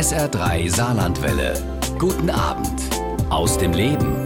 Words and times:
SR3 0.00 0.74
Saarlandwelle. 0.74 1.52
Guten 1.98 2.30
Abend 2.30 2.80
aus 3.28 3.58
dem 3.58 3.74
Leben. 3.74 4.16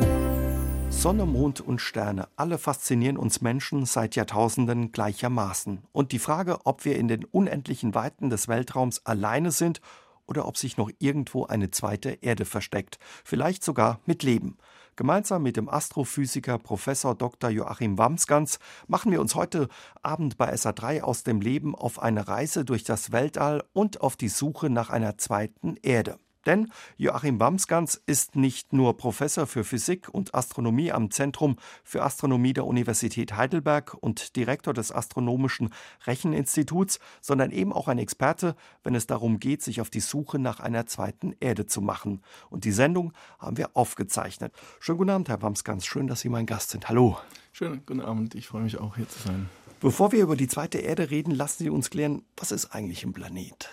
Sonne, 0.88 1.26
Mond 1.26 1.60
und 1.60 1.80
Sterne, 1.80 2.28
alle 2.36 2.58
faszinieren 2.58 3.16
uns 3.16 3.40
Menschen 3.40 3.84
seit 3.84 4.14
Jahrtausenden 4.14 4.92
gleichermaßen. 4.92 5.82
Und 5.90 6.12
die 6.12 6.20
Frage, 6.20 6.58
ob 6.62 6.84
wir 6.84 6.96
in 6.96 7.08
den 7.08 7.24
unendlichen 7.24 7.92
Weiten 7.92 8.30
des 8.30 8.46
Weltraums 8.46 9.04
alleine 9.04 9.50
sind 9.50 9.80
oder 10.28 10.46
ob 10.46 10.58
sich 10.58 10.76
noch 10.76 10.92
irgendwo 11.00 11.46
eine 11.46 11.72
zweite 11.72 12.18
Erde 12.20 12.44
versteckt, 12.44 13.00
vielleicht 13.24 13.64
sogar 13.64 13.98
mit 14.06 14.22
Leben. 14.22 14.56
Gemeinsam 14.96 15.42
mit 15.42 15.56
dem 15.56 15.68
Astrophysiker 15.68 16.58
Professor 16.58 17.16
Dr. 17.16 17.50
Joachim 17.50 17.98
Wamsgans 17.98 18.60
machen 18.86 19.10
wir 19.10 19.20
uns 19.20 19.34
heute 19.34 19.68
Abend 20.02 20.36
bei 20.38 20.54
SA3 20.54 21.02
aus 21.02 21.24
dem 21.24 21.40
Leben 21.40 21.74
auf 21.74 22.00
eine 22.00 22.28
Reise 22.28 22.64
durch 22.64 22.84
das 22.84 23.10
Weltall 23.10 23.64
und 23.72 24.00
auf 24.02 24.14
die 24.14 24.28
Suche 24.28 24.70
nach 24.70 24.90
einer 24.90 25.18
zweiten 25.18 25.76
Erde. 25.82 26.18
Denn 26.46 26.70
Joachim 26.96 27.40
Wamsgans 27.40 28.00
ist 28.06 28.36
nicht 28.36 28.72
nur 28.72 28.96
Professor 28.96 29.46
für 29.46 29.64
Physik 29.64 30.08
und 30.08 30.34
Astronomie 30.34 30.92
am 30.92 31.10
Zentrum 31.10 31.56
für 31.82 32.02
Astronomie 32.02 32.52
der 32.52 32.66
Universität 32.66 33.36
Heidelberg 33.36 33.94
und 33.94 34.36
Direktor 34.36 34.74
des 34.74 34.92
Astronomischen 34.92 35.70
Recheninstituts, 36.06 36.98
sondern 37.20 37.50
eben 37.50 37.72
auch 37.72 37.88
ein 37.88 37.98
Experte, 37.98 38.56
wenn 38.82 38.94
es 38.94 39.06
darum 39.06 39.40
geht, 39.40 39.62
sich 39.62 39.80
auf 39.80 39.90
die 39.90 40.00
Suche 40.00 40.38
nach 40.38 40.60
einer 40.60 40.86
zweiten 40.86 41.34
Erde 41.40 41.66
zu 41.66 41.80
machen. 41.80 42.22
Und 42.50 42.64
die 42.64 42.72
Sendung 42.72 43.12
haben 43.38 43.56
wir 43.56 43.76
aufgezeichnet. 43.76 44.52
Schönen 44.80 44.98
guten 44.98 45.10
Abend, 45.10 45.28
Herr 45.28 45.42
Wamsgans. 45.42 45.86
Schön, 45.86 46.06
dass 46.06 46.20
Sie 46.20 46.28
mein 46.28 46.46
Gast 46.46 46.70
sind. 46.70 46.88
Hallo. 46.88 47.18
Schönen 47.52 47.82
guten 47.86 48.00
Abend. 48.00 48.34
Ich 48.34 48.48
freue 48.48 48.62
mich 48.62 48.78
auch, 48.78 48.96
hier 48.96 49.08
zu 49.08 49.18
sein. 49.20 49.48
Bevor 49.80 50.12
wir 50.12 50.22
über 50.22 50.36
die 50.36 50.48
zweite 50.48 50.78
Erde 50.78 51.10
reden, 51.10 51.32
lassen 51.32 51.64
Sie 51.64 51.70
uns 51.70 51.90
klären, 51.90 52.22
was 52.36 52.52
ist 52.52 52.74
eigentlich 52.74 53.04
ein 53.04 53.12
Planet? 53.12 53.68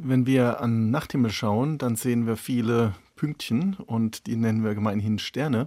Wenn 0.00 0.26
wir 0.26 0.60
an 0.60 0.92
Nachthimmel 0.92 1.32
schauen, 1.32 1.76
dann 1.76 1.96
sehen 1.96 2.24
wir 2.24 2.36
viele 2.36 2.94
Pünktchen 3.16 3.74
und 3.84 4.28
die 4.28 4.36
nennen 4.36 4.62
wir 4.62 4.76
gemeinhin 4.76 5.18
Sterne. 5.18 5.66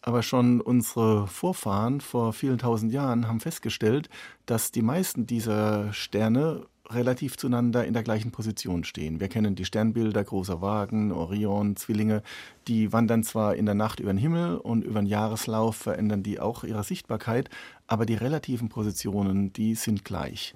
Aber 0.00 0.22
schon 0.22 0.62
unsere 0.62 1.26
Vorfahren 1.26 2.00
vor 2.00 2.32
vielen 2.32 2.56
tausend 2.56 2.90
Jahren 2.90 3.28
haben 3.28 3.38
festgestellt, 3.38 4.08
dass 4.46 4.72
die 4.72 4.80
meisten 4.80 5.26
dieser 5.26 5.92
Sterne 5.92 6.64
relativ 6.88 7.36
zueinander 7.36 7.84
in 7.84 7.92
der 7.92 8.02
gleichen 8.02 8.30
Position 8.30 8.82
stehen. 8.82 9.20
Wir 9.20 9.28
kennen 9.28 9.56
die 9.56 9.66
Sternbilder 9.66 10.24
großer 10.24 10.62
Wagen, 10.62 11.12
Orion, 11.12 11.76
Zwillinge. 11.76 12.22
Die 12.68 12.94
wandern 12.94 13.24
zwar 13.24 13.56
in 13.56 13.66
der 13.66 13.74
Nacht 13.74 14.00
über 14.00 14.12
den 14.14 14.18
Himmel 14.18 14.56
und 14.56 14.84
über 14.84 15.00
den 15.00 15.06
Jahreslauf 15.06 15.76
verändern 15.76 16.22
die 16.22 16.40
auch 16.40 16.64
ihre 16.64 16.82
Sichtbarkeit, 16.82 17.50
aber 17.86 18.06
die 18.06 18.14
relativen 18.14 18.70
Positionen, 18.70 19.52
die 19.52 19.74
sind 19.74 20.02
gleich. 20.02 20.54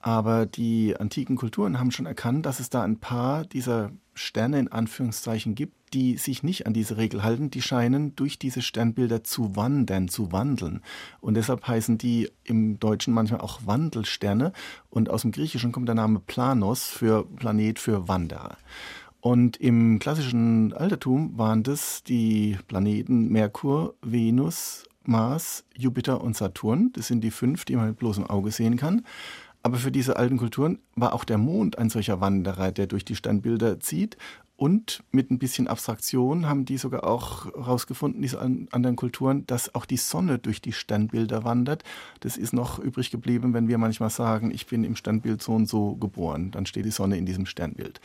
Aber 0.00 0.46
die 0.46 0.96
antiken 0.96 1.36
Kulturen 1.36 1.78
haben 1.78 1.90
schon 1.90 2.06
erkannt, 2.06 2.46
dass 2.46 2.60
es 2.60 2.70
da 2.70 2.82
ein 2.82 2.98
paar 2.98 3.44
dieser 3.44 3.90
Sterne 4.14 4.58
in 4.58 4.68
Anführungszeichen 4.68 5.54
gibt, 5.54 5.94
die 5.94 6.16
sich 6.16 6.42
nicht 6.42 6.66
an 6.66 6.72
diese 6.72 6.96
Regel 6.96 7.22
halten. 7.22 7.50
Die 7.50 7.62
scheinen 7.62 8.14
durch 8.14 8.38
diese 8.38 8.62
Sternbilder 8.62 9.24
zu 9.24 9.56
wandern, 9.56 10.08
zu 10.08 10.32
wandeln. 10.32 10.82
Und 11.20 11.34
deshalb 11.34 11.66
heißen 11.66 11.98
die 11.98 12.30
im 12.44 12.78
Deutschen 12.78 13.14
manchmal 13.14 13.40
auch 13.40 13.60
Wandelsterne. 13.64 14.52
Und 14.90 15.10
aus 15.10 15.22
dem 15.22 15.32
Griechischen 15.32 15.72
kommt 15.72 15.88
der 15.88 15.94
Name 15.94 16.20
Planos 16.20 16.84
für 16.84 17.24
Planet 17.24 17.78
für 17.78 18.06
Wanderer. 18.08 18.56
Und 19.20 19.56
im 19.56 19.98
klassischen 19.98 20.72
Altertum 20.72 21.36
waren 21.36 21.62
das 21.64 22.04
die 22.04 22.56
Planeten 22.68 23.28
Merkur, 23.28 23.94
Venus, 24.00 24.84
Mars, 25.02 25.64
Jupiter 25.76 26.20
und 26.20 26.36
Saturn. 26.36 26.90
Das 26.92 27.08
sind 27.08 27.22
die 27.22 27.30
fünf, 27.30 27.64
die 27.64 27.76
man 27.76 27.88
mit 27.88 27.98
bloßem 27.98 28.26
Auge 28.26 28.50
sehen 28.52 28.76
kann. 28.76 29.04
Aber 29.68 29.76
für 29.76 29.92
diese 29.92 30.16
alten 30.16 30.38
Kulturen 30.38 30.78
war 30.96 31.12
auch 31.12 31.24
der 31.24 31.36
Mond 31.36 31.76
ein 31.76 31.90
solcher 31.90 32.22
Wanderer, 32.22 32.72
der 32.72 32.86
durch 32.86 33.04
die 33.04 33.14
Sternbilder 33.14 33.80
zieht. 33.80 34.16
Und 34.56 35.04
mit 35.10 35.30
ein 35.30 35.38
bisschen 35.38 35.68
Abstraktion 35.68 36.48
haben 36.48 36.64
die 36.64 36.78
sogar 36.78 37.04
auch 37.04 37.44
herausgefunden, 37.44 38.22
diese 38.22 38.40
anderen 38.40 38.96
Kulturen, 38.96 39.46
dass 39.46 39.74
auch 39.74 39.84
die 39.84 39.98
Sonne 39.98 40.38
durch 40.38 40.62
die 40.62 40.72
Sternbilder 40.72 41.44
wandert. 41.44 41.84
Das 42.20 42.38
ist 42.38 42.54
noch 42.54 42.78
übrig 42.78 43.10
geblieben, 43.10 43.52
wenn 43.52 43.68
wir 43.68 43.76
manchmal 43.76 44.08
sagen, 44.08 44.50
ich 44.52 44.66
bin 44.66 44.84
im 44.84 44.96
Sternbild 44.96 45.42
so 45.42 45.52
und 45.52 45.68
so 45.68 45.96
geboren. 45.96 46.50
Dann 46.50 46.64
steht 46.64 46.86
die 46.86 46.90
Sonne 46.90 47.18
in 47.18 47.26
diesem 47.26 47.44
Sternbild. 47.44 48.00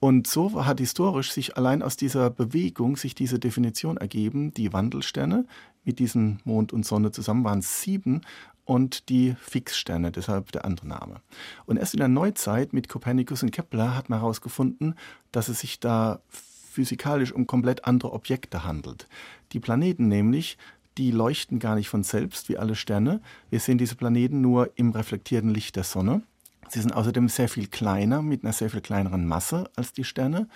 Und 0.00 0.26
so 0.26 0.64
hat 0.64 0.80
historisch 0.80 1.32
sich 1.32 1.58
allein 1.58 1.82
aus 1.82 1.98
dieser 1.98 2.30
Bewegung 2.30 2.96
sich 2.96 3.14
diese 3.14 3.38
Definition 3.38 3.98
ergeben, 3.98 4.54
die 4.54 4.72
Wandelsterne 4.72 5.44
mit 5.84 5.98
diesen 5.98 6.40
Mond 6.44 6.72
und 6.72 6.86
Sonne 6.86 7.12
zusammen 7.12 7.44
waren 7.44 7.60
sieben 7.60 8.22
und 8.64 9.08
die 9.08 9.36
Fixsterne, 9.40 10.10
deshalb 10.10 10.52
der 10.52 10.64
andere 10.64 10.88
Name. 10.88 11.20
Und 11.66 11.76
erst 11.76 11.94
in 11.94 11.98
der 11.98 12.08
Neuzeit 12.08 12.72
mit 12.72 12.88
Kopernikus 12.88 13.42
und 13.42 13.50
Kepler 13.50 13.94
hat 13.96 14.08
man 14.08 14.20
herausgefunden, 14.20 14.94
dass 15.32 15.48
es 15.48 15.60
sich 15.60 15.80
da 15.80 16.20
physikalisch 16.30 17.32
um 17.32 17.46
komplett 17.46 17.84
andere 17.84 18.12
Objekte 18.12 18.64
handelt. 18.64 19.06
Die 19.52 19.60
Planeten 19.60 20.08
nämlich, 20.08 20.58
die 20.98 21.10
leuchten 21.10 21.58
gar 21.58 21.74
nicht 21.74 21.88
von 21.88 22.02
selbst 22.02 22.48
wie 22.48 22.58
alle 22.58 22.74
Sterne. 22.74 23.20
Wir 23.50 23.60
sehen 23.60 23.78
diese 23.78 23.96
Planeten 23.96 24.40
nur 24.40 24.70
im 24.76 24.90
reflektierten 24.90 25.50
Licht 25.50 25.76
der 25.76 25.84
Sonne. 25.84 26.22
Sie 26.68 26.80
sind 26.80 26.92
außerdem 26.92 27.28
sehr 27.28 27.48
viel 27.48 27.66
kleiner, 27.66 28.22
mit 28.22 28.42
einer 28.42 28.52
sehr 28.52 28.70
viel 28.70 28.80
kleineren 28.80 29.26
Masse 29.26 29.70
als 29.76 29.92
die 29.92 30.04
Sterne 30.04 30.48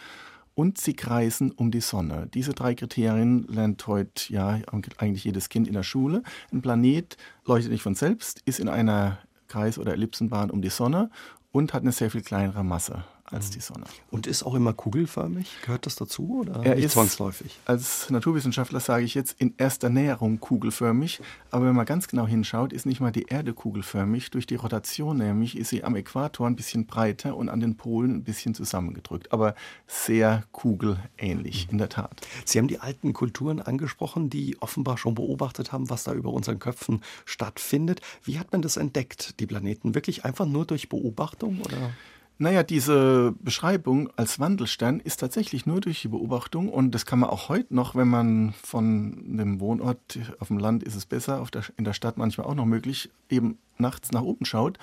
und 0.58 0.76
sie 0.76 0.94
kreisen 0.94 1.52
um 1.52 1.70
die 1.70 1.80
Sonne. 1.80 2.28
Diese 2.34 2.52
drei 2.52 2.74
Kriterien 2.74 3.46
lernt 3.46 3.86
heute 3.86 4.32
ja 4.32 4.58
eigentlich 4.98 5.22
jedes 5.22 5.50
Kind 5.50 5.68
in 5.68 5.74
der 5.74 5.84
Schule. 5.84 6.24
Ein 6.52 6.62
Planet 6.62 7.16
leuchtet 7.44 7.70
nicht 7.70 7.84
von 7.84 7.94
selbst, 7.94 8.42
ist 8.44 8.58
in 8.58 8.68
einer 8.68 9.18
Kreis- 9.46 9.78
oder 9.78 9.92
Ellipsenbahn 9.92 10.50
um 10.50 10.60
die 10.60 10.68
Sonne 10.68 11.10
und 11.52 11.74
hat 11.74 11.82
eine 11.82 11.92
sehr 11.92 12.10
viel 12.10 12.22
kleinere 12.22 12.64
Masse 12.64 13.04
als 13.30 13.48
mhm. 13.48 13.52
die 13.52 13.60
Sonne. 13.60 13.84
Und 14.10 14.26
ist 14.26 14.42
auch 14.42 14.54
immer 14.54 14.72
kugelförmig? 14.72 15.48
Gehört 15.62 15.86
das 15.86 15.96
dazu 15.96 16.40
oder 16.40 16.64
er 16.64 16.76
ist 16.76 16.92
zwangsläufig? 16.92 17.58
Als 17.64 18.10
Naturwissenschaftler 18.10 18.80
sage 18.80 19.04
ich 19.04 19.14
jetzt 19.14 19.36
in 19.38 19.54
erster 19.58 19.90
Näherung 19.90 20.40
kugelförmig, 20.40 21.20
aber 21.50 21.66
wenn 21.66 21.74
man 21.74 21.86
ganz 21.86 22.08
genau 22.08 22.26
hinschaut, 22.26 22.72
ist 22.72 22.86
nicht 22.86 23.00
mal 23.00 23.12
die 23.12 23.26
Erde 23.28 23.52
kugelförmig. 23.52 24.30
Durch 24.30 24.46
die 24.46 24.56
Rotation 24.56 25.18
nämlich 25.18 25.56
ist 25.56 25.70
sie 25.70 25.84
am 25.84 25.96
Äquator 25.96 26.46
ein 26.46 26.56
bisschen 26.56 26.86
breiter 26.86 27.36
und 27.36 27.48
an 27.48 27.60
den 27.60 27.76
Polen 27.76 28.16
ein 28.16 28.24
bisschen 28.24 28.54
zusammengedrückt, 28.54 29.32
aber 29.32 29.54
sehr 29.86 30.44
kugelähnlich 30.52 31.66
mhm. 31.66 31.72
in 31.72 31.78
der 31.78 31.88
Tat. 31.88 32.20
Sie 32.44 32.58
haben 32.58 32.68
die 32.68 32.80
alten 32.80 33.12
Kulturen 33.12 33.60
angesprochen, 33.60 34.30
die 34.30 34.60
offenbar 34.60 34.98
schon 34.98 35.14
beobachtet 35.14 35.72
haben, 35.72 35.90
was 35.90 36.04
da 36.04 36.12
über 36.12 36.32
unseren 36.32 36.58
Köpfen 36.58 37.02
stattfindet. 37.24 38.00
Wie 38.22 38.38
hat 38.38 38.52
man 38.52 38.62
das 38.62 38.76
entdeckt, 38.76 39.40
die 39.40 39.46
Planeten? 39.46 39.94
Wirklich 39.94 40.24
einfach 40.24 40.46
nur 40.46 40.64
durch 40.64 40.88
Beobachtung 40.88 41.60
oder? 41.60 41.92
Naja, 42.40 42.62
diese 42.62 43.34
Beschreibung 43.40 44.10
als 44.14 44.38
Wandelstern 44.38 45.00
ist 45.00 45.18
tatsächlich 45.18 45.66
nur 45.66 45.80
durch 45.80 46.00
die 46.02 46.08
Beobachtung 46.08 46.68
und 46.68 46.92
das 46.92 47.04
kann 47.04 47.18
man 47.18 47.30
auch 47.30 47.48
heute 47.48 47.74
noch, 47.74 47.96
wenn 47.96 48.06
man 48.06 48.54
von 48.62 49.36
dem 49.36 49.58
Wohnort 49.58 50.20
auf 50.38 50.46
dem 50.46 50.58
Land 50.58 50.84
ist 50.84 50.94
es 50.94 51.04
besser, 51.04 51.44
der, 51.52 51.64
in 51.76 51.84
der 51.84 51.94
Stadt 51.94 52.16
manchmal 52.16 52.46
auch 52.46 52.54
noch 52.54 52.64
möglich, 52.64 53.10
eben 53.28 53.58
nachts 53.76 54.12
nach 54.12 54.22
oben 54.22 54.44
schaut, 54.44 54.78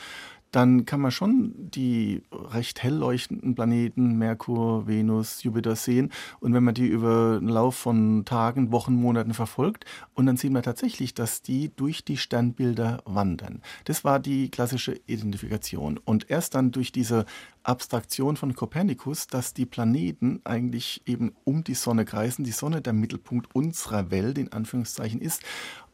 dann 0.55 0.85
kann 0.85 1.01
man 1.01 1.11
schon 1.11 1.53
die 1.57 2.23
recht 2.31 2.81
hell 2.81 2.95
leuchtenden 2.95 3.55
Planeten, 3.55 4.17
Merkur, 4.17 4.87
Venus, 4.87 5.43
Jupiter 5.43 5.75
sehen. 5.75 6.11
Und 6.39 6.53
wenn 6.53 6.63
man 6.63 6.73
die 6.73 6.87
über 6.87 7.37
einen 7.37 7.49
Lauf 7.49 7.75
von 7.75 8.23
Tagen, 8.23 8.71
Wochen, 8.71 8.95
Monaten 8.95 9.33
verfolgt, 9.33 9.83
und 10.13 10.25
dann 10.27 10.37
sieht 10.37 10.53
man 10.53 10.63
tatsächlich, 10.63 11.13
dass 11.13 11.41
die 11.41 11.75
durch 11.75 12.05
die 12.05 12.15
Sternbilder 12.15 13.01
wandern. 13.05 13.61
Das 13.83 14.05
war 14.05 14.19
die 14.19 14.49
klassische 14.49 14.97
Identifikation. 15.07 15.99
Und 16.05 16.29
erst 16.29 16.55
dann 16.55 16.71
durch 16.71 16.93
diese 16.93 17.25
Abstraktion 17.63 18.37
von 18.37 18.55
Kopernikus, 18.55 19.27
dass 19.27 19.53
die 19.53 19.65
Planeten 19.65 20.39
eigentlich 20.43 21.01
eben 21.05 21.33
um 21.43 21.63
die 21.63 21.73
Sonne 21.73 22.05
kreisen, 22.05 22.45
die 22.45 22.51
Sonne 22.51 22.81
der 22.81 22.93
Mittelpunkt 22.93 23.53
unserer 23.53 24.11
Welt 24.11 24.37
in 24.37 24.53
Anführungszeichen 24.53 25.19
ist. 25.19 25.41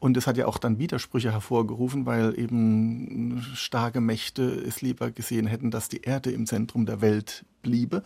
Und 0.01 0.17
es 0.17 0.25
hat 0.25 0.35
ja 0.35 0.47
auch 0.47 0.57
dann 0.57 0.79
Widersprüche 0.79 1.31
hervorgerufen, 1.31 2.07
weil 2.07 2.38
eben 2.38 3.45
starke 3.53 4.01
Mächte 4.01 4.44
es 4.44 4.81
lieber 4.81 5.12
gesehen 5.12 5.45
hätten, 5.45 5.69
dass 5.69 5.89
die 5.89 6.01
Erde 6.01 6.31
im 6.31 6.47
Zentrum 6.47 6.88
der 6.88 7.01
Welt 7.01 7.45
bliebe 7.62 8.01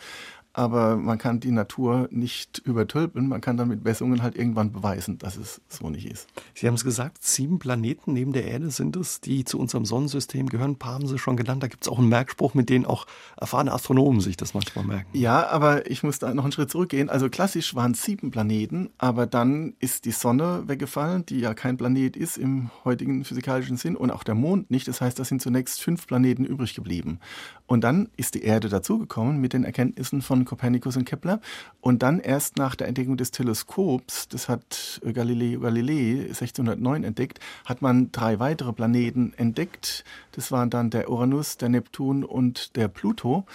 aber 0.56 0.96
man 0.96 1.18
kann 1.18 1.42
die 1.42 1.52
Natur 1.52 2.08
nicht 2.12 2.60
übertölpeln. 2.60 3.28
Man 3.28 3.42
kann 3.42 3.58
dann 3.58 3.68
mit 3.68 3.84
Messungen 3.84 4.24
halt 4.24 4.38
irgendwann 4.38 4.72
beweisen, 4.72 5.18
dass 5.18 5.36
es 5.36 5.60
so 5.68 5.90
nicht 5.90 6.10
ist. 6.10 6.28
Sie 6.54 6.66
haben 6.66 6.76
es 6.76 6.86
gesagt, 6.86 7.24
sieben 7.24 7.60
Planeten 7.60 8.14
neben 8.14 8.32
der 8.32 8.46
Erde 8.46 8.72
sind 8.72 8.96
es, 8.96 9.20
die 9.20 9.44
zu 9.44 9.60
unserem 9.60 9.84
Sonnensystem 9.84 10.48
gehören. 10.48 10.72
Ein 10.72 10.78
paar 10.78 10.94
haben 10.94 11.08
Sie 11.08 11.18
schon 11.18 11.36
genannt. 11.36 11.62
Da 11.62 11.68
gibt 11.68 11.84
es 11.84 11.92
auch 11.92 12.00
einen 12.00 12.08
Merkspruch, 12.08 12.54
mit 12.54 12.70
dem 12.70 12.86
auch 12.86 13.06
erfahrene 13.36 13.74
Astronomen 13.74 14.22
sich 14.22 14.38
das 14.38 14.54
manchmal 14.54 14.86
merken. 14.86 15.10
Ja, 15.12 15.46
aber 15.50 15.92
ich 15.92 16.04
muss 16.04 16.20
da 16.20 16.34
noch 16.34 16.46
einen 16.46 16.54
Schritt 16.54 16.72
zurückgehen. 16.72 17.10
Also 17.10 17.30
klassisch 17.30 17.76
waren 17.76 17.92
es 17.92 18.04
sieben 18.04 18.32
Planeten, 18.32 18.92
aber 18.98 19.28
dann 19.28 19.74
ist 19.80 20.06
die 20.06 20.12
Sonne 20.12 20.64
weggefallen, 20.68 21.26
die 21.26 21.42
ja 21.42 21.54
kein 21.54 21.76
Planet 21.76 22.16
ist 22.16 22.38
im 22.38 22.70
heutigen 22.86 23.26
physikalischen 23.26 23.76
Sinn 23.76 23.98
und 23.98 24.10
auch 24.10 24.24
der 24.24 24.36
Mond 24.36 24.72
nicht. 24.72 24.88
Das 24.88 25.02
heißt, 25.02 25.20
da 25.20 25.26
sind 25.26 25.42
zunächst 25.42 25.82
fünf 25.82 26.08
Planeten 26.08 26.46
übrig 26.46 26.76
geblieben. 26.76 27.20
Und 27.68 27.84
dann 27.84 28.10
ist 28.16 28.36
die 28.36 28.44
Erde 28.44 28.70
dazugekommen 28.70 29.42
mit 29.42 29.54
den 29.54 29.64
Erkenntnissen 29.64 30.22
von 30.22 30.46
Kopernikus 30.46 30.98
und 30.98 31.06
Kepler. 31.06 31.42
Und 31.82 32.04
dann 32.04 32.20
erst 32.20 32.58
nach 32.58 32.76
der 32.76 32.88
Entdeckung 32.88 33.18
des 33.18 33.32
Teleskops, 33.32 34.28
das 34.28 34.48
hat 34.50 35.02
Galileo 35.14 35.60
Galilei 35.62 36.28
1609 36.28 37.04
entdeckt, 37.04 37.40
hat 37.66 37.82
man 37.82 38.12
drei 38.12 38.40
weitere 38.40 38.72
Planeten 38.72 39.34
entdeckt. 39.36 40.04
Das 40.34 40.52
waren 40.52 40.70
dann 40.70 40.92
der 40.92 41.10
Uranus, 41.10 41.58
der 41.58 41.70
Neptun 41.70 42.24
und 42.24 42.76
der 42.76 42.88
Pluto. 42.88 43.46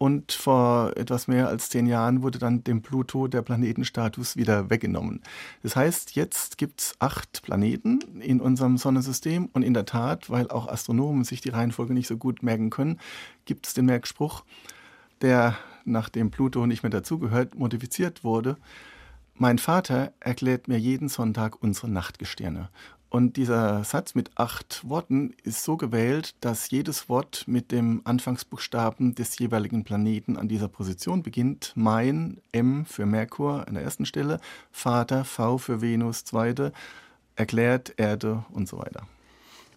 Und 0.00 0.32
vor 0.32 0.96
etwas 0.96 1.28
mehr 1.28 1.48
als 1.48 1.68
zehn 1.68 1.86
Jahren 1.86 2.22
wurde 2.22 2.38
dann 2.38 2.64
dem 2.64 2.80
Pluto 2.80 3.28
der 3.28 3.42
Planetenstatus 3.42 4.34
wieder 4.34 4.70
weggenommen. 4.70 5.20
Das 5.62 5.76
heißt, 5.76 6.16
jetzt 6.16 6.56
gibt 6.56 6.80
es 6.80 6.94
acht 7.00 7.42
Planeten 7.42 8.00
in 8.22 8.40
unserem 8.40 8.78
Sonnensystem 8.78 9.50
und 9.52 9.62
in 9.62 9.74
der 9.74 9.84
Tat, 9.84 10.30
weil 10.30 10.48
auch 10.48 10.68
Astronomen 10.68 11.24
sich 11.24 11.42
die 11.42 11.50
Reihenfolge 11.50 11.92
nicht 11.92 12.06
so 12.06 12.16
gut 12.16 12.42
merken 12.42 12.70
können, 12.70 12.98
gibt 13.44 13.66
es 13.66 13.74
den 13.74 13.84
Merkspruch, 13.84 14.42
der 15.20 15.54
nachdem 15.84 16.30
Pluto 16.30 16.64
nicht 16.64 16.82
mehr 16.82 16.88
dazugehört, 16.88 17.54
modifiziert 17.54 18.24
wurde. 18.24 18.56
Mein 19.34 19.58
Vater 19.58 20.14
erklärt 20.18 20.66
mir 20.66 20.78
jeden 20.78 21.10
Sonntag 21.10 21.62
unsere 21.62 21.90
Nachtgestirne. 21.90 22.70
Und 23.10 23.36
dieser 23.36 23.82
Satz 23.82 24.14
mit 24.14 24.30
acht 24.36 24.88
Worten 24.88 25.34
ist 25.42 25.64
so 25.64 25.76
gewählt, 25.76 26.36
dass 26.40 26.70
jedes 26.70 27.08
Wort 27.08 27.42
mit 27.48 27.72
dem 27.72 28.02
Anfangsbuchstaben 28.04 29.16
des 29.16 29.36
jeweiligen 29.36 29.82
Planeten 29.82 30.36
an 30.36 30.46
dieser 30.46 30.68
Position 30.68 31.24
beginnt. 31.24 31.72
Mein, 31.74 32.40
M 32.52 32.86
für 32.86 33.06
Merkur 33.06 33.66
an 33.66 33.74
der 33.74 33.82
ersten 33.82 34.06
Stelle, 34.06 34.38
Vater, 34.70 35.24
V 35.24 35.58
für 35.58 35.80
Venus, 35.80 36.24
zweite, 36.24 36.72
erklärt, 37.34 37.94
Erde 37.96 38.44
und 38.52 38.68
so 38.68 38.78
weiter. 38.78 39.08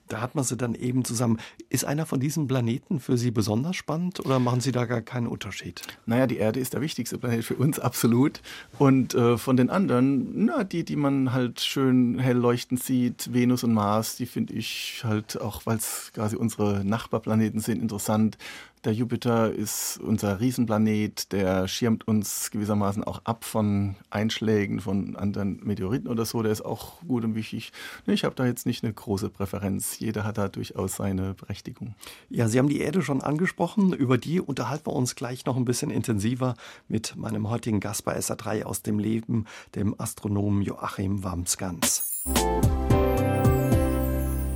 Da 0.07 0.21
hat 0.21 0.35
man 0.35 0.43
sie 0.43 0.57
dann 0.57 0.75
eben 0.75 1.05
zusammen. 1.05 1.39
Ist 1.69 1.85
einer 1.85 2.05
von 2.05 2.19
diesen 2.19 2.47
Planeten 2.47 2.99
für 2.99 3.17
Sie 3.17 3.31
besonders 3.31 3.75
spannend 3.75 4.19
oder 4.19 4.39
machen 4.39 4.59
Sie 4.59 4.71
da 4.71 4.85
gar 4.85 5.01
keinen 5.01 5.27
Unterschied? 5.27 5.81
Naja, 6.05 6.27
die 6.27 6.37
Erde 6.37 6.59
ist 6.59 6.73
der 6.73 6.81
wichtigste 6.81 7.17
Planet 7.17 7.43
für 7.43 7.55
uns, 7.55 7.79
absolut. 7.79 8.41
Und 8.77 9.15
äh, 9.15 9.37
von 9.37 9.57
den 9.57 9.69
anderen, 9.69 10.45
na, 10.45 10.63
die, 10.63 10.83
die 10.83 10.95
man 10.95 11.31
halt 11.31 11.61
schön 11.61 12.19
hell 12.19 12.37
leuchtend 12.37 12.83
sieht, 12.83 13.33
Venus 13.33 13.63
und 13.63 13.73
Mars, 13.73 14.15
die 14.17 14.25
finde 14.25 14.53
ich 14.53 15.01
halt 15.03 15.39
auch, 15.39 15.65
weil 15.65 15.77
es 15.77 16.11
quasi 16.13 16.35
unsere 16.35 16.83
Nachbarplaneten 16.83 17.59
sind, 17.59 17.81
interessant. 17.81 18.37
Der 18.83 18.93
Jupiter 18.93 19.49
ist 19.49 19.97
unser 20.03 20.41
Riesenplanet, 20.41 21.31
der 21.31 21.69
schirmt 21.69 22.05
uns 22.05 22.51
gewissermaßen 22.51 23.01
auch 23.05 23.21
ab 23.23 23.45
von 23.45 23.95
Einschlägen 24.09 24.81
von 24.81 25.15
anderen 25.15 25.61
Meteoriten 25.63 26.09
oder 26.09 26.25
so. 26.25 26.43
Der 26.43 26.51
ist 26.51 26.65
auch 26.65 26.99
gut 27.07 27.23
und 27.23 27.33
wichtig. 27.33 27.71
Ich 28.07 28.25
habe 28.25 28.35
da 28.35 28.45
jetzt 28.45 28.65
nicht 28.65 28.83
eine 28.83 28.91
große 28.91 29.29
Präferenz. 29.29 29.99
Jeder 29.99 30.25
hat 30.25 30.37
da 30.37 30.49
durchaus 30.49 30.97
seine 30.97 31.33
Berechtigung. 31.33 31.95
Ja, 32.29 32.49
Sie 32.49 32.59
haben 32.59 32.67
die 32.67 32.81
Erde 32.81 33.01
schon 33.01 33.21
angesprochen. 33.21 33.93
Über 33.93 34.17
die 34.17 34.41
unterhalten 34.41 34.87
wir 34.87 34.93
uns 34.93 35.15
gleich 35.15 35.45
noch 35.45 35.55
ein 35.55 35.63
bisschen 35.63 35.89
intensiver 35.89 36.55
mit 36.89 37.15
meinem 37.15 37.49
heutigen 37.49 37.79
Gast 37.79 38.03
bei 38.03 38.17
SA3 38.17 38.63
aus 38.63 38.81
dem 38.81 38.99
Leben, 38.99 39.45
dem 39.75 39.95
Astronomen 39.97 40.61
Joachim 40.61 41.23
Wamsgans. 41.23 42.21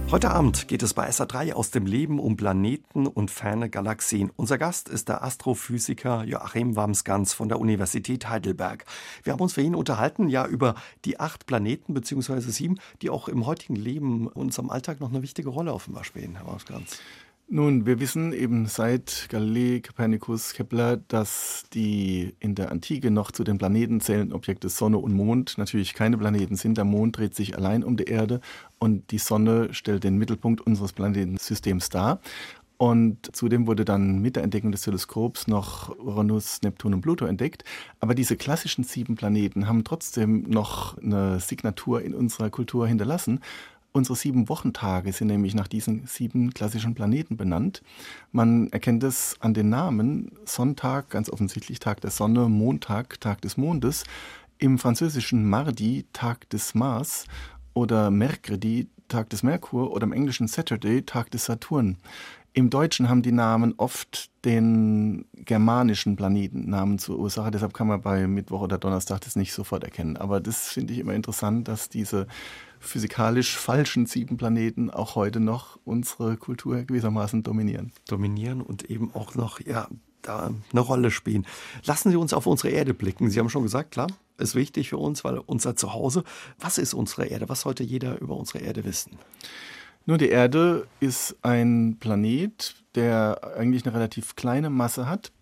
Heute 0.09 0.31
Abend 0.31 0.69
geht 0.69 0.83
es 0.83 0.93
bei 0.93 1.09
SA3 1.09 1.51
aus 1.51 1.69
dem 1.69 1.85
Leben 1.85 2.19
um 2.19 2.37
Planeten 2.37 3.07
und 3.07 3.29
ferne 3.29 3.69
Galaxien. 3.69 4.31
Unser 4.37 4.57
Gast 4.57 4.87
ist 4.87 5.09
der 5.09 5.21
Astrophysiker 5.21 6.23
Joachim 6.23 6.77
Wamsgans 6.77 7.33
von 7.33 7.49
der 7.49 7.59
Universität 7.59 8.29
Heidelberg. 8.29 8.85
Wir 9.23 9.33
haben 9.33 9.41
uns 9.41 9.53
für 9.53 9.61
ihn 9.61 9.75
unterhalten, 9.75 10.29
ja, 10.29 10.47
über 10.47 10.75
die 11.03 11.19
acht 11.19 11.45
Planeten 11.45 11.93
beziehungsweise 11.93 12.51
sieben, 12.51 12.79
die 13.01 13.09
auch 13.09 13.27
im 13.27 13.45
heutigen 13.45 13.75
Leben, 13.75 14.27
unserem 14.27 14.69
Alltag 14.69 15.01
noch 15.01 15.09
eine 15.09 15.21
wichtige 15.21 15.49
Rolle 15.49 15.73
offenbar 15.73 16.05
spielen, 16.05 16.37
Herr 16.37 16.47
Wamsgans. 16.47 17.01
Nun, 17.49 17.85
wir 17.85 18.01
wissen 18.01 18.33
eben 18.33 18.65
seit 18.65 19.27
Galilei, 19.29 19.79
Kopernikus, 19.79 20.51
Kepler, 20.51 20.97
dass 20.97 21.63
die 21.73 22.35
in 22.41 22.55
der 22.55 22.73
Antike 22.73 23.09
noch 23.09 23.31
zu 23.31 23.45
den 23.45 23.57
Planeten 23.57 24.01
zählenden 24.01 24.33
Objekte 24.33 24.67
Sonne 24.67 24.97
und 24.97 25.13
Mond 25.13 25.57
natürlich 25.57 25.93
keine 25.93 26.17
Planeten 26.17 26.57
sind. 26.57 26.77
Der 26.77 26.83
Mond 26.83 27.17
dreht 27.17 27.35
sich 27.35 27.55
allein 27.55 27.85
um 27.85 27.95
die 27.95 28.03
Erde 28.03 28.41
und 28.79 29.11
die 29.11 29.17
Sonne 29.17 29.73
stellt 29.73 30.03
den 30.03 30.17
Mittelpunkt 30.17 30.59
unseres 30.59 30.91
Planetensystems 30.91 31.87
dar. 31.89 32.19
Und 32.75 33.33
zudem 33.33 33.65
wurde 33.65 33.85
dann 33.85 34.21
mit 34.21 34.35
der 34.35 34.43
Entdeckung 34.43 34.73
des 34.73 34.81
Teleskops 34.81 35.47
noch 35.47 35.97
Uranus, 35.97 36.61
Neptun 36.63 36.93
und 36.93 37.01
Pluto 37.01 37.25
entdeckt. 37.25 37.63
Aber 38.01 38.13
diese 38.13 38.35
klassischen 38.35 38.83
sieben 38.83 39.15
Planeten 39.15 39.67
haben 39.67 39.85
trotzdem 39.85 40.43
noch 40.43 40.97
eine 40.97 41.39
Signatur 41.39 42.01
in 42.01 42.13
unserer 42.13 42.49
Kultur 42.49 42.87
hinterlassen. 42.87 43.39
Unsere 43.93 44.15
sieben 44.15 44.47
Wochentage 44.47 45.11
sind 45.11 45.27
nämlich 45.27 45.55
nach 45.55 45.67
diesen 45.67 46.05
sieben 46.05 46.53
klassischen 46.53 46.93
Planeten 46.93 47.35
benannt. 47.35 47.81
Man 48.31 48.71
erkennt 48.71 49.03
es 49.03 49.35
an 49.39 49.53
den 49.53 49.69
Namen. 49.69 50.31
Sonntag, 50.45 51.09
ganz 51.09 51.29
offensichtlich 51.29 51.79
Tag 51.79 52.01
der 52.01 52.11
Sonne, 52.11 52.47
Montag, 52.47 53.19
Tag 53.19 53.41
des 53.41 53.57
Mondes. 53.57 54.03
Im 54.59 54.77
französischen 54.77 55.49
Mardi, 55.49 56.05
Tag 56.13 56.49
des 56.49 56.75
Mars 56.75 57.25
oder 57.73 58.11
Mercredi, 58.11 58.87
Tag 59.07 59.29
des 59.29 59.41
Merkur 59.43 59.91
oder 59.91 60.03
im 60.03 60.13
englischen 60.13 60.47
Saturday, 60.47 61.01
Tag 61.03 61.31
des 61.31 61.45
Saturn. 61.45 61.97
Im 62.57 62.71
Deutschen 62.71 63.07
haben 63.07 63.21
die 63.21 63.31
Namen 63.31 63.75
oft 63.77 64.31
den 64.43 65.25
germanischen 65.35 66.15
Planetennamen 66.15 66.97
zur 66.97 67.19
Ursache. 67.19 67.51
Deshalb 67.51 67.75
kann 67.75 67.85
man 67.85 68.01
bei 68.01 68.25
Mittwoch 68.25 68.61
oder 68.61 68.79
Donnerstag 68.79 69.21
das 69.21 69.35
nicht 69.35 69.53
sofort 69.53 69.83
erkennen. 69.83 70.17
Aber 70.17 70.39
das 70.39 70.69
finde 70.69 70.93
ich 70.93 70.97
immer 70.97 71.13
interessant, 71.13 71.67
dass 71.67 71.87
diese 71.87 72.25
physikalisch 72.79 73.55
falschen 73.55 74.07
sieben 74.07 74.37
Planeten 74.37 74.89
auch 74.89 75.13
heute 75.13 75.39
noch 75.39 75.77
unsere 75.85 76.35
Kultur 76.35 76.81
gewissermaßen 76.81 77.43
dominieren. 77.43 77.91
Dominieren 78.07 78.61
und 78.61 78.89
eben 78.89 79.13
auch 79.13 79.35
noch, 79.35 79.59
ja, 79.59 79.87
da 80.23 80.49
eine 80.71 80.81
Rolle 80.81 81.11
spielen. 81.11 81.45
Lassen 81.85 82.09
Sie 82.09 82.17
uns 82.17 82.33
auf 82.33 82.47
unsere 82.47 82.69
Erde 82.69 82.95
blicken. 82.95 83.29
Sie 83.29 83.37
haben 83.39 83.51
schon 83.51 83.61
gesagt, 83.61 83.91
klar, 83.91 84.07
ist 84.39 84.55
wichtig 84.55 84.89
für 84.89 84.97
uns, 84.97 85.23
weil 85.23 85.37
unser 85.37 85.75
Zuhause. 85.75 86.23
Was 86.57 86.79
ist 86.79 86.95
unsere 86.95 87.27
Erde? 87.27 87.49
Was 87.49 87.61
sollte 87.61 87.83
jeder 87.83 88.19
über 88.19 88.35
unsere 88.35 88.63
Erde 88.63 88.83
wissen? 88.83 89.19
Nur 90.07 90.17
die 90.17 90.29
Erde 90.29 90.87
ist 91.01 91.35
ein 91.41 91.97
Planet, 91.99 92.75
der 92.95 93.41
eigentlich 93.57 93.85
eine 93.85 93.93
relativ 93.93 94.37
kleine 94.37 94.69
Masse 94.69 95.09
hat. 95.09 95.33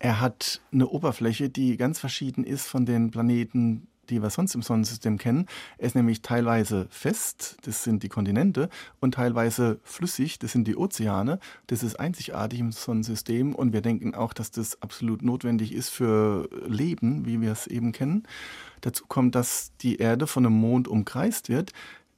Er 0.00 0.20
hat 0.20 0.60
eine 0.72 0.88
Oberfläche, 0.88 1.48
die 1.48 1.76
ganz 1.76 2.00
verschieden 2.00 2.42
ist 2.42 2.66
von 2.66 2.84
den 2.84 3.12
Planeten, 3.12 3.86
die 4.10 4.20
wir 4.20 4.30
sonst 4.30 4.56
im 4.56 4.62
Sonnensystem 4.62 5.18
kennen. 5.18 5.46
Er 5.78 5.86
ist 5.86 5.94
nämlich 5.94 6.20
teilweise 6.20 6.88
fest, 6.90 7.58
das 7.62 7.84
sind 7.84 8.02
die 8.02 8.08
Kontinente, 8.08 8.70
und 8.98 9.14
teilweise 9.14 9.78
flüssig, 9.84 10.40
das 10.40 10.50
sind 10.50 10.66
die 10.66 10.76
Ozeane. 10.76 11.38
Das 11.68 11.84
ist 11.84 12.00
einzigartig 12.00 12.58
im 12.58 12.72
Sonnensystem 12.72 13.54
und 13.54 13.72
wir 13.72 13.82
denken 13.82 14.16
auch, 14.16 14.32
dass 14.32 14.50
das 14.50 14.82
absolut 14.82 15.22
notwendig 15.22 15.72
ist 15.72 15.90
für 15.90 16.48
Leben, 16.66 17.24
wie 17.24 17.40
wir 17.40 17.52
es 17.52 17.68
eben 17.68 17.92
kennen. 17.92 18.24
Dazu 18.80 19.04
kommt, 19.06 19.36
dass 19.36 19.70
die 19.80 19.98
Erde 19.98 20.26
von 20.26 20.44
einem 20.44 20.56
Mond 20.56 20.88
umkreist 20.88 21.48
wird. 21.48 21.70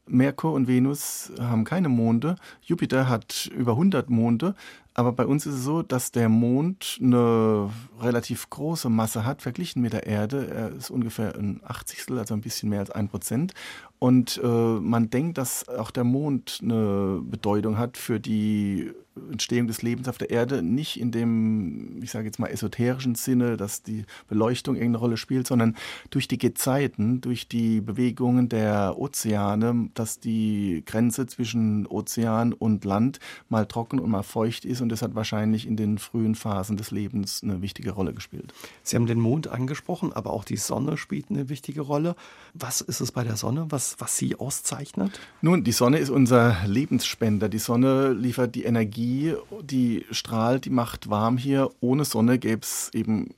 Merkur 0.07 0.53
und 0.53 0.69
Venus 0.69 1.33
haben 1.41 1.65
keine 1.65 1.89
Monde. 1.89 2.37
Jupiter 2.63 3.09
hat 3.09 3.51
über 3.55 3.73
100 3.73 4.11
Monde. 4.11 4.55
Aber 4.97 5.13
bei 5.13 5.27
uns 5.27 5.45
ist 5.45 5.55
es 5.55 5.65
so, 5.65 5.83
dass 5.83 6.13
der 6.13 6.29
Mond 6.29 6.99
eine 7.01 7.69
relativ 8.01 8.49
große 8.49 8.89
Masse 8.89 9.25
hat, 9.25 9.43
verglichen 9.43 9.83
mit 9.83 9.93
der 9.93 10.07
Erde. 10.07 10.49
Er 10.49 10.69
ist 10.71 10.91
ungefähr 10.91 11.35
ein 11.35 11.61
Achtzigstel, 11.65 12.19
also 12.19 12.33
ein 12.35 12.41
bisschen 12.41 12.69
mehr 12.69 12.79
als 12.79 12.91
ein 12.91 13.09
Prozent. 13.09 13.55
Und 14.05 14.39
äh, 14.45 14.47
man 14.47 15.09
denkt, 15.09 15.39
dass 15.39 15.67
auch 15.67 15.91
der 15.91 16.05
Mond 16.05 16.59
eine 16.63 17.23
Bedeutung 17.25 17.79
hat 17.79 17.97
für 17.97 18.21
die 18.21 18.93
Entstehung 19.31 19.67
des 19.67 19.83
Lebens 19.83 20.09
auf 20.09 20.19
der 20.19 20.31
Erde. 20.31 20.63
Nicht 20.63 21.01
in 21.01 21.11
dem, 21.13 22.03
ich 22.03 22.11
sage 22.11 22.27
jetzt 22.27 22.39
mal, 22.39 22.49
esoterischen 22.49 23.15
Sinne, 23.15 23.57
dass 23.57 23.83
die 23.83 24.05
Beleuchtung 24.29 24.75
irgendeine 24.75 24.99
Rolle 24.99 25.17
spielt, 25.17 25.47
sondern 25.47 25.77
durch 26.11 26.29
die 26.29 26.39
Gezeiten, 26.39 27.21
durch 27.21 27.49
die 27.49 27.81
Bewegungen 27.81 28.49
der 28.49 28.99
Ozeane, 28.99 29.91
dass 29.95 30.19
die 30.19 30.83
Grenze 30.85 31.27
zwischen 31.27 31.87
Ozean 31.87 32.53
und 32.53 32.85
Land 32.85 33.21
mal 33.49 33.67
trocken 33.67 34.01
und 34.01 34.11
mal 34.11 34.23
feucht 34.23 34.65
ist 34.65 34.81
und 34.81 34.89
das 34.89 35.03
hat 35.03 35.15
wahrscheinlich 35.15 35.67
in 35.67 35.77
den 35.77 35.99
frühen 35.99 36.35
Phasen 36.35 36.77
des 36.77 36.91
Lebens 36.91 37.43
eine 37.43 37.63
wichtige 37.63 37.93
Rolle 37.93 38.13
gespielt. 38.13 38.53
Sie 38.83 38.97
haben 38.97 39.07
den 39.07 39.21
Mond 39.21 39.49
angesprochen, 39.49 40.13
aber 40.13 40.33
auch 40.33 40.45
die 40.45 40.57
Sonne 40.57 40.97
spielt 40.97 41.31
eine 41.31 41.49
wichtige 41.49 41.83
Rolle. 41.83 42.17
Was 42.53 42.81
ist 42.81 43.01
es 43.01 43.13
bei 43.13 43.23
der 43.23 43.37
Sonne, 43.37 43.67
was, 43.71 43.94
was 43.99 44.17
sie 44.17 44.37
auszeichnet? 44.37 45.21
Nun, 45.41 45.65
die 45.65 45.73
Sonne 45.73 45.99
ist 45.99 46.11
unser 46.11 46.57
Lebensspender. 46.67 47.49
Die 47.49 47.59
Sonne 47.59 48.13
liefert 48.13 48.55
die 48.55 48.65
Energie, 48.65 49.35
die 49.63 50.05
strahlt, 50.11 50.65
die 50.65 50.71
macht 50.71 51.11
warm 51.11 51.37
hier. 51.37 51.71
Ohne 51.81 52.05
Sonne 52.05 52.39
gäbe 52.39 52.63
es 52.63 52.91
eben 52.93 53.35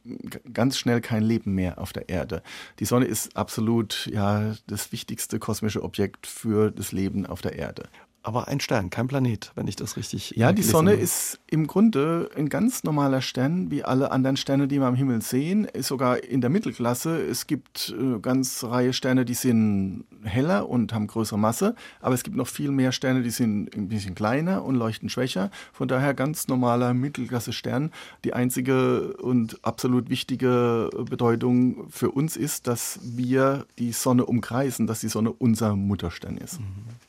ganz 0.53 0.79
schnell 0.79 1.01
kein 1.01 1.23
Leben 1.23 1.55
mehr 1.55 1.79
auf 1.79 1.93
der 1.93 2.09
Erde. 2.09 2.43
Die 2.79 2.85
Sonne 2.85 3.07
ist 3.07 3.37
absolut 3.37 4.09
ja, 4.13 4.55
das 4.67 4.93
wichtigste 4.93 5.39
kosmische 5.39 5.83
Objekt 5.83 6.27
für 6.27 6.71
das 6.71 6.93
Leben 6.93 7.27
auf 7.27 7.43
der 7.43 7.57
Erde 7.57 7.85
aber 8.27 8.49
ein 8.49 8.59
Stern, 8.59 8.91
kein 8.91 9.07
Planet, 9.07 9.53
wenn 9.55 9.69
ich 9.69 9.77
das 9.77 9.97
richtig. 9.97 10.33
Ja, 10.33 10.53
die 10.53 10.65
Sonne 10.65 10.91
habe. 10.91 11.01
ist 11.01 11.39
im 11.49 11.69
Grunde 11.69 12.29
ein 12.37 12.49
ganz 12.49 12.83
normaler 12.83 13.23
Stern, 13.23 13.71
wie 13.71 13.85
alle 13.85 14.11
anderen 14.11 14.37
Sterne, 14.37 14.67
die 14.67 14.81
wir 14.81 14.89
am 14.89 14.97
Himmel 14.97 15.23
sehen. 15.23 15.65
Ist 15.65 15.87
sogar 15.87 16.25
in 16.25 16.41
der 16.41 16.51
Mittelklasse. 16.51 17.23
Es 17.23 17.47
gibt 17.47 17.95
eine 17.97 18.17
äh, 18.17 18.19
ganz 18.19 18.65
Reihe 18.65 18.93
Sterne, 18.93 19.25
die 19.25 19.35
sind 19.35 20.07
heller 20.25 20.69
und 20.69 20.93
haben 20.93 21.07
größere 21.07 21.39
Masse, 21.39 21.77
aber 22.01 22.17
es 22.17 22.25
gibt 22.25 22.37
noch 22.37 22.49
viel 22.49 22.73
mehr 22.73 22.91
Sterne, 22.91 23.23
die 23.23 23.31
sind 23.31 23.73
ein 23.77 23.89
bisschen 23.89 24.17
kleiner 24.17 24.65
und 24.65 24.75
leuchten 24.75 25.09
schwächer. 25.09 25.53
Von 25.73 25.87
daher 25.87 26.13
ganz 26.13 26.49
normaler 26.49 26.95
Mittelklasse-Stern. 26.95 27.93
Die 28.25 28.33
einzige 28.33 29.17
und 29.19 29.65
absolut 29.65 30.11
wichtige 30.11 30.91
Bedeutung 31.09 31.89
für 31.91 32.11
uns 32.11 32.37
ist, 32.37 32.67
dass 32.67 32.99
wir 33.05 33.67
die 33.79 33.93
Sonne 33.93 34.27
umkreisen, 34.27 34.89
dass 34.89 34.99
die 34.99 35.09
Sonne 35.09 35.31
unser 35.31 35.77
Mutterstern 35.77 36.39
ist. 36.39 36.59
Mhm 36.59 37.06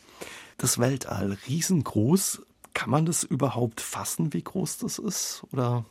das 0.57 0.79
Weltall 0.79 1.37
riesengroß. 1.47 2.41
Kann 2.73 2.89
man 2.89 3.05
das 3.05 3.23
überhaupt 3.23 3.81
fassen, 3.81 4.33
wie 4.33 4.43
groß 4.43 4.79
das 4.79 4.99
ist? 4.99 5.43
Oder? 5.51 5.85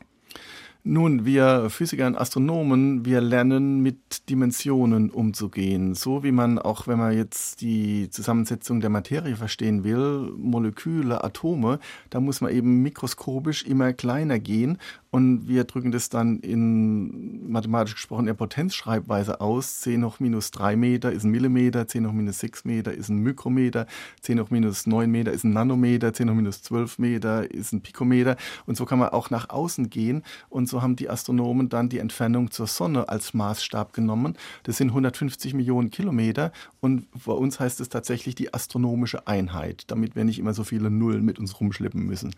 Nun, 0.89 1.25
wir 1.25 1.69
Physiker 1.69 2.07
und 2.07 2.17
Astronomen, 2.17 3.05
wir 3.05 3.21
lernen 3.21 3.81
mit 3.81 4.29
Dimensionen 4.29 5.11
umzugehen. 5.11 5.97
So 5.97 6.23
wie 6.23 6.31
man 6.31 6.61
auch, 6.61 6.87
wenn 6.87 6.99
man 6.99 7.13
jetzt 7.13 7.61
die 7.61 8.09
Zusammensetzung 8.09 8.81
der 8.81 8.89
Materie 8.89 9.35
verstehen 9.35 9.83
will, 9.83 10.33
Moleküle, 10.37 11.25
Atome, 11.25 11.81
da 12.11 12.21
muss 12.21 12.41
man 12.41 12.53
eben 12.53 12.83
mikroskopisch 12.83 13.65
immer 13.65 13.95
kleiner 13.95 14.39
gehen 14.39 14.79
und 15.17 15.49
wir 15.49 15.65
drücken 15.65 15.93
das 15.93 16.11
dann 16.11 16.41
in 16.41 17.51
mathematisch 17.51 17.95
gesprochen 17.95 18.27
der 18.27 18.35
Potenzschreibweise 18.35 19.41
aus. 19.41 19.81
10 19.81 20.05
hoch 20.05 20.21
minus 20.21 20.51
3 20.51 20.77
Meter 20.77 21.11
ist 21.11 21.25
ein 21.25 21.31
Millimeter, 21.31 21.89
10 21.89 22.07
hoch 22.07 22.13
minus 22.13 22.41
6 22.41 22.67
Meter 22.67 22.93
ist 22.93 23.09
ein 23.09 23.21
Mikrometer, 23.23 23.87
10 24.21 24.39
hoch 24.39 24.51
minus 24.51 24.87
9 24.87 25.11
Meter 25.11 25.33
ist 25.33 25.45
ein 25.45 25.55
Nanometer, 25.55 26.13
10 26.13 26.29
hoch 26.29 26.35
minus 26.35 26.61
12 26.65 26.99
Meter 26.99 27.51
ist 27.51 27.73
ein 27.73 27.81
Pikometer. 27.81 28.37
Und 28.67 28.77
so 28.77 28.85
kann 28.85 28.99
man 28.99 29.09
auch 29.09 29.31
nach 29.31 29.49
außen 29.49 29.89
gehen. 29.89 30.23
Und 30.51 30.69
so 30.69 30.83
haben 30.83 30.97
die 30.97 31.09
Astronomen 31.09 31.71
dann 31.71 31.89
die 31.89 31.99
Entfernung 31.99 32.51
zur 32.51 32.67
Sonne 32.67 33.09
als 33.09 33.33
Maßstab 33.33 33.95
genommen. 33.95 34.37
Das 34.65 34.77
sind 34.77 34.89
150 34.89 35.55
Millionen 35.55 35.89
Kilometer. 35.91 36.53
Und 36.81 37.07
bei 37.25 37.33
uns 37.33 37.59
heißt 37.59 37.81
es 37.81 37.89
tatsächlich 37.89 38.35
die 38.35 38.53
astronomische 38.53 39.27
Einheit, 39.27 39.85
damit 39.87 40.15
wir 40.15 40.25
nicht 40.25 40.39
immer 40.39 40.53
so 40.53 40.63
viele 40.63 40.91
Nullen 40.91 41.25
mit 41.25 41.39
uns 41.39 41.59
rumschleppen 41.59 42.05
müssen. 42.05 42.35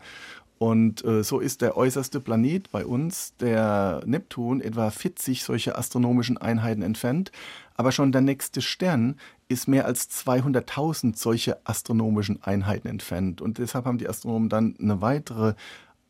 Und 0.59 1.05
äh, 1.05 1.23
so 1.23 1.39
ist 1.39 1.63
der 1.63 1.77
äußerste 1.77 2.21
Planet 2.21 2.71
bei 2.73 2.85
uns, 2.85 3.35
der 3.37 4.03
Neptun, 4.05 4.61
etwa 4.61 4.91
40 4.91 5.45
solche 5.45 5.79
astronomischen 5.79 6.37
Einheiten 6.37 6.83
entfernt. 6.83 7.31
Aber 7.77 7.93
schon 7.93 8.11
der 8.11 8.23
nächste 8.23 8.61
Stern 8.61 9.17
ist 9.49 9.69
mehr 9.69 9.87
als 9.87 10.11
200.000 10.11 11.17
solche 11.17 11.65
astronomischen 11.65 12.43
Einheiten 12.43 12.89
entfernt. 12.89 13.41
Und 13.41 13.59
deshalb 13.59 13.85
haben 13.85 13.99
die 13.99 14.09
Astronomen 14.09 14.49
dann 14.49 14.75
eine 14.81 15.01
weitere 15.01 15.55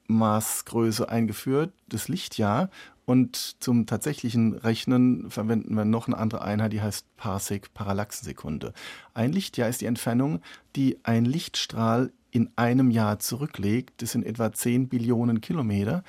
Maßgröße 0.09 1.09
eingeführt, 1.09 1.73
das 1.87 2.09
Lichtjahr. 2.09 2.71
Und 3.09 3.57
zum 3.63 3.87
tatsächlichen 3.87 4.53
Rechnen 4.53 5.31
verwenden 5.31 5.75
wir 5.75 5.87
noch 5.87 6.09
eine 6.09 6.19
andere 6.19 6.43
Einheit, 6.43 6.75
die 6.75 6.83
heißt 6.83 7.07
Parsec, 7.17 7.73
Parallaxensekunde. 7.73 8.75
Ein 9.15 9.33
Lichtjahr 9.33 9.71
ist 9.71 9.81
die 9.81 9.87
Entfernung, 9.87 10.43
die 10.77 10.99
ein 11.05 11.25
Lichtstrahl 11.25 12.13
in 12.33 12.51
einem 12.57 12.91
Jahr 12.91 13.19
zurücklegt. 13.19 14.03
Das 14.03 14.13
sind 14.13 14.27
etwa 14.27 14.53
10 14.53 14.91
Billionen 14.91 15.41
Kilometer. 15.41 16.05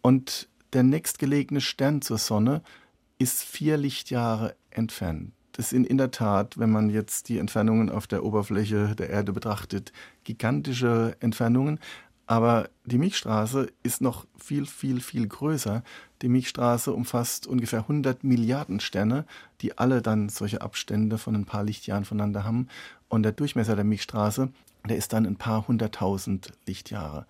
Und 0.00 0.48
der 0.72 0.84
nächstgelegene 0.84 1.60
Stern 1.60 2.02
zur 2.02 2.18
Sonne 2.18 2.62
ist 3.18 3.42
vier 3.42 3.76
Lichtjahre 3.76 4.54
entfernt. 4.70 5.32
Das 5.56 5.70
sind 5.70 5.88
in 5.88 5.98
der 5.98 6.12
Tat, 6.12 6.58
wenn 6.58 6.70
man 6.70 6.88
jetzt 6.88 7.28
die 7.28 7.38
Entfernungen 7.38 7.88
auf 7.88 8.06
der 8.08 8.24
Oberfläche 8.24 8.94
der 8.96 9.08
Erde 9.08 9.32
betrachtet, 9.32 9.92
gigantische 10.22 11.16
Entfernungen. 11.18 11.80
Aber 12.26 12.70
die 12.84 12.98
Milchstraße 12.98 13.70
ist 13.82 14.00
noch 14.00 14.26
viel, 14.38 14.66
viel, 14.66 15.00
viel 15.00 15.26
größer. 15.26 15.82
Die 16.22 16.28
Milchstraße 16.28 16.92
umfasst 16.92 17.46
ungefähr 17.46 17.80
100 17.80 18.24
Milliarden 18.24 18.80
Sterne, 18.80 19.26
die 19.60 19.76
alle 19.76 20.00
dann 20.00 20.30
solche 20.30 20.62
Abstände 20.62 21.18
von 21.18 21.34
ein 21.34 21.44
paar 21.44 21.64
Lichtjahren 21.64 22.04
voneinander 22.04 22.44
haben. 22.44 22.68
Und 23.08 23.24
der 23.24 23.32
Durchmesser 23.32 23.76
der 23.76 23.84
Milchstraße 23.84 24.50
der 24.88 24.96
ist 24.96 25.12
dann 25.12 25.26
ein 25.26 25.36
paar 25.36 25.66
hunderttausend 25.66 26.52
Lichtjahre. 26.66 27.26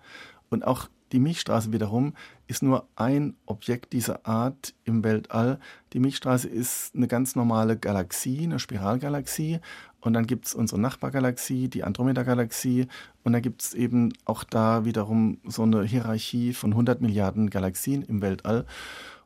Und 0.49 0.65
auch 0.65 0.89
die 1.15 1.21
Milchstraße 1.21 1.71
wiederum 1.71 2.13
ist 2.45 2.61
nur 2.61 2.89
ein 2.97 3.37
Objekt 3.45 3.93
dieser 3.93 4.27
Art 4.27 4.73
im 4.83 5.01
Weltall. 5.01 5.59
Die 5.93 5.99
Milchstraße 5.99 6.49
ist 6.49 6.93
eine 6.93 7.07
ganz 7.07 7.37
normale 7.37 7.77
Galaxie, 7.77 8.43
eine 8.43 8.59
Spiralgalaxie. 8.59 9.61
Und 10.01 10.11
dann 10.11 10.27
gibt 10.27 10.47
es 10.47 10.53
unsere 10.53 10.81
Nachbargalaxie, 10.81 11.69
die 11.69 11.85
Andromeda-Galaxie. 11.85 12.87
Und 13.23 13.31
da 13.31 13.39
gibt 13.39 13.61
es 13.61 13.73
eben 13.73 14.11
auch 14.25 14.43
da 14.43 14.83
wiederum 14.83 15.37
so 15.45 15.63
eine 15.63 15.83
Hierarchie 15.83 16.53
von 16.53 16.71
100 16.71 16.99
Milliarden 16.99 17.49
Galaxien 17.49 18.01
im 18.01 18.21
Weltall. 18.21 18.65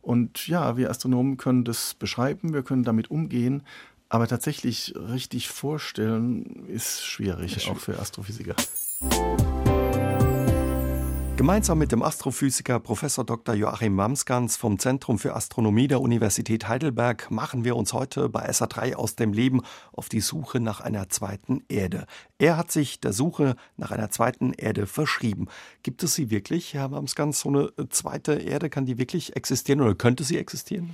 Und 0.04 0.48
ja, 0.48 0.78
wir 0.78 0.92
Astronomen 0.92 1.38
können 1.38 1.64
das 1.64 1.96
beschreiben, 1.96 2.54
wir 2.54 2.62
können 2.62 2.84
damit 2.84 3.10
umgehen. 3.10 3.64
Aber 4.10 4.28
tatsächlich 4.28 4.94
richtig 4.96 5.50
vorstellen 5.50 6.68
ist 6.68 7.04
schwierig, 7.04 7.56
ist 7.56 7.64
schwierig. 7.64 7.78
auch 7.78 7.82
für 7.82 8.00
Astrophysiker. 8.00 8.56
Gemeinsam 11.40 11.78
mit 11.78 11.94
dem 11.94 12.04
Astrophysiker 12.04 12.82
Prof. 12.82 13.00
Dr. 13.26 13.56
Joachim 13.56 13.96
Mamsgans 13.96 14.58
vom 14.58 14.78
Zentrum 14.78 15.18
für 15.18 15.38
Astronomie 15.38 15.88
der 15.88 16.02
Universität 16.02 16.68
Heidelberg 16.68 17.32
machen 17.32 17.64
wir 17.64 17.78
uns 17.78 17.94
heute 17.94 18.28
bei 18.28 18.50
SA3 18.50 18.96
aus 18.96 19.16
dem 19.16 19.32
Leben 19.32 19.62
auf 19.94 20.10
die 20.10 20.20
Suche 20.20 20.60
nach 20.60 20.82
einer 20.82 21.08
zweiten 21.08 21.64
Erde. 21.70 22.08
Er 22.40 22.58
hat 22.58 22.74
sich 22.74 23.00
der 23.00 23.14
Suche 23.14 23.56
nach 23.78 23.92
einer 23.92 24.10
zweiten 24.10 24.52
Erde 24.52 24.86
verschrieben. 24.86 25.48
Gibt 25.82 26.04
es 26.04 26.14
sie 26.14 26.30
wirklich, 26.30 26.74
Herr 26.74 26.90
Mamsgans, 26.90 27.40
so 27.40 27.48
eine 27.48 27.72
zweite 27.90 28.34
Erde? 28.34 28.70
Kann 28.70 28.86
die 28.86 28.98
wirklich 28.98 29.38
existieren 29.38 29.80
oder 29.80 29.96
könnte 29.96 30.26
sie 30.26 30.38
existieren? 30.38 30.94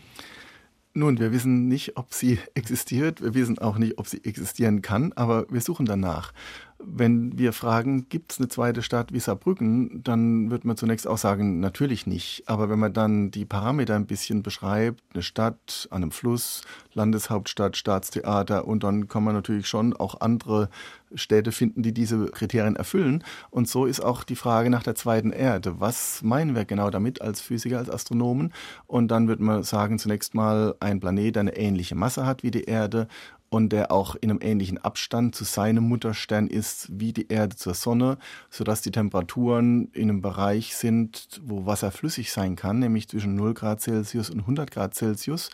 Nun, 0.97 1.19
wir 1.19 1.33
wissen 1.33 1.67
nicht, 1.67 1.97
ob 1.97 2.13
sie 2.13 2.39
existiert, 2.53 3.21
wir 3.21 3.33
wissen 3.33 3.57
auch 3.57 3.77
nicht, 3.77 3.97
ob 3.97 4.07
sie 4.07 4.23
existieren 4.23 4.81
kann, 4.81 5.11
aber 5.13 5.45
wir 5.49 5.59
suchen 5.59 5.85
danach. 5.87 6.33
Wenn 6.77 7.37
wir 7.37 7.53
fragen, 7.53 8.09
gibt 8.09 8.33
es 8.33 8.39
eine 8.39 8.49
zweite 8.49 8.81
Stadt 8.81 9.13
wie 9.13 9.19
Saarbrücken, 9.19 10.03
dann 10.03 10.51
wird 10.51 10.65
man 10.65 10.75
zunächst 10.75 11.07
auch 11.07 11.17
sagen, 11.17 11.61
natürlich 11.61 12.05
nicht. 12.05 12.43
Aber 12.47 12.69
wenn 12.69 12.79
man 12.79 12.91
dann 12.91 13.31
die 13.31 13.45
Parameter 13.45 13.95
ein 13.95 14.07
bisschen 14.07 14.43
beschreibt, 14.43 15.01
eine 15.13 15.23
Stadt 15.23 15.87
an 15.89 16.03
einem 16.03 16.11
Fluss, 16.11 16.63
Landeshauptstadt, 16.93 17.77
Staatstheater 17.77 18.67
und 18.67 18.83
dann 18.83 19.07
kann 19.07 19.23
man 19.23 19.35
natürlich 19.35 19.67
schon 19.67 19.95
auch 19.95 20.19
andere 20.19 20.69
Städte 21.13 21.53
finden, 21.53 21.81
die 21.81 21.93
diese 21.93 22.25
Kriterien 22.25 22.75
erfüllen. 22.75 23.23
Und 23.51 23.69
so 23.69 23.85
ist 23.85 24.01
auch 24.01 24.25
die 24.25 24.35
Frage 24.35 24.69
nach 24.69 24.83
der 24.83 24.95
zweiten 24.95 25.31
Erde. 25.31 25.79
Was 25.79 26.23
meinen 26.23 26.55
wir 26.55 26.65
genau 26.65 26.89
damit 26.89 27.21
als 27.21 27.39
Physiker, 27.39 27.77
als 27.77 27.89
Astronomen? 27.89 28.51
Und 28.85 29.09
dann 29.09 29.29
wird 29.29 29.39
man 29.39 29.63
sagen, 29.63 29.97
zunächst 29.97 30.35
mal 30.35 30.75
ein 30.81 30.99
Planet, 30.99 31.35
der 31.35 31.41
eine 31.41 31.57
ähnliche 31.57 31.95
Masse 31.95 32.25
hat 32.25 32.43
wie 32.43 32.51
die 32.51 32.65
Erde 32.65 33.07
und 33.55 33.69
der 33.69 33.89
auch 33.89 34.15
in 34.15 34.31
einem 34.31 34.41
ähnlichen 34.41 34.79
Abstand 34.79 35.33
zu 35.33 35.45
seinem 35.45 35.87
Mutterstern 35.87 36.47
ist 36.47 36.89
wie 36.91 37.13
die 37.13 37.29
Erde 37.29 37.55
zur 37.55 37.73
Sonne, 37.73 38.17
sodass 38.49 38.81
die 38.81 38.91
Temperaturen 38.91 39.87
in 39.93 40.09
einem 40.09 40.21
Bereich 40.21 40.75
sind, 40.75 41.39
wo 41.41 41.65
Wasser 41.65 41.91
flüssig 41.91 42.33
sein 42.33 42.57
kann, 42.57 42.79
nämlich 42.79 43.07
zwischen 43.07 43.35
0 43.35 43.53
Grad 43.53 43.79
Celsius 43.79 44.29
und 44.29 44.41
100 44.41 44.71
Grad 44.71 44.93
Celsius. 44.93 45.51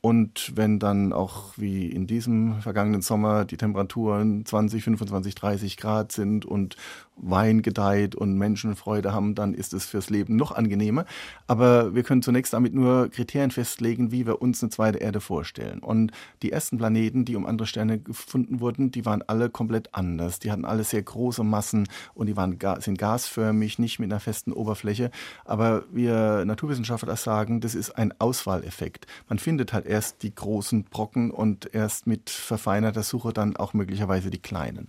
Und 0.00 0.50
wenn 0.56 0.80
dann 0.80 1.12
auch 1.12 1.56
wie 1.56 1.86
in 1.86 2.08
diesem 2.08 2.60
vergangenen 2.60 3.02
Sommer 3.02 3.44
die 3.44 3.56
Temperaturen 3.56 4.44
20, 4.44 4.82
25, 4.82 5.36
30 5.36 5.76
Grad 5.76 6.10
sind 6.10 6.44
und 6.44 6.74
Wein 7.16 7.62
gedeiht 7.62 8.14
und 8.14 8.36
Menschen 8.36 8.76
Freude 8.76 9.12
haben, 9.12 9.34
dann 9.34 9.54
ist 9.54 9.72
es 9.72 9.86
fürs 9.86 10.10
Leben 10.10 10.36
noch 10.36 10.52
angenehmer. 10.52 11.04
Aber 11.46 11.94
wir 11.94 12.02
können 12.02 12.22
zunächst 12.22 12.52
damit 12.52 12.74
nur 12.74 13.08
Kriterien 13.08 13.50
festlegen, 13.50 14.10
wie 14.10 14.26
wir 14.26 14.42
uns 14.42 14.62
eine 14.62 14.70
zweite 14.70 14.98
Erde 14.98 15.20
vorstellen. 15.20 15.80
Und 15.80 16.12
die 16.42 16.52
ersten 16.52 16.78
Planeten, 16.78 17.24
die 17.24 17.36
um 17.36 17.46
andere 17.46 17.66
Sterne 17.66 17.98
gefunden 17.98 18.60
wurden, 18.60 18.90
die 18.90 19.06
waren 19.06 19.22
alle 19.26 19.48
komplett 19.48 19.94
anders. 19.94 20.38
Die 20.38 20.50
hatten 20.50 20.64
alle 20.64 20.84
sehr 20.84 21.02
große 21.02 21.44
Massen 21.44 21.88
und 22.14 22.26
die 22.26 22.36
waren, 22.36 22.58
sind 22.80 22.98
gasförmig, 22.98 23.78
nicht 23.78 23.98
mit 23.98 24.10
einer 24.10 24.20
festen 24.20 24.52
Oberfläche. 24.52 25.10
Aber 25.44 25.84
wir 25.92 26.44
Naturwissenschaftler 26.44 27.16
sagen, 27.16 27.60
das 27.60 27.74
ist 27.74 27.90
ein 27.90 28.12
Auswahleffekt. 28.18 29.06
Man 29.28 29.38
findet 29.38 29.72
halt 29.72 29.86
erst 29.86 30.22
die 30.22 30.34
großen 30.34 30.84
Brocken 30.84 31.30
und 31.30 31.74
erst 31.74 32.06
mit 32.06 32.30
verfeinerter 32.30 33.02
Suche 33.02 33.32
dann 33.32 33.56
auch 33.56 33.74
möglicherweise 33.74 34.30
die 34.30 34.38
kleinen. 34.38 34.88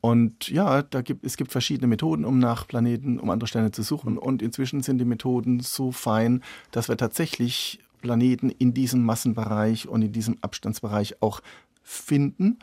Und 0.00 0.48
ja, 0.48 0.82
da 0.82 1.02
gibt, 1.02 1.26
es 1.26 1.36
gibt 1.36 1.52
verschiedene 1.52 1.86
Methoden, 1.86 2.24
um 2.24 2.38
nach 2.38 2.66
Planeten, 2.66 3.18
um 3.18 3.28
andere 3.28 3.48
Sterne 3.48 3.70
zu 3.70 3.82
suchen. 3.82 4.16
Und 4.16 4.40
inzwischen 4.40 4.82
sind 4.82 4.98
die 4.98 5.04
Methoden 5.04 5.60
so 5.60 5.92
fein, 5.92 6.42
dass 6.70 6.88
wir 6.88 6.96
tatsächlich 6.96 7.80
Planeten 8.00 8.48
in 8.50 8.72
diesem 8.72 9.04
Massenbereich 9.04 9.88
und 9.88 10.02
in 10.02 10.12
diesem 10.12 10.38
Abstandsbereich 10.40 11.20
auch 11.20 11.40
finden. 11.82 12.58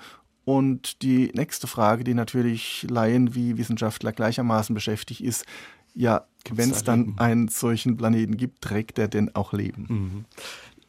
Und 0.45 1.01
die 1.01 1.31
nächste 1.33 1.67
Frage, 1.67 2.03
die 2.03 2.13
natürlich 2.13 2.87
Laien 2.89 3.35
wie 3.35 3.57
Wissenschaftler 3.57 4.13
gleichermaßen 4.13 4.73
beschäftigt, 4.73 5.21
ist, 5.21 5.45
ja, 5.93 6.25
wenn 6.49 6.71
es 6.71 6.83
dann 6.83 7.15
einen 7.17 7.49
solchen 7.49 7.97
Planeten 7.97 8.37
gibt, 8.37 8.61
trägt 8.61 8.97
er 8.97 9.07
denn 9.07 9.35
auch 9.35 9.51
Leben? 9.51 9.85
Mhm. 9.89 10.25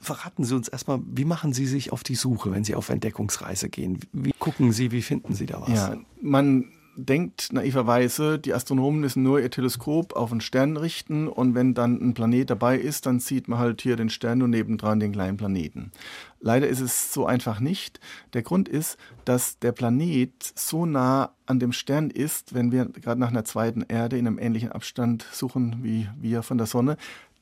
Verraten 0.00 0.44
Sie 0.44 0.54
uns 0.54 0.68
erstmal, 0.68 1.00
wie 1.04 1.24
machen 1.24 1.52
Sie 1.52 1.66
sich 1.66 1.92
auf 1.92 2.02
die 2.02 2.14
Suche, 2.14 2.52
wenn 2.52 2.64
Sie 2.64 2.74
auf 2.74 2.88
Entdeckungsreise 2.88 3.68
gehen? 3.68 4.00
Wie 4.12 4.32
gucken 4.38 4.72
Sie, 4.72 4.92
wie 4.92 5.02
finden 5.02 5.34
Sie 5.34 5.46
da 5.46 5.60
was? 5.62 5.70
Ja, 5.70 5.96
man 6.20 6.66
denkt 6.98 7.52
naiverweise, 7.52 8.38
die 8.38 8.52
Astronomen 8.52 9.00
müssen 9.00 9.22
nur 9.22 9.40
ihr 9.40 9.50
Teleskop 9.50 10.14
auf 10.14 10.32
einen 10.32 10.40
Stern 10.40 10.76
richten 10.76 11.28
und 11.28 11.54
wenn 11.54 11.72
dann 11.72 12.00
ein 12.00 12.14
Planet 12.14 12.50
dabei 12.50 12.76
ist, 12.76 13.06
dann 13.06 13.20
sieht 13.20 13.46
man 13.46 13.60
halt 13.60 13.80
hier 13.82 13.96
den 13.96 14.10
Stern 14.10 14.42
und 14.42 14.50
nebendran 14.50 14.98
den 14.98 15.12
kleinen 15.12 15.36
Planeten. 15.36 15.92
Leider 16.40 16.66
ist 16.66 16.80
es 16.80 17.12
so 17.12 17.24
einfach 17.24 17.60
nicht. 17.60 18.00
Der 18.32 18.42
Grund 18.42 18.68
ist, 18.68 18.98
dass 19.24 19.58
der 19.60 19.72
Planet 19.72 20.32
so 20.56 20.86
nah 20.86 21.32
an 21.46 21.60
dem 21.60 21.72
Stern 21.72 22.10
ist, 22.10 22.54
wenn 22.54 22.72
wir 22.72 22.86
gerade 22.86 23.20
nach 23.20 23.30
einer 23.30 23.44
zweiten 23.44 23.82
Erde 23.82 24.18
in 24.18 24.26
einem 24.26 24.38
ähnlichen 24.38 24.72
Abstand 24.72 25.24
suchen 25.32 25.78
wie 25.82 26.08
wir 26.20 26.42
von 26.42 26.58
der 26.58 26.66
Sonne, 26.66 26.96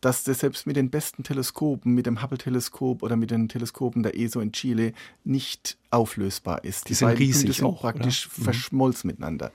dass 0.07 0.23
das 0.23 0.39
selbst 0.39 0.69
mit 0.69 0.77
den 0.77 0.89
besten 0.89 1.25
Teleskopen, 1.25 1.93
mit 1.93 2.07
dem 2.07 2.23
Hubble-Teleskop 2.23 3.03
oder 3.03 3.17
mit 3.17 3.33
den 3.33 3.49
Teleskopen 3.49 4.05
der 4.05 4.17
ESO 4.17 4.39
in 4.39 4.53
Chile 4.53 4.93
nicht 5.25 5.79
auflösbar 5.91 6.63
ist. 6.63 6.85
Die, 6.85 6.91
Die 6.91 6.95
sind 6.95 7.09
riesig 7.19 7.57
sind 7.57 7.67
auch, 7.67 7.81
praktisch 7.81 8.29
oder? 8.29 8.45
Verschmolzen 8.45 9.09
mhm. 9.09 9.15
miteinander. 9.15 9.51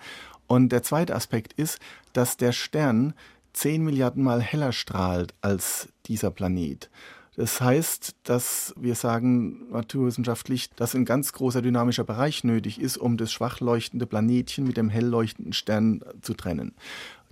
Und 0.48 0.74
der 0.74 0.84
zweite 0.84 1.16
Aspekt 1.16 1.54
ist, 1.54 1.80
dass 2.12 2.36
der 2.36 2.52
Stern 2.52 3.14
zehn 3.54 3.82
Milliarden 3.82 4.26
Mal 4.26 4.42
heller 4.42 4.74
strahlt 4.74 5.34
als 5.40 5.88
dieser 6.08 6.32
Planet. 6.32 6.90
Das 7.38 7.62
heißt, 7.62 8.18
dass 8.24 8.74
wir 8.78 8.96
sagen 8.96 9.72
naturwissenschaftlich, 9.72 10.70
dass 10.72 10.96
ein 10.96 11.06
ganz 11.06 11.32
großer 11.32 11.62
dynamischer 11.62 12.04
Bereich 12.04 12.44
nötig 12.44 12.82
ist, 12.82 12.98
um 12.98 13.16
das 13.16 13.32
schwach 13.32 13.62
leuchtende 13.62 14.06
Planetchen 14.06 14.68
mit 14.68 14.76
dem 14.76 14.90
hell 14.90 15.06
leuchtenden 15.06 15.54
Stern 15.54 16.02
zu 16.22 16.34
trennen. 16.34 16.74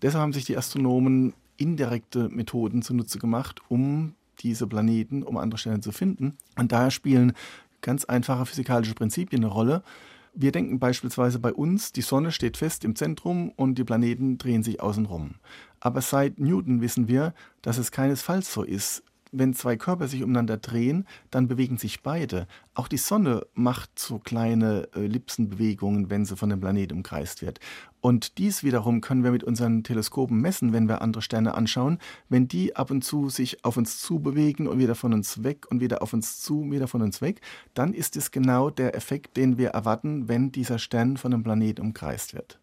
Deshalb 0.02 0.22
haben 0.22 0.32
sich 0.32 0.46
die 0.46 0.56
Astronomen 0.56 1.34
indirekte 1.60 2.30
Methoden 2.30 2.82
zunutze 2.82 3.20
gemacht, 3.20 3.62
um 3.68 4.16
diese 4.40 4.68
Planeten, 4.68 5.24
um 5.24 5.38
andere 5.38 5.58
Sterne 5.58 5.82
zu 5.82 5.92
finden. 5.92 6.38
Und 6.58 6.72
daher 6.72 6.92
spielen 6.92 7.34
ganz 7.82 8.06
einfache 8.06 8.46
physikalische 8.46 8.96
Prinzipien 8.96 9.44
eine 9.44 9.52
Rolle. 9.52 9.84
Wir 10.34 10.52
denken 10.52 10.80
beispielsweise 10.80 11.40
bei 11.40 11.54
uns, 11.54 11.92
die 11.92 12.02
Sonne 12.02 12.32
steht 12.32 12.58
fest 12.58 12.86
im 12.86 12.96
Zentrum 12.96 13.50
und 13.56 13.78
die 13.78 13.84
Planeten 13.84 14.38
drehen 14.38 14.64
sich 14.64 14.82
außenrum. 14.82 15.36
Aber 15.80 16.02
seit 16.02 16.40
Newton 16.40 16.82
wissen 16.82 17.08
wir, 17.08 17.34
dass 17.62 17.78
es 17.78 17.92
keinesfalls 17.92 18.54
so 18.54 18.64
ist 18.64 19.04
wenn 19.32 19.54
zwei 19.54 19.78
Körper 19.78 20.08
sich 20.08 20.24
umeinander 20.24 20.58
drehen, 20.58 21.06
dann 21.32 21.48
bewegen 21.48 21.78
sich 21.78 22.02
beide. 22.02 22.48
Auch 22.74 22.88
die 22.88 22.98
Sonne 22.98 23.46
macht 23.54 24.00
so 24.00 24.20
kleine 24.20 24.88
äh, 24.96 25.06
Ellipsenbewegungen, 25.06 26.10
wenn 26.10 26.26
sie 26.26 26.36
von 26.36 26.50
dem 26.50 26.60
Planeten 26.60 26.94
umkreist 26.96 27.42
wird. 27.42 27.60
Und 28.02 28.38
dies 28.38 28.64
wiederum 28.64 29.02
können 29.02 29.24
wir 29.24 29.32
mit 29.32 29.44
unseren 29.44 29.84
Teleskopen 29.84 30.40
messen, 30.40 30.72
wenn 30.72 30.88
wir 30.88 31.02
andere 31.02 31.22
Sterne 31.22 31.54
anschauen. 31.54 32.00
Wenn 32.30 32.48
die 32.48 32.76
ab 32.76 32.92
und 32.92 33.04
zu 33.04 33.30
sich 33.30 33.66
auf 33.66 33.78
uns 33.78 34.00
zu 34.00 34.20
bewegen 34.20 34.68
und 34.68 34.80
wieder 34.80 34.96
von 34.96 35.14
uns 35.14 35.44
weg 35.44 35.70
und 35.70 35.82
wieder 35.82 36.02
auf 36.02 36.14
uns 36.14 36.42
zu, 36.42 36.72
wieder 36.72 36.88
von 36.88 37.02
uns 37.02 37.22
weg, 37.22 37.42
dann 37.74 37.94
ist 37.94 38.16
es 38.16 38.32
genau 38.32 38.70
der 38.70 38.96
Effekt, 38.96 39.36
den 39.36 39.58
wir 39.58 39.70
erwarten, 39.70 40.28
wenn 40.28 40.52
dieser 40.52 40.80
Stern 40.80 41.18
von 41.18 41.34
einem 41.34 41.44
Planeten 41.44 41.82
umkreist 41.82 42.34
wird. 42.34 42.60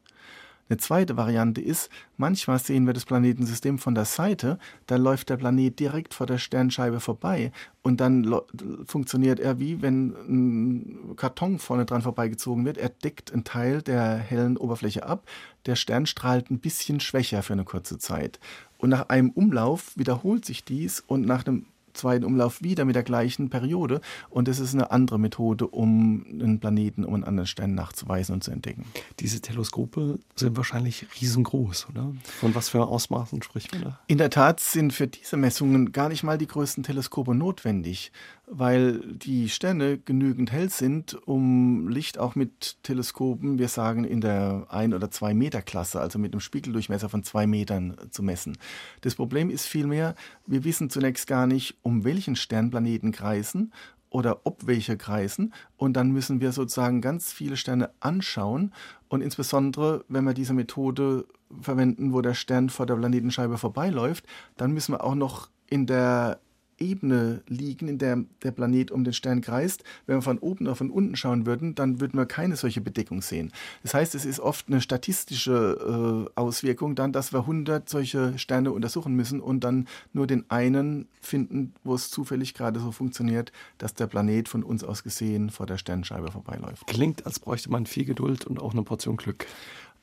Eine 0.68 0.78
zweite 0.78 1.16
Variante 1.16 1.60
ist, 1.60 1.90
manchmal 2.16 2.58
sehen 2.58 2.86
wir 2.86 2.92
das 2.92 3.04
Planetensystem 3.04 3.78
von 3.78 3.94
der 3.94 4.04
Seite, 4.04 4.58
da 4.86 4.96
läuft 4.96 5.30
der 5.30 5.36
Planet 5.36 5.78
direkt 5.78 6.12
vor 6.12 6.26
der 6.26 6.38
Sternscheibe 6.38 6.98
vorbei 6.98 7.52
und 7.82 8.00
dann 8.00 8.40
funktioniert 8.84 9.38
er 9.38 9.60
wie 9.60 9.80
wenn 9.80 10.14
ein 10.28 11.16
Karton 11.16 11.60
vorne 11.60 11.84
dran 11.84 12.02
vorbeigezogen 12.02 12.64
wird. 12.64 12.78
Er 12.78 12.88
deckt 12.88 13.32
einen 13.32 13.44
Teil 13.44 13.80
der 13.82 14.16
hellen 14.16 14.56
Oberfläche 14.56 15.06
ab. 15.06 15.28
Der 15.66 15.76
Stern 15.76 16.06
strahlt 16.06 16.50
ein 16.50 16.58
bisschen 16.58 16.98
schwächer 16.98 17.44
für 17.44 17.52
eine 17.52 17.64
kurze 17.64 17.98
Zeit. 17.98 18.40
Und 18.78 18.90
nach 18.90 19.08
einem 19.08 19.30
Umlauf 19.30 19.96
wiederholt 19.96 20.44
sich 20.44 20.64
dies 20.64 21.00
und 21.00 21.26
nach 21.26 21.46
einem 21.46 21.66
zweiten 21.96 22.24
Umlauf 22.24 22.62
wieder 22.62 22.84
mit 22.84 22.94
der 22.94 23.02
gleichen 23.02 23.50
Periode. 23.50 24.00
Und 24.30 24.48
das 24.48 24.58
ist 24.58 24.74
eine 24.74 24.90
andere 24.90 25.18
Methode, 25.18 25.66
um 25.66 26.24
einen 26.28 26.60
Planeten, 26.60 27.04
um 27.04 27.14
einen 27.14 27.24
anderen 27.24 27.46
Stern 27.46 27.74
nachzuweisen 27.74 28.34
und 28.34 28.44
zu 28.44 28.50
entdecken. 28.50 28.84
Diese 29.20 29.40
Teleskope 29.40 30.18
sind 30.34 30.56
wahrscheinlich 30.56 31.06
riesengroß, 31.20 31.88
oder? 31.90 32.12
Von 32.40 32.54
was 32.54 32.68
für 32.68 32.86
Ausmaßen 32.86 33.42
spricht 33.42 33.72
man 33.72 33.82
da? 33.82 34.00
In 34.06 34.18
der 34.18 34.30
Tat 34.30 34.60
sind 34.60 34.92
für 34.92 35.06
diese 35.06 35.36
Messungen 35.36 35.92
gar 35.92 36.08
nicht 36.08 36.22
mal 36.22 36.38
die 36.38 36.46
größten 36.46 36.82
Teleskope 36.82 37.34
notwendig 37.34 38.12
weil 38.46 39.00
die 39.00 39.48
Sterne 39.48 39.98
genügend 39.98 40.52
hell 40.52 40.70
sind, 40.70 41.14
um 41.26 41.88
Licht 41.88 42.18
auch 42.18 42.36
mit 42.36 42.82
Teleskopen, 42.84 43.58
wir 43.58 43.68
sagen 43.68 44.04
in 44.04 44.20
der 44.20 44.66
ein 44.68 44.94
oder 44.94 45.10
zwei 45.10 45.34
Meter 45.34 45.62
Klasse, 45.62 46.00
also 46.00 46.18
mit 46.18 46.32
einem 46.32 46.40
Spiegeldurchmesser 46.40 47.08
von 47.08 47.24
zwei 47.24 47.46
Metern 47.46 47.96
zu 48.10 48.22
messen. 48.22 48.56
Das 49.00 49.16
Problem 49.16 49.50
ist 49.50 49.66
vielmehr, 49.66 50.14
wir 50.46 50.64
wissen 50.64 50.90
zunächst 50.90 51.26
gar 51.26 51.46
nicht, 51.46 51.76
um 51.82 52.04
welchen 52.04 52.36
Sternplaneten 52.36 53.10
kreisen 53.10 53.72
oder 54.10 54.46
ob 54.46 54.66
welche 54.66 54.96
kreisen. 54.96 55.52
Und 55.76 55.94
dann 55.94 56.12
müssen 56.12 56.40
wir 56.40 56.52
sozusagen 56.52 57.00
ganz 57.00 57.32
viele 57.32 57.56
Sterne 57.56 57.90
anschauen. 58.00 58.72
Und 59.08 59.20
insbesondere, 59.20 60.04
wenn 60.08 60.24
wir 60.24 60.34
diese 60.34 60.54
Methode 60.54 61.26
verwenden, 61.60 62.12
wo 62.12 62.20
der 62.22 62.34
Stern 62.34 62.70
vor 62.70 62.86
der 62.86 62.96
Planetenscheibe 62.96 63.58
vorbeiläuft, 63.58 64.24
dann 64.56 64.72
müssen 64.72 64.92
wir 64.92 65.04
auch 65.04 65.16
noch 65.16 65.50
in 65.68 65.86
der 65.86 66.38
Ebene 66.78 67.42
liegen, 67.48 67.88
in 67.88 67.98
der 67.98 68.24
der 68.42 68.50
Planet 68.50 68.90
um 68.90 69.04
den 69.04 69.12
Stern 69.12 69.40
kreist. 69.40 69.84
Wenn 70.06 70.16
wir 70.16 70.22
von 70.22 70.38
oben 70.38 70.66
oder 70.66 70.76
von 70.76 70.90
unten 70.90 71.16
schauen 71.16 71.46
würden, 71.46 71.74
dann 71.74 72.00
würden 72.00 72.18
wir 72.18 72.26
keine 72.26 72.56
solche 72.56 72.80
Bedeckung 72.80 73.22
sehen. 73.22 73.52
Das 73.82 73.94
heißt, 73.94 74.14
es 74.14 74.24
ist 74.24 74.40
oft 74.40 74.68
eine 74.68 74.80
statistische 74.80 76.26
äh, 76.34 76.38
Auswirkung 76.38 76.94
dann, 76.94 77.12
dass 77.12 77.32
wir 77.32 77.40
100 77.40 77.88
solche 77.88 78.38
Sterne 78.38 78.72
untersuchen 78.72 79.14
müssen 79.14 79.40
und 79.40 79.60
dann 79.64 79.86
nur 80.12 80.26
den 80.26 80.44
einen 80.50 81.08
finden, 81.20 81.74
wo 81.84 81.94
es 81.94 82.10
zufällig 82.10 82.54
gerade 82.54 82.80
so 82.80 82.92
funktioniert, 82.92 83.52
dass 83.78 83.94
der 83.94 84.06
Planet 84.06 84.48
von 84.48 84.62
uns 84.62 84.84
aus 84.84 85.02
gesehen 85.02 85.50
vor 85.50 85.66
der 85.66 85.78
Sternscheibe 85.78 86.30
vorbeiläuft. 86.30 86.86
Klingt, 86.86 87.26
als 87.26 87.40
bräuchte 87.40 87.70
man 87.70 87.86
viel 87.86 88.04
Geduld 88.04 88.44
und 88.44 88.60
auch 88.60 88.72
eine 88.72 88.82
Portion 88.82 89.16
Glück. 89.16 89.46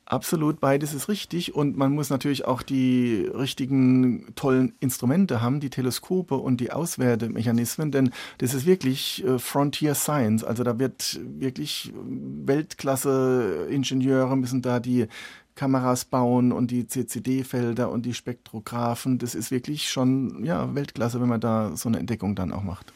Absolut, 0.06 0.60
beides 0.60 0.92
ist 0.92 1.08
richtig 1.08 1.54
und 1.54 1.78
man 1.78 1.94
muss 1.94 2.10
natürlich 2.10 2.44
auch 2.44 2.60
die 2.60 3.26
richtigen 3.34 4.34
tollen 4.34 4.74
Instrumente 4.78 5.40
haben, 5.40 5.60
die 5.60 5.70
Teleskope 5.70 6.34
und 6.34 6.60
die 6.60 6.72
Auswertemechanismen, 6.72 7.90
denn 7.90 8.10
das 8.36 8.52
ist 8.52 8.66
wirklich 8.66 9.24
äh, 9.24 9.38
Frontier 9.38 9.94
Science. 9.94 10.44
Also 10.44 10.62
da 10.62 10.78
wird 10.78 11.20
wirklich 11.24 11.90
Weltklasse-Ingenieure 11.96 14.36
müssen 14.36 14.60
da 14.60 14.78
die 14.78 15.06
Kameras 15.54 16.04
bauen 16.04 16.52
und 16.52 16.70
die 16.70 16.86
CCD-Felder 16.86 17.90
und 17.90 18.04
die 18.04 18.12
Spektrographen. 18.12 19.16
Das 19.18 19.34
ist 19.34 19.50
wirklich 19.50 19.88
schon 19.88 20.44
ja, 20.44 20.74
Weltklasse, 20.74 21.18
wenn 21.20 21.28
man 21.28 21.40
da 21.40 21.76
so 21.76 21.88
eine 21.88 21.98
Entdeckung 21.98 22.34
dann 22.34 22.52
auch 22.52 22.62
macht. 22.62 22.92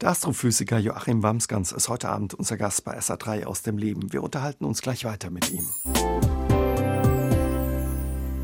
Der 0.00 0.10
Astrophysiker 0.10 0.78
Joachim 0.78 1.22
Wamsgans 1.22 1.70
ist 1.72 1.88
heute 1.88 2.08
Abend 2.08 2.34
unser 2.34 2.56
Gast 2.56 2.84
bei 2.84 2.98
SA3 2.98 3.44
aus 3.44 3.62
dem 3.62 3.78
Leben. 3.78 4.12
Wir 4.12 4.22
unterhalten 4.22 4.64
uns 4.64 4.80
gleich 4.80 5.04
weiter 5.04 5.30
mit 5.30 5.52
ihm. 5.52 5.66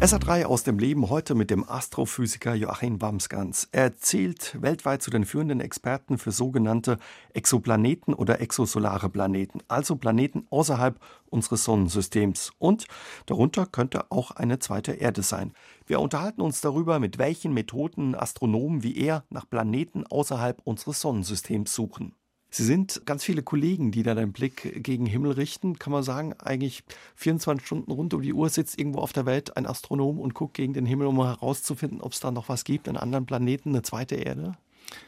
SA3 0.04 0.44
aus 0.44 0.64
dem 0.64 0.78
Leben 0.78 1.08
heute 1.08 1.34
mit 1.34 1.48
dem 1.48 1.66
Astrophysiker 1.66 2.54
Joachim 2.54 3.00
Wamsgans. 3.00 3.70
Er 3.72 3.96
zählt 3.96 4.60
weltweit 4.60 5.00
zu 5.00 5.10
den 5.10 5.24
führenden 5.24 5.62
Experten 5.62 6.18
für 6.18 6.30
sogenannte 6.30 6.98
Exoplaneten 7.32 8.12
oder 8.12 8.38
exosolare 8.42 9.08
Planeten, 9.08 9.60
also 9.66 9.96
Planeten 9.96 10.46
außerhalb 10.50 11.00
unseres 11.30 11.64
Sonnensystems. 11.64 12.52
Und 12.58 12.86
darunter 13.24 13.64
könnte 13.64 14.10
auch 14.10 14.32
eine 14.32 14.58
zweite 14.58 14.92
Erde 14.92 15.22
sein. 15.22 15.54
Wir 15.86 16.00
unterhalten 16.00 16.42
uns 16.42 16.60
darüber, 16.60 16.98
mit 16.98 17.16
welchen 17.16 17.54
Methoden 17.54 18.14
Astronomen 18.14 18.82
wie 18.82 18.98
er 18.98 19.24
nach 19.30 19.48
Planeten 19.48 20.06
außerhalb 20.06 20.60
unseres 20.64 21.00
Sonnensystems 21.00 21.74
suchen. 21.74 22.14
Sie 22.56 22.62
sind 22.62 23.04
ganz 23.04 23.24
viele 23.24 23.42
Kollegen, 23.42 23.90
die 23.90 24.04
da 24.04 24.14
den 24.14 24.32
Blick 24.32 24.80
gegen 24.84 25.06
Himmel 25.06 25.32
richten. 25.32 25.76
Kann 25.76 25.92
man 25.92 26.04
sagen, 26.04 26.34
eigentlich 26.34 26.84
24 27.16 27.66
Stunden 27.66 27.90
rund 27.90 28.14
um 28.14 28.22
die 28.22 28.32
Uhr 28.32 28.48
sitzt 28.48 28.78
irgendwo 28.78 29.00
auf 29.00 29.12
der 29.12 29.26
Welt 29.26 29.56
ein 29.56 29.66
Astronom 29.66 30.20
und 30.20 30.34
guckt 30.34 30.54
gegen 30.54 30.72
den 30.72 30.86
Himmel, 30.86 31.08
um 31.08 31.20
herauszufinden, 31.20 32.00
ob 32.00 32.12
es 32.12 32.20
da 32.20 32.30
noch 32.30 32.48
was 32.48 32.62
gibt, 32.62 32.86
einen 32.86 32.96
anderen 32.96 33.26
Planeten, 33.26 33.70
eine 33.70 33.82
zweite 33.82 34.14
Erde? 34.14 34.56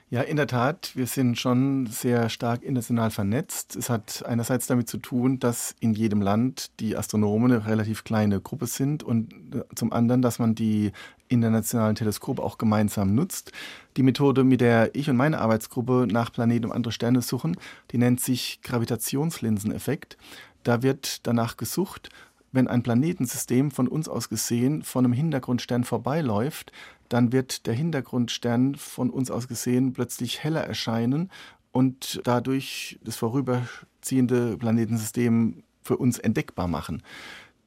Ja, 0.08 0.20
in 0.22 0.36
der 0.36 0.46
Tat, 0.46 0.92
wir 0.94 1.06
sind 1.06 1.36
schon 1.36 1.86
sehr 1.86 2.28
stark 2.28 2.62
international 2.62 3.10
vernetzt. 3.10 3.74
Es 3.74 3.90
hat 3.90 4.24
einerseits 4.24 4.68
damit 4.68 4.88
zu 4.88 4.98
tun, 4.98 5.40
dass 5.40 5.74
in 5.80 5.94
jedem 5.94 6.20
Land 6.20 6.70
die 6.78 6.96
Astronomen 6.96 7.50
eine 7.50 7.66
relativ 7.66 8.04
kleine 8.04 8.40
Gruppe 8.40 8.66
sind 8.66 9.02
und 9.02 9.32
äh, 9.52 9.64
zum 9.74 9.92
anderen, 9.92 10.22
dass 10.22 10.38
man 10.38 10.54
die 10.54 10.92
internationalen 11.28 11.96
Teleskope 11.96 12.40
auch 12.40 12.56
gemeinsam 12.56 13.16
nutzt. 13.16 13.50
Die 13.96 14.04
Methode, 14.04 14.44
mit 14.44 14.60
der 14.60 14.94
ich 14.94 15.10
und 15.10 15.16
meine 15.16 15.40
Arbeitsgruppe 15.40 16.06
nach 16.08 16.32
Planeten 16.32 16.66
und 16.66 16.72
andere 16.72 16.92
Sterne 16.92 17.20
suchen, 17.20 17.56
die 17.90 17.98
nennt 17.98 18.20
sich 18.20 18.60
Gravitationslinseneffekt. 18.62 20.16
Da 20.62 20.82
wird 20.82 21.26
danach 21.26 21.56
gesucht, 21.56 22.10
wenn 22.52 22.68
ein 22.68 22.82
Planetensystem 22.82 23.70
von 23.70 23.88
uns 23.88 24.08
aus 24.08 24.28
gesehen 24.28 24.82
von 24.82 25.04
einem 25.04 25.12
Hintergrundstern 25.12 25.84
vorbeiläuft, 25.84 26.72
dann 27.08 27.32
wird 27.32 27.66
der 27.66 27.74
Hintergrundstern 27.74 28.74
von 28.74 29.10
uns 29.10 29.30
aus 29.30 29.48
gesehen 29.48 29.92
plötzlich 29.92 30.42
heller 30.42 30.62
erscheinen 30.62 31.30
und 31.72 32.20
dadurch 32.24 32.98
das 33.02 33.16
vorüberziehende 33.16 34.56
Planetensystem 34.56 35.62
für 35.82 35.96
uns 35.96 36.18
entdeckbar 36.18 36.68
machen. 36.68 37.02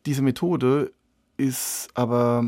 Diese 0.06 0.21
Methode 0.21 0.91
ist 1.38 1.89
aber 1.93 2.43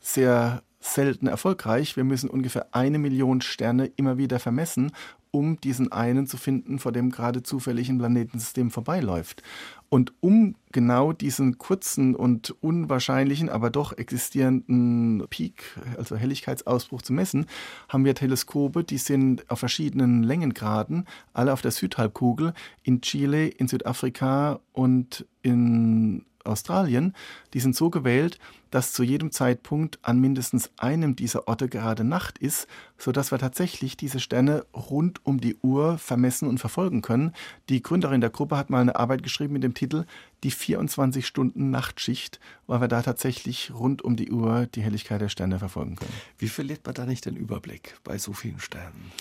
sehr 0.00 0.62
selten 0.80 1.26
erfolgreich. 1.26 1.96
Wir 1.96 2.04
müssen 2.04 2.30
ungefähr 2.30 2.68
eine 2.72 2.98
Million 2.98 3.40
Sterne 3.40 3.86
immer 3.96 4.18
wieder 4.18 4.38
vermessen, 4.38 4.92
um 5.30 5.60
diesen 5.60 5.92
einen 5.92 6.26
zu 6.26 6.36
finden, 6.36 6.78
vor 6.78 6.92
dem 6.92 7.10
gerade 7.10 7.42
zufällig 7.42 7.88
ein 7.88 7.98
Planetensystem 7.98 8.70
vorbeiläuft. 8.70 9.42
Und 9.90 10.12
um 10.20 10.54
genau 10.70 11.12
diesen 11.12 11.56
kurzen 11.56 12.14
und 12.14 12.54
unwahrscheinlichen, 12.60 13.48
aber 13.48 13.70
doch 13.70 13.96
existierenden 13.96 15.26
Peak, 15.30 15.64
also 15.96 16.16
Helligkeitsausbruch 16.16 17.02
zu 17.02 17.12
messen, 17.12 17.46
haben 17.88 18.04
wir 18.04 18.14
Teleskope, 18.14 18.84
die 18.84 18.98
sind 18.98 19.50
auf 19.50 19.60
verschiedenen 19.60 20.22
Längengraden, 20.22 21.06
alle 21.32 21.52
auf 21.52 21.62
der 21.62 21.70
Südhalbkugel, 21.70 22.52
in 22.82 23.00
Chile, 23.00 23.48
in 23.48 23.68
Südafrika 23.68 24.60
und 24.72 25.26
in 25.42 26.24
Australien, 26.48 27.14
die 27.54 27.60
sind 27.60 27.76
so 27.76 27.90
gewählt, 27.90 28.38
dass 28.70 28.92
zu 28.92 29.02
jedem 29.02 29.30
Zeitpunkt 29.30 29.98
an 30.02 30.20
mindestens 30.20 30.70
einem 30.76 31.16
dieser 31.16 31.48
Orte 31.48 31.68
gerade 31.68 32.04
Nacht 32.04 32.38
ist, 32.38 32.66
sodass 32.98 33.30
wir 33.30 33.38
tatsächlich 33.38 33.96
diese 33.96 34.20
Sterne 34.20 34.66
rund 34.74 35.24
um 35.24 35.40
die 35.40 35.56
Uhr 35.62 35.98
vermessen 35.98 36.48
und 36.48 36.58
verfolgen 36.58 37.02
können. 37.02 37.32
Die 37.68 37.82
Gründerin 37.82 38.20
der 38.20 38.30
Gruppe 38.30 38.56
hat 38.56 38.70
mal 38.70 38.80
eine 38.80 38.96
Arbeit 38.96 39.22
geschrieben 39.22 39.54
mit 39.54 39.62
dem 39.62 39.74
Titel 39.74 40.04
Die 40.44 40.50
24 40.50 41.26
Stunden 41.26 41.70
Nachtschicht, 41.70 42.40
weil 42.66 42.80
wir 42.80 42.88
da 42.88 43.02
tatsächlich 43.02 43.72
rund 43.72 44.02
um 44.02 44.16
die 44.16 44.30
Uhr 44.30 44.66
die 44.66 44.82
Helligkeit 44.82 45.20
der 45.20 45.28
Sterne 45.28 45.58
verfolgen 45.58 45.96
können. 45.96 46.12
Wie 46.38 46.48
verliert 46.48 46.84
man 46.84 46.94
da 46.94 47.06
nicht 47.06 47.24
den 47.24 47.36
Überblick 47.36 47.96
bei 48.04 48.18
so 48.18 48.32
vielen 48.32 48.60
Sternen? 48.60 49.12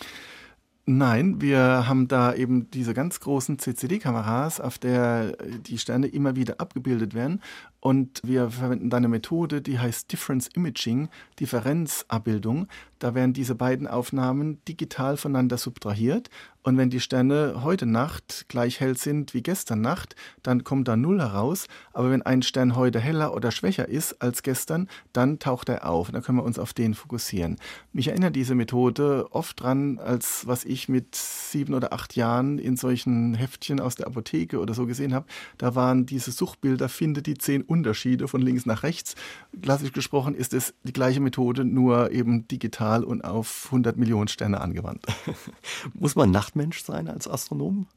Nein, 0.89 1.41
wir 1.41 1.85
haben 1.89 2.07
da 2.07 2.33
eben 2.33 2.71
diese 2.71 2.93
ganz 2.93 3.19
großen 3.19 3.59
CCD-Kameras, 3.59 4.61
auf 4.61 4.77
der 4.77 5.33
die 5.33 5.77
Sterne 5.79 6.07
immer 6.07 6.37
wieder 6.37 6.61
abgebildet 6.61 7.13
werden. 7.13 7.41
Und 7.87 8.19
wir 8.21 8.49
verwenden 8.49 8.89
da 8.89 8.97
eine 8.97 9.07
Methode, 9.07 9.61
die 9.61 9.79
heißt 9.79 10.11
Difference 10.11 10.49
Imaging, 10.53 11.07
Differenzabbildung. 11.39 12.67
Da 12.99 13.15
werden 13.15 13.31
diese 13.31 13.55
beiden 13.55 13.87
Aufnahmen 13.87 14.61
digital 14.67 15.15
voneinander 15.15 15.57
subtrahiert. 15.57 16.29
Und 16.63 16.77
wenn 16.77 16.89
die 16.89 16.99
Sterne 16.99 17.63
heute 17.63 17.85
Nacht 17.85 18.47
gleich 18.49 18.81
hell 18.81 18.97
sind 18.97 19.33
wie 19.33 19.41
gestern 19.41 19.79
Nacht, 19.79 20.17
dann 20.43 20.65
kommt 20.65 20.89
da 20.89 20.97
Null 20.97 21.21
heraus. 21.21 21.67
Aber 21.93 22.11
wenn 22.11 22.23
ein 22.23 22.41
Stern 22.41 22.75
heute 22.75 22.99
heller 22.99 23.33
oder 23.33 23.51
schwächer 23.51 23.87
ist 23.87 24.21
als 24.21 24.43
gestern, 24.43 24.89
dann 25.13 25.39
taucht 25.39 25.69
er 25.69 25.89
auf. 25.89 26.11
Da 26.11 26.19
können 26.19 26.39
wir 26.39 26.43
uns 26.43 26.59
auf 26.59 26.73
den 26.73 26.93
fokussieren. 26.93 27.55
Mich 27.93 28.09
erinnert 28.09 28.35
diese 28.35 28.53
Methode 28.53 29.27
oft 29.31 29.61
dran, 29.61 29.97
als 29.99 30.45
was 30.45 30.65
ich 30.65 30.89
mit 30.89 31.15
sieben 31.15 31.73
oder 31.73 31.93
acht 31.93 32.17
Jahren 32.17 32.59
in 32.59 32.75
solchen 32.75 33.35
Heftchen 33.35 33.79
aus 33.79 33.95
der 33.95 34.07
Apotheke 34.07 34.59
oder 34.59 34.73
so 34.73 34.85
gesehen 34.87 35.13
habe. 35.13 35.27
Da 35.57 35.73
waren 35.73 36.05
diese 36.05 36.31
Suchbilder, 36.31 36.89
finde 36.89 37.21
die 37.21 37.37
zehn 37.37 37.61
Unterschiede 37.77 38.27
von 38.27 38.41
links 38.41 38.65
nach 38.65 38.83
rechts. 38.83 39.15
Klassisch 39.61 39.91
gesprochen 39.91 40.35
ist 40.35 40.53
es 40.53 40.73
die 40.83 40.93
gleiche 40.93 41.19
Methode, 41.19 41.65
nur 41.65 42.11
eben 42.11 42.47
digital 42.47 43.03
und 43.03 43.23
auf 43.23 43.65
100 43.65 43.97
Millionen 43.97 44.27
Sterne 44.27 44.61
angewandt. 44.61 45.05
Muss 45.93 46.15
man 46.15 46.31
Nachtmensch 46.31 46.83
sein 46.83 47.07
als 47.07 47.27
Astronom? 47.27 47.87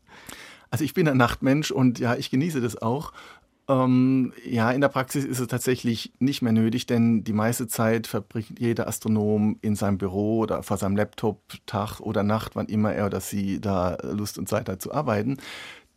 Also 0.70 0.84
ich 0.84 0.94
bin 0.94 1.08
ein 1.08 1.16
Nachtmensch 1.16 1.70
und 1.70 1.98
ja, 1.98 2.14
ich 2.14 2.30
genieße 2.30 2.60
das 2.60 2.80
auch. 2.80 3.12
Ähm, 3.70 4.32
ja, 4.44 4.72
in 4.72 4.80
der 4.80 4.88
Praxis 4.88 5.24
ist 5.24 5.38
es 5.38 5.46
tatsächlich 5.46 6.12
nicht 6.18 6.42
mehr 6.42 6.52
nötig, 6.52 6.86
denn 6.86 7.22
die 7.22 7.32
meiste 7.32 7.68
Zeit 7.68 8.08
verbringt 8.08 8.58
jeder 8.58 8.88
Astronom 8.88 9.58
in 9.62 9.76
seinem 9.76 9.96
Büro 9.96 10.40
oder 10.40 10.64
vor 10.64 10.76
seinem 10.76 10.96
Laptop 10.96 11.40
Tag 11.66 12.00
oder 12.00 12.24
Nacht, 12.24 12.56
wann 12.56 12.66
immer 12.66 12.92
er 12.92 13.06
oder 13.06 13.20
sie 13.20 13.60
da 13.60 13.96
Lust 14.02 14.38
und 14.38 14.48
Zeit 14.48 14.68
hat 14.68 14.82
zu 14.82 14.92
arbeiten. 14.92 15.36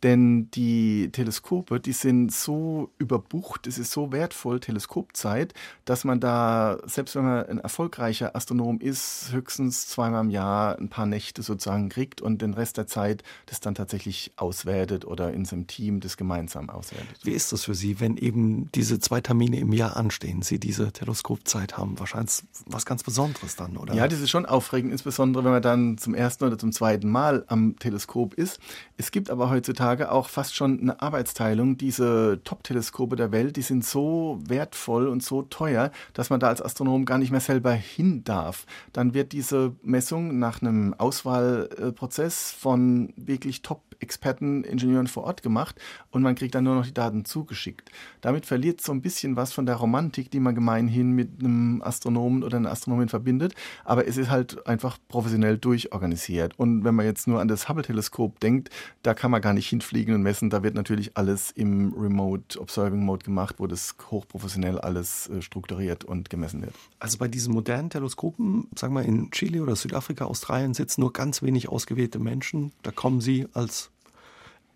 Denn 0.04 0.50
die 0.50 1.08
Teleskope, 1.12 1.80
die 1.80 1.94
sind 1.94 2.30
so 2.30 2.90
überbucht, 2.98 3.66
es 3.66 3.78
ist 3.78 3.90
so 3.90 4.12
wertvoll, 4.12 4.60
Teleskopzeit, 4.60 5.54
dass 5.86 6.04
man 6.04 6.20
da, 6.20 6.76
selbst 6.84 7.16
wenn 7.16 7.24
man 7.24 7.46
ein 7.46 7.58
erfolgreicher 7.58 8.36
Astronom 8.36 8.80
ist, 8.80 9.30
höchstens 9.32 9.88
zweimal 9.88 10.24
im 10.24 10.28
Jahr 10.28 10.78
ein 10.78 10.90
paar 10.90 11.06
Nächte 11.06 11.42
sozusagen 11.42 11.88
kriegt 11.88 12.20
und 12.20 12.42
den 12.42 12.52
Rest 12.52 12.76
der 12.76 12.86
Zeit 12.86 13.22
das 13.46 13.60
dann 13.60 13.74
tatsächlich 13.74 14.32
auswertet 14.36 15.06
oder 15.06 15.32
in 15.32 15.46
seinem 15.46 15.68
Team 15.68 16.00
das 16.00 16.18
gemeinsam 16.18 16.68
auswertet. 16.68 17.20
Wie 17.22 17.32
ist 17.32 17.52
das 17.52 17.64
für 17.64 17.74
Sie, 17.74 17.98
wenn 17.98 18.18
eben 18.18 18.70
diese 18.74 18.98
zwei 18.98 19.22
Termine 19.22 19.58
im 19.58 19.72
Jahr 19.72 19.96
anstehen, 19.96 20.42
Sie 20.42 20.60
diese 20.60 20.92
Teleskopzeit 20.92 21.78
haben? 21.78 21.98
Wahrscheinlich 21.98 22.42
was 22.66 22.84
ganz 22.84 23.02
Besonderes 23.02 23.56
dann, 23.56 23.78
oder? 23.78 23.94
Ja, 23.94 24.06
das 24.06 24.20
ist 24.20 24.28
schon 24.28 24.44
aufregend, 24.44 24.92
insbesondere 24.92 25.44
wenn 25.44 25.52
man 25.52 25.62
dann 25.62 25.96
zum 25.96 26.12
ersten 26.14 26.44
oder 26.44 26.58
zum 26.58 26.72
zweiten 26.72 27.08
Mal 27.08 27.44
am 27.46 27.78
Teleskop 27.78 28.34
ist. 28.34 28.60
Es 28.98 29.10
gibt 29.10 29.30
aber 29.30 29.48
heutzutage 29.48 29.93
heutzutage 29.94 30.10
auch 30.10 30.28
fast 30.28 30.54
schon 30.54 30.80
eine 30.80 31.00
Arbeitsteilung. 31.00 31.76
Diese 31.76 32.40
Top-Teleskope 32.44 33.16
der 33.16 33.32
Welt, 33.32 33.56
die 33.56 33.62
sind 33.62 33.84
so 33.84 34.40
wertvoll 34.46 35.06
und 35.06 35.22
so 35.22 35.42
teuer, 35.42 35.90
dass 36.12 36.30
man 36.30 36.40
da 36.40 36.48
als 36.48 36.62
Astronom 36.62 37.04
gar 37.04 37.18
nicht 37.18 37.30
mehr 37.30 37.40
selber 37.40 37.72
hin 37.72 38.24
darf. 38.24 38.66
Dann 38.92 39.14
wird 39.14 39.32
diese 39.32 39.72
Messung 39.82 40.38
nach 40.38 40.62
einem 40.62 40.94
Auswahlprozess 40.94 42.52
von 42.52 43.12
wirklich 43.16 43.62
Top-Experten, 43.62 44.64
Ingenieuren 44.64 45.06
vor 45.06 45.24
Ort 45.24 45.42
gemacht 45.42 45.76
und 46.10 46.22
man 46.22 46.34
kriegt 46.34 46.54
dann 46.54 46.64
nur 46.64 46.74
noch 46.74 46.86
die 46.86 46.94
Daten 46.94 47.24
zugeschickt. 47.24 47.90
Damit 48.20 48.46
verliert 48.46 48.80
so 48.80 48.92
ein 48.92 49.02
bisschen 49.02 49.36
was 49.36 49.52
von 49.52 49.66
der 49.66 49.76
Romantik, 49.76 50.30
die 50.30 50.40
man 50.40 50.54
gemeinhin 50.54 51.12
mit 51.12 51.40
einem 51.40 51.82
Astronomen 51.82 52.42
oder 52.42 52.56
einer 52.56 52.70
Astronomin 52.70 53.08
verbindet. 53.08 53.54
Aber 53.84 54.06
es 54.06 54.16
ist 54.16 54.30
halt 54.30 54.66
einfach 54.66 54.98
professionell 55.08 55.58
durchorganisiert. 55.58 56.58
Und 56.58 56.84
wenn 56.84 56.94
man 56.94 57.06
jetzt 57.06 57.26
nur 57.26 57.40
an 57.40 57.48
das 57.48 57.68
Hubble-Teleskop 57.68 58.40
denkt, 58.40 58.70
da 59.02 59.14
kann 59.14 59.30
man 59.30 59.40
gar 59.40 59.52
nicht 59.52 59.68
hinfliegen 59.74 60.14
und 60.14 60.22
messen. 60.22 60.50
Da 60.50 60.62
wird 60.62 60.74
natürlich 60.74 61.16
alles 61.16 61.50
im 61.50 61.92
Remote 61.94 62.60
Observing 62.60 63.04
Mode 63.04 63.24
gemacht, 63.24 63.56
wo 63.58 63.66
das 63.66 63.96
hochprofessionell 64.10 64.78
alles 64.78 65.28
äh, 65.28 65.42
strukturiert 65.42 66.04
und 66.04 66.30
gemessen 66.30 66.62
wird. 66.62 66.74
Also 67.00 67.18
bei 67.18 67.28
diesen 67.28 67.52
modernen 67.52 67.90
Teleskopen, 67.90 68.68
sagen 68.76 68.94
wir 68.94 69.02
in 69.02 69.30
Chile 69.30 69.62
oder 69.62 69.76
Südafrika, 69.76 70.24
Australien, 70.26 70.74
sitzen 70.74 71.00
nur 71.00 71.12
ganz 71.12 71.42
wenig 71.42 71.68
ausgewählte 71.68 72.18
Menschen. 72.18 72.72
Da 72.82 72.90
kommen 72.90 73.20
Sie 73.20 73.46
als 73.52 73.90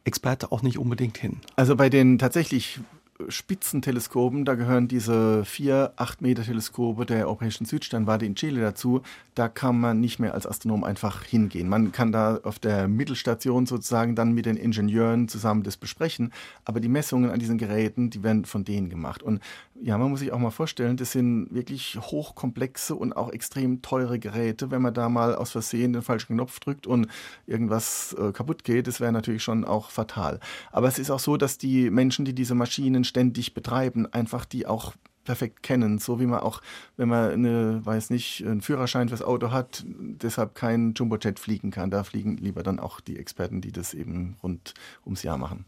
Experte 0.04 0.52
auch 0.52 0.62
nicht 0.62 0.78
unbedingt 0.78 1.18
hin. 1.18 1.40
Also 1.56 1.76
bei 1.76 1.88
den 1.88 2.18
tatsächlich 2.18 2.80
Spitzenteleskopen, 3.28 4.44
da 4.44 4.54
gehören 4.54 4.86
diese 4.86 5.44
vier 5.44 5.92
8 5.96 6.22
Meter 6.22 6.44
Teleskope 6.44 7.04
der 7.04 7.26
Europäischen 7.26 7.66
Südsternwarte 7.66 8.24
in 8.24 8.36
Chile 8.36 8.60
dazu. 8.60 9.02
Da 9.38 9.48
kann 9.48 9.78
man 9.78 10.00
nicht 10.00 10.18
mehr 10.18 10.34
als 10.34 10.48
Astronom 10.48 10.82
einfach 10.82 11.22
hingehen. 11.22 11.68
Man 11.68 11.92
kann 11.92 12.10
da 12.10 12.40
auf 12.42 12.58
der 12.58 12.88
Mittelstation 12.88 13.66
sozusagen 13.66 14.16
dann 14.16 14.32
mit 14.32 14.46
den 14.46 14.56
Ingenieuren 14.56 15.28
zusammen 15.28 15.62
das 15.62 15.76
besprechen, 15.76 16.32
aber 16.64 16.80
die 16.80 16.88
Messungen 16.88 17.30
an 17.30 17.38
diesen 17.38 17.56
Geräten, 17.56 18.10
die 18.10 18.24
werden 18.24 18.46
von 18.46 18.64
denen 18.64 18.88
gemacht. 18.88 19.22
Und 19.22 19.40
ja, 19.80 19.96
man 19.96 20.10
muss 20.10 20.18
sich 20.18 20.32
auch 20.32 20.40
mal 20.40 20.50
vorstellen, 20.50 20.96
das 20.96 21.12
sind 21.12 21.54
wirklich 21.54 21.96
hochkomplexe 22.00 22.96
und 22.96 23.12
auch 23.12 23.30
extrem 23.30 23.80
teure 23.80 24.18
Geräte. 24.18 24.72
Wenn 24.72 24.82
man 24.82 24.92
da 24.92 25.08
mal 25.08 25.36
aus 25.36 25.52
Versehen 25.52 25.92
den 25.92 26.02
falschen 26.02 26.34
Knopf 26.34 26.58
drückt 26.58 26.88
und 26.88 27.06
irgendwas 27.46 28.16
äh, 28.18 28.32
kaputt 28.32 28.64
geht, 28.64 28.88
das 28.88 28.98
wäre 28.98 29.12
natürlich 29.12 29.44
schon 29.44 29.64
auch 29.64 29.90
fatal. 29.90 30.40
Aber 30.72 30.88
es 30.88 30.98
ist 30.98 31.12
auch 31.12 31.20
so, 31.20 31.36
dass 31.36 31.58
die 31.58 31.90
Menschen, 31.90 32.24
die 32.24 32.34
diese 32.34 32.56
Maschinen 32.56 33.04
ständig 33.04 33.54
betreiben, 33.54 34.12
einfach 34.12 34.44
die 34.44 34.66
auch 34.66 34.94
perfekt 35.28 35.62
kennen. 35.62 35.98
So 35.98 36.20
wie 36.20 36.26
man 36.26 36.40
auch, 36.40 36.62
wenn 36.96 37.10
man 37.10 37.30
eine, 37.30 37.84
weiß 37.84 38.08
nicht, 38.08 38.42
einen 38.46 38.62
Führerschein 38.62 39.10
fürs 39.10 39.20
Auto 39.20 39.50
hat, 39.50 39.84
deshalb 39.86 40.54
kein 40.54 40.94
Jumbojet 40.94 41.38
fliegen 41.38 41.70
kann. 41.70 41.90
Da 41.90 42.02
fliegen 42.02 42.38
lieber 42.38 42.62
dann 42.62 42.80
auch 42.80 42.98
die 43.00 43.18
Experten, 43.18 43.60
die 43.60 43.70
das 43.70 43.92
eben 43.92 44.36
rund 44.42 44.72
ums 45.04 45.22
Jahr 45.22 45.36
machen. 45.36 45.66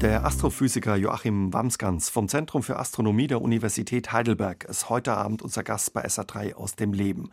Der 0.00 0.24
Astrophysiker 0.26 0.96
Joachim 0.96 1.52
Wamsgans 1.52 2.08
vom 2.08 2.28
Zentrum 2.28 2.64
für 2.64 2.80
Astronomie 2.80 3.28
der 3.28 3.40
Universität 3.40 4.12
Heidelberg 4.12 4.64
ist 4.64 4.90
heute 4.90 5.16
Abend 5.16 5.42
unser 5.42 5.62
Gast 5.62 5.92
bei 5.92 6.04
SA3 6.04 6.54
aus 6.54 6.74
dem 6.74 6.92
Leben. 6.92 7.30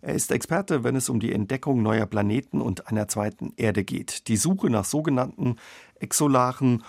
Er 0.00 0.14
ist 0.14 0.30
Experte, 0.30 0.84
wenn 0.84 0.94
es 0.94 1.08
um 1.08 1.18
die 1.18 1.32
Entdeckung 1.32 1.82
neuer 1.82 2.06
Planeten 2.06 2.60
und 2.60 2.86
einer 2.86 3.08
zweiten 3.08 3.52
Erde 3.56 3.82
geht. 3.82 4.28
Die 4.28 4.36
Suche 4.36 4.70
nach 4.70 4.84
sogenannten 4.84 5.56
exolaren 5.98 6.84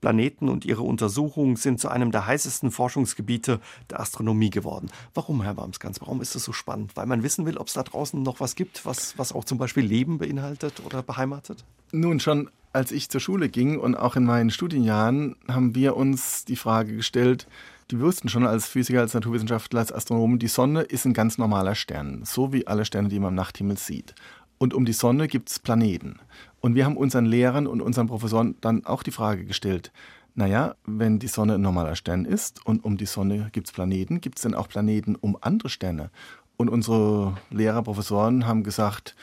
Planeten 0.00 0.48
und 0.48 0.64
ihre 0.64 0.82
Untersuchungen 0.82 1.56
sind 1.56 1.80
zu 1.80 1.88
einem 1.88 2.10
der 2.10 2.26
heißesten 2.26 2.70
Forschungsgebiete 2.70 3.60
der 3.90 4.00
Astronomie 4.00 4.50
geworden. 4.50 4.90
Warum, 5.14 5.42
Herr 5.42 5.56
Wamsgans? 5.56 6.00
Warum 6.00 6.20
ist 6.20 6.34
das 6.34 6.44
so 6.44 6.52
spannend? 6.52 6.96
Weil 6.96 7.06
man 7.06 7.22
wissen 7.22 7.46
will, 7.46 7.56
ob 7.56 7.68
es 7.68 7.74
da 7.74 7.82
draußen 7.82 8.22
noch 8.22 8.40
was 8.40 8.54
gibt, 8.54 8.86
was, 8.86 9.18
was 9.18 9.32
auch 9.32 9.44
zum 9.44 9.58
Beispiel 9.58 9.84
Leben 9.84 10.18
beinhaltet 10.18 10.82
oder 10.84 11.02
beheimatet? 11.02 11.64
Nun, 11.92 12.20
schon 12.20 12.50
als 12.72 12.92
ich 12.92 13.08
zur 13.08 13.20
Schule 13.20 13.48
ging 13.48 13.78
und 13.78 13.94
auch 13.94 14.16
in 14.16 14.24
meinen 14.24 14.50
Studienjahren 14.50 15.36
haben 15.48 15.74
wir 15.74 15.96
uns 15.96 16.44
die 16.44 16.56
Frage 16.56 16.94
gestellt, 16.94 17.46
die 17.90 18.00
wussten 18.00 18.28
schon 18.28 18.46
als 18.46 18.68
Physiker, 18.68 19.00
als 19.00 19.14
Naturwissenschaftler, 19.14 19.80
als 19.80 19.92
Astronomen, 19.92 20.38
die 20.38 20.48
Sonne 20.48 20.82
ist 20.82 21.06
ein 21.06 21.14
ganz 21.14 21.38
normaler 21.38 21.74
Stern, 21.74 22.22
so 22.24 22.52
wie 22.52 22.66
alle 22.66 22.84
Sterne, 22.84 23.08
die 23.08 23.18
man 23.18 23.30
im 23.30 23.34
Nachthimmel 23.36 23.78
sieht. 23.78 24.14
Und 24.58 24.74
um 24.74 24.84
die 24.84 24.92
Sonne 24.92 25.28
gibt 25.28 25.48
es 25.48 25.58
Planeten. 25.58 26.18
Und 26.60 26.74
wir 26.74 26.84
haben 26.84 26.96
unseren 26.96 27.26
Lehrern 27.26 27.66
und 27.66 27.80
unseren 27.80 28.08
Professoren 28.08 28.56
dann 28.60 28.84
auch 28.84 29.02
die 29.02 29.10
Frage 29.10 29.44
gestellt, 29.44 29.92
naja, 30.34 30.76
wenn 30.86 31.18
die 31.18 31.26
Sonne 31.26 31.54
ein 31.54 31.62
normaler 31.62 31.96
Stern 31.96 32.24
ist 32.24 32.64
und 32.64 32.84
um 32.84 32.96
die 32.96 33.06
Sonne 33.06 33.48
gibt 33.52 33.66
es 33.66 33.72
Planeten, 33.72 34.20
gibt 34.20 34.38
es 34.38 34.42
denn 34.42 34.54
auch 34.54 34.68
Planeten 34.68 35.16
um 35.16 35.36
andere 35.40 35.68
Sterne? 35.68 36.10
Und 36.56 36.68
unsere 36.68 37.36
Lehrer, 37.50 37.82
Professoren 37.82 38.46
haben 38.46 38.62
gesagt, 38.62 39.16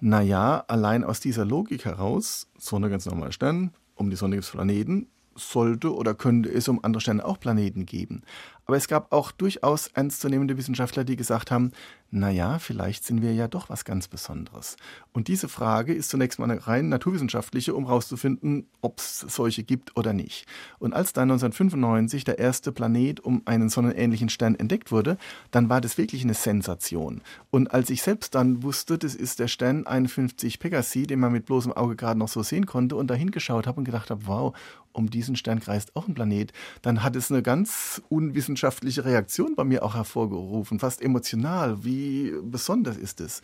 naja, 0.00 0.64
allein 0.68 1.04
aus 1.04 1.20
dieser 1.20 1.44
Logik 1.44 1.84
heraus, 1.84 2.48
Sonne 2.58 2.88
ganz 2.88 3.06
normaler 3.06 3.32
Stern, 3.32 3.72
um 3.94 4.10
die 4.10 4.16
Sonne 4.16 4.36
gibt 4.36 4.44
es 4.44 4.50
Planeten, 4.50 5.08
sollte 5.40 5.94
oder 5.94 6.14
könnte 6.14 6.50
es 6.50 6.68
um 6.68 6.84
andere 6.84 7.00
Sterne 7.00 7.24
auch 7.24 7.40
Planeten 7.40 7.86
geben. 7.86 8.22
Aber 8.70 8.76
es 8.76 8.86
gab 8.86 9.12
auch 9.12 9.32
durchaus 9.32 9.88
ernstzunehmende 9.88 10.56
Wissenschaftler, 10.56 11.02
die 11.02 11.16
gesagt 11.16 11.50
haben, 11.50 11.72
naja, 12.12 12.58
vielleicht 12.58 13.04
sind 13.04 13.22
wir 13.22 13.32
ja 13.32 13.48
doch 13.48 13.68
was 13.68 13.84
ganz 13.84 14.06
Besonderes. 14.08 14.76
Und 15.12 15.28
diese 15.28 15.48
Frage 15.48 15.92
ist 15.92 16.10
zunächst 16.10 16.38
mal 16.38 16.50
eine 16.50 16.66
rein 16.66 16.88
naturwissenschaftliche, 16.88 17.74
um 17.74 17.86
herauszufinden, 17.86 18.68
ob 18.80 18.98
es 18.98 19.20
solche 19.20 19.62
gibt 19.62 19.96
oder 19.96 20.12
nicht. 20.12 20.46
Und 20.78 20.92
als 20.92 21.12
dann 21.12 21.30
1995 21.30 22.24
der 22.24 22.38
erste 22.38 22.72
Planet 22.72 23.20
um 23.20 23.42
einen 23.44 23.68
sonnenähnlichen 23.68 24.28
Stern 24.28 24.54
entdeckt 24.54 24.92
wurde, 24.92 25.18
dann 25.50 25.68
war 25.68 25.80
das 25.80 25.98
wirklich 25.98 26.22
eine 26.22 26.34
Sensation. 26.34 27.22
Und 27.50 27.72
als 27.72 27.90
ich 27.90 28.02
selbst 28.02 28.34
dann 28.34 28.62
wusste, 28.62 28.98
das 28.98 29.14
ist 29.14 29.38
der 29.38 29.48
Stern 29.48 29.86
51 29.86 30.58
Pegasi, 30.58 31.06
den 31.08 31.20
man 31.20 31.32
mit 31.32 31.46
bloßem 31.46 31.72
Auge 31.72 31.96
gerade 31.96 32.18
noch 32.18 32.28
so 32.28 32.42
sehen 32.42 32.66
konnte, 32.66 32.96
und 32.96 33.08
da 33.08 33.14
hingeschaut 33.14 33.66
habe 33.66 33.78
und 33.78 33.84
gedacht 33.84 34.10
habe, 34.10 34.26
wow, 34.26 34.56
um 34.92 35.10
diesen 35.10 35.36
Stern 35.36 35.60
kreist 35.60 35.96
auch 35.96 36.08
ein 36.08 36.14
Planet, 36.14 36.52
dann 36.82 37.02
hat 37.02 37.16
es 37.16 37.30
eine 37.30 37.42
ganz 37.42 38.02
unwissenschaftliche 38.08 39.04
Reaktion 39.04 39.54
bei 39.54 39.64
mir 39.64 39.82
auch 39.82 39.94
hervorgerufen, 39.94 40.78
fast 40.78 41.02
emotional. 41.02 41.84
Wie 41.84 42.32
besonders 42.42 42.96
ist 42.96 43.20
es? 43.20 43.42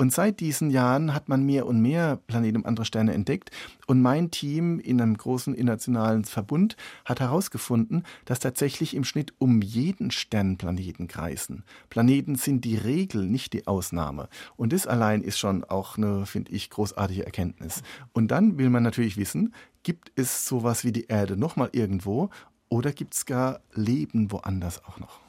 Und 0.00 0.12
seit 0.12 0.38
diesen 0.38 0.70
Jahren 0.70 1.12
hat 1.12 1.28
man 1.28 1.44
mehr 1.44 1.66
und 1.66 1.80
mehr 1.82 2.20
Planeten 2.28 2.58
und 2.58 2.66
andere 2.66 2.86
Sterne 2.86 3.14
entdeckt. 3.14 3.50
Und 3.88 4.00
mein 4.00 4.30
Team 4.30 4.78
in 4.78 5.00
einem 5.00 5.16
großen 5.16 5.54
internationalen 5.54 6.24
Verbund 6.24 6.76
hat 7.04 7.18
herausgefunden, 7.18 8.04
dass 8.24 8.38
tatsächlich 8.38 8.94
im 8.94 9.02
Schnitt 9.02 9.34
um 9.38 9.60
jeden 9.60 10.12
Stern 10.12 10.56
Planeten 10.56 11.08
kreisen. 11.08 11.64
Planeten 11.90 12.36
sind 12.36 12.64
die 12.64 12.76
Regel, 12.76 13.26
nicht 13.26 13.52
die 13.52 13.66
Ausnahme. 13.66 14.28
Und 14.54 14.72
das 14.72 14.86
allein 14.86 15.20
ist 15.20 15.40
schon 15.40 15.64
auch 15.64 15.98
eine, 15.98 16.26
finde 16.26 16.52
ich, 16.52 16.70
großartige 16.70 17.26
Erkenntnis. 17.26 17.82
Und 18.12 18.28
dann 18.28 18.56
will 18.56 18.70
man 18.70 18.84
natürlich 18.84 19.16
wissen, 19.16 19.52
gibt 19.82 20.12
es 20.14 20.46
sowas 20.46 20.84
wie 20.84 20.92
die 20.92 21.06
Erde 21.06 21.36
nochmal 21.36 21.70
irgendwo 21.72 22.30
oder 22.68 22.92
gibt 22.92 23.14
es 23.14 23.26
gar 23.26 23.62
Leben 23.74 24.30
woanders 24.30 24.84
auch 24.84 25.00
noch? 25.00 25.27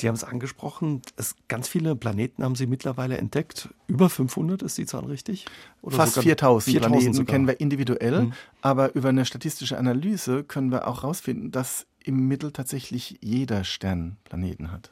Sie 0.00 0.08
haben 0.08 0.14
es 0.14 0.24
angesprochen, 0.24 1.02
es, 1.16 1.36
ganz 1.48 1.68
viele 1.68 1.94
Planeten 1.94 2.42
haben 2.42 2.54
Sie 2.54 2.66
mittlerweile 2.66 3.18
entdeckt. 3.18 3.68
Über 3.86 4.08
500 4.08 4.62
ist 4.62 4.78
die 4.78 4.86
Zahl 4.86 5.04
richtig? 5.04 5.46
Oder 5.82 5.96
Fast 5.96 6.18
4000 6.18 6.78
Planeten 6.78 7.12
sogar. 7.14 7.32
kennen 7.32 7.46
wir 7.46 7.60
individuell, 7.60 8.22
mhm. 8.22 8.32
aber 8.62 8.94
über 8.94 9.10
eine 9.10 9.24
statistische 9.24 9.78
Analyse 9.78 10.44
können 10.44 10.70
wir 10.70 10.88
auch 10.88 11.02
herausfinden, 11.02 11.50
dass 11.50 11.86
im 12.02 12.28
Mittel 12.28 12.50
tatsächlich 12.52 13.18
jeder 13.20 13.64
Stern 13.64 14.16
Planeten 14.24 14.72
hat. 14.72 14.90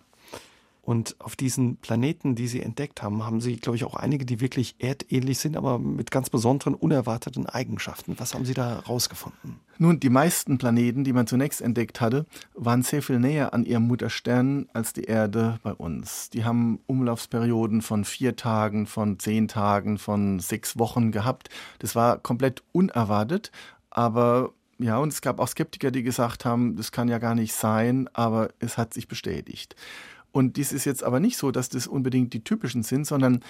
Und 0.89 1.17
auf 1.19 1.37
diesen 1.37 1.77
Planeten, 1.77 2.35
die 2.35 2.49
Sie 2.49 2.63
entdeckt 2.63 3.03
haben, 3.03 3.23
haben 3.23 3.43
Sie, 3.43 3.57
glaube 3.57 3.77
ich, 3.77 3.85
auch 3.85 3.93
einige, 3.93 4.25
die 4.25 4.41
wirklich 4.41 4.75
erdähnlich 4.79 5.39
sind, 5.39 5.55
aber 5.55 5.79
mit 5.79 6.11
ganz 6.11 6.31
besonderen, 6.31 6.75
unerwarteten 6.75 7.45
Eigenschaften. 7.45 8.19
Was 8.19 8.33
haben 8.33 8.47
Sie 8.47 8.55
da 8.55 8.79
rausgefunden? 8.79 9.61
Nun, 9.77 10.01
die 10.01 10.09
meisten 10.09 10.57
Planeten, 10.57 11.05
die 11.05 11.13
man 11.13 11.27
zunächst 11.27 11.61
entdeckt 11.61 12.01
hatte, 12.01 12.25
waren 12.55 12.81
sehr 12.81 13.03
viel 13.03 13.19
näher 13.19 13.53
an 13.53 13.67
ihrem 13.67 13.87
Mutterstern 13.87 14.67
als 14.73 14.95
die 14.95 15.05
Erde 15.05 15.59
bei 15.63 15.75
uns. 15.75 16.31
Die 16.31 16.47
haben 16.47 16.81
Umlaufsperioden 16.87 17.83
von 17.83 18.07
vier 18.07 18.35
Tagen, 18.37 18.87
von 18.87 19.19
zehn 19.19 19.47
Tagen, 19.47 19.99
von 19.99 20.41
sechs 20.41 20.79
Wochen 20.79 21.13
gehabt. 21.13 21.51
Das 21.81 21.97
war 21.97 22.17
komplett 22.17 22.63
unerwartet, 22.73 23.53
aber 23.91 24.55
ja, 24.79 24.97
und 24.97 25.13
es 25.13 25.21
gab 25.21 25.39
auch 25.39 25.49
Skeptiker, 25.49 25.91
die 25.91 26.03
gesagt 26.05 26.45
haben, 26.45 26.77
das 26.77 26.93
kann 26.93 27.09
ja 27.09 27.19
gar 27.19 27.35
nicht 27.35 27.53
sein, 27.53 28.09
aber 28.15 28.51
es 28.61 28.79
hat 28.79 28.95
sich 28.95 29.09
bestätigt. 29.09 29.77
Und 30.33 30.57
dies 30.57 30.73
ist 30.73 30.85
jetzt 30.85 31.03
aber 31.03 31.21
nicht 31.21 31.37
so, 31.37 31.51
dass 31.51 31.69
das 31.69 31.87
unbedingt 31.87 32.33
die 32.33 32.45
typischen 32.45 32.83
sind, 32.83 33.07
sondern 33.07 33.41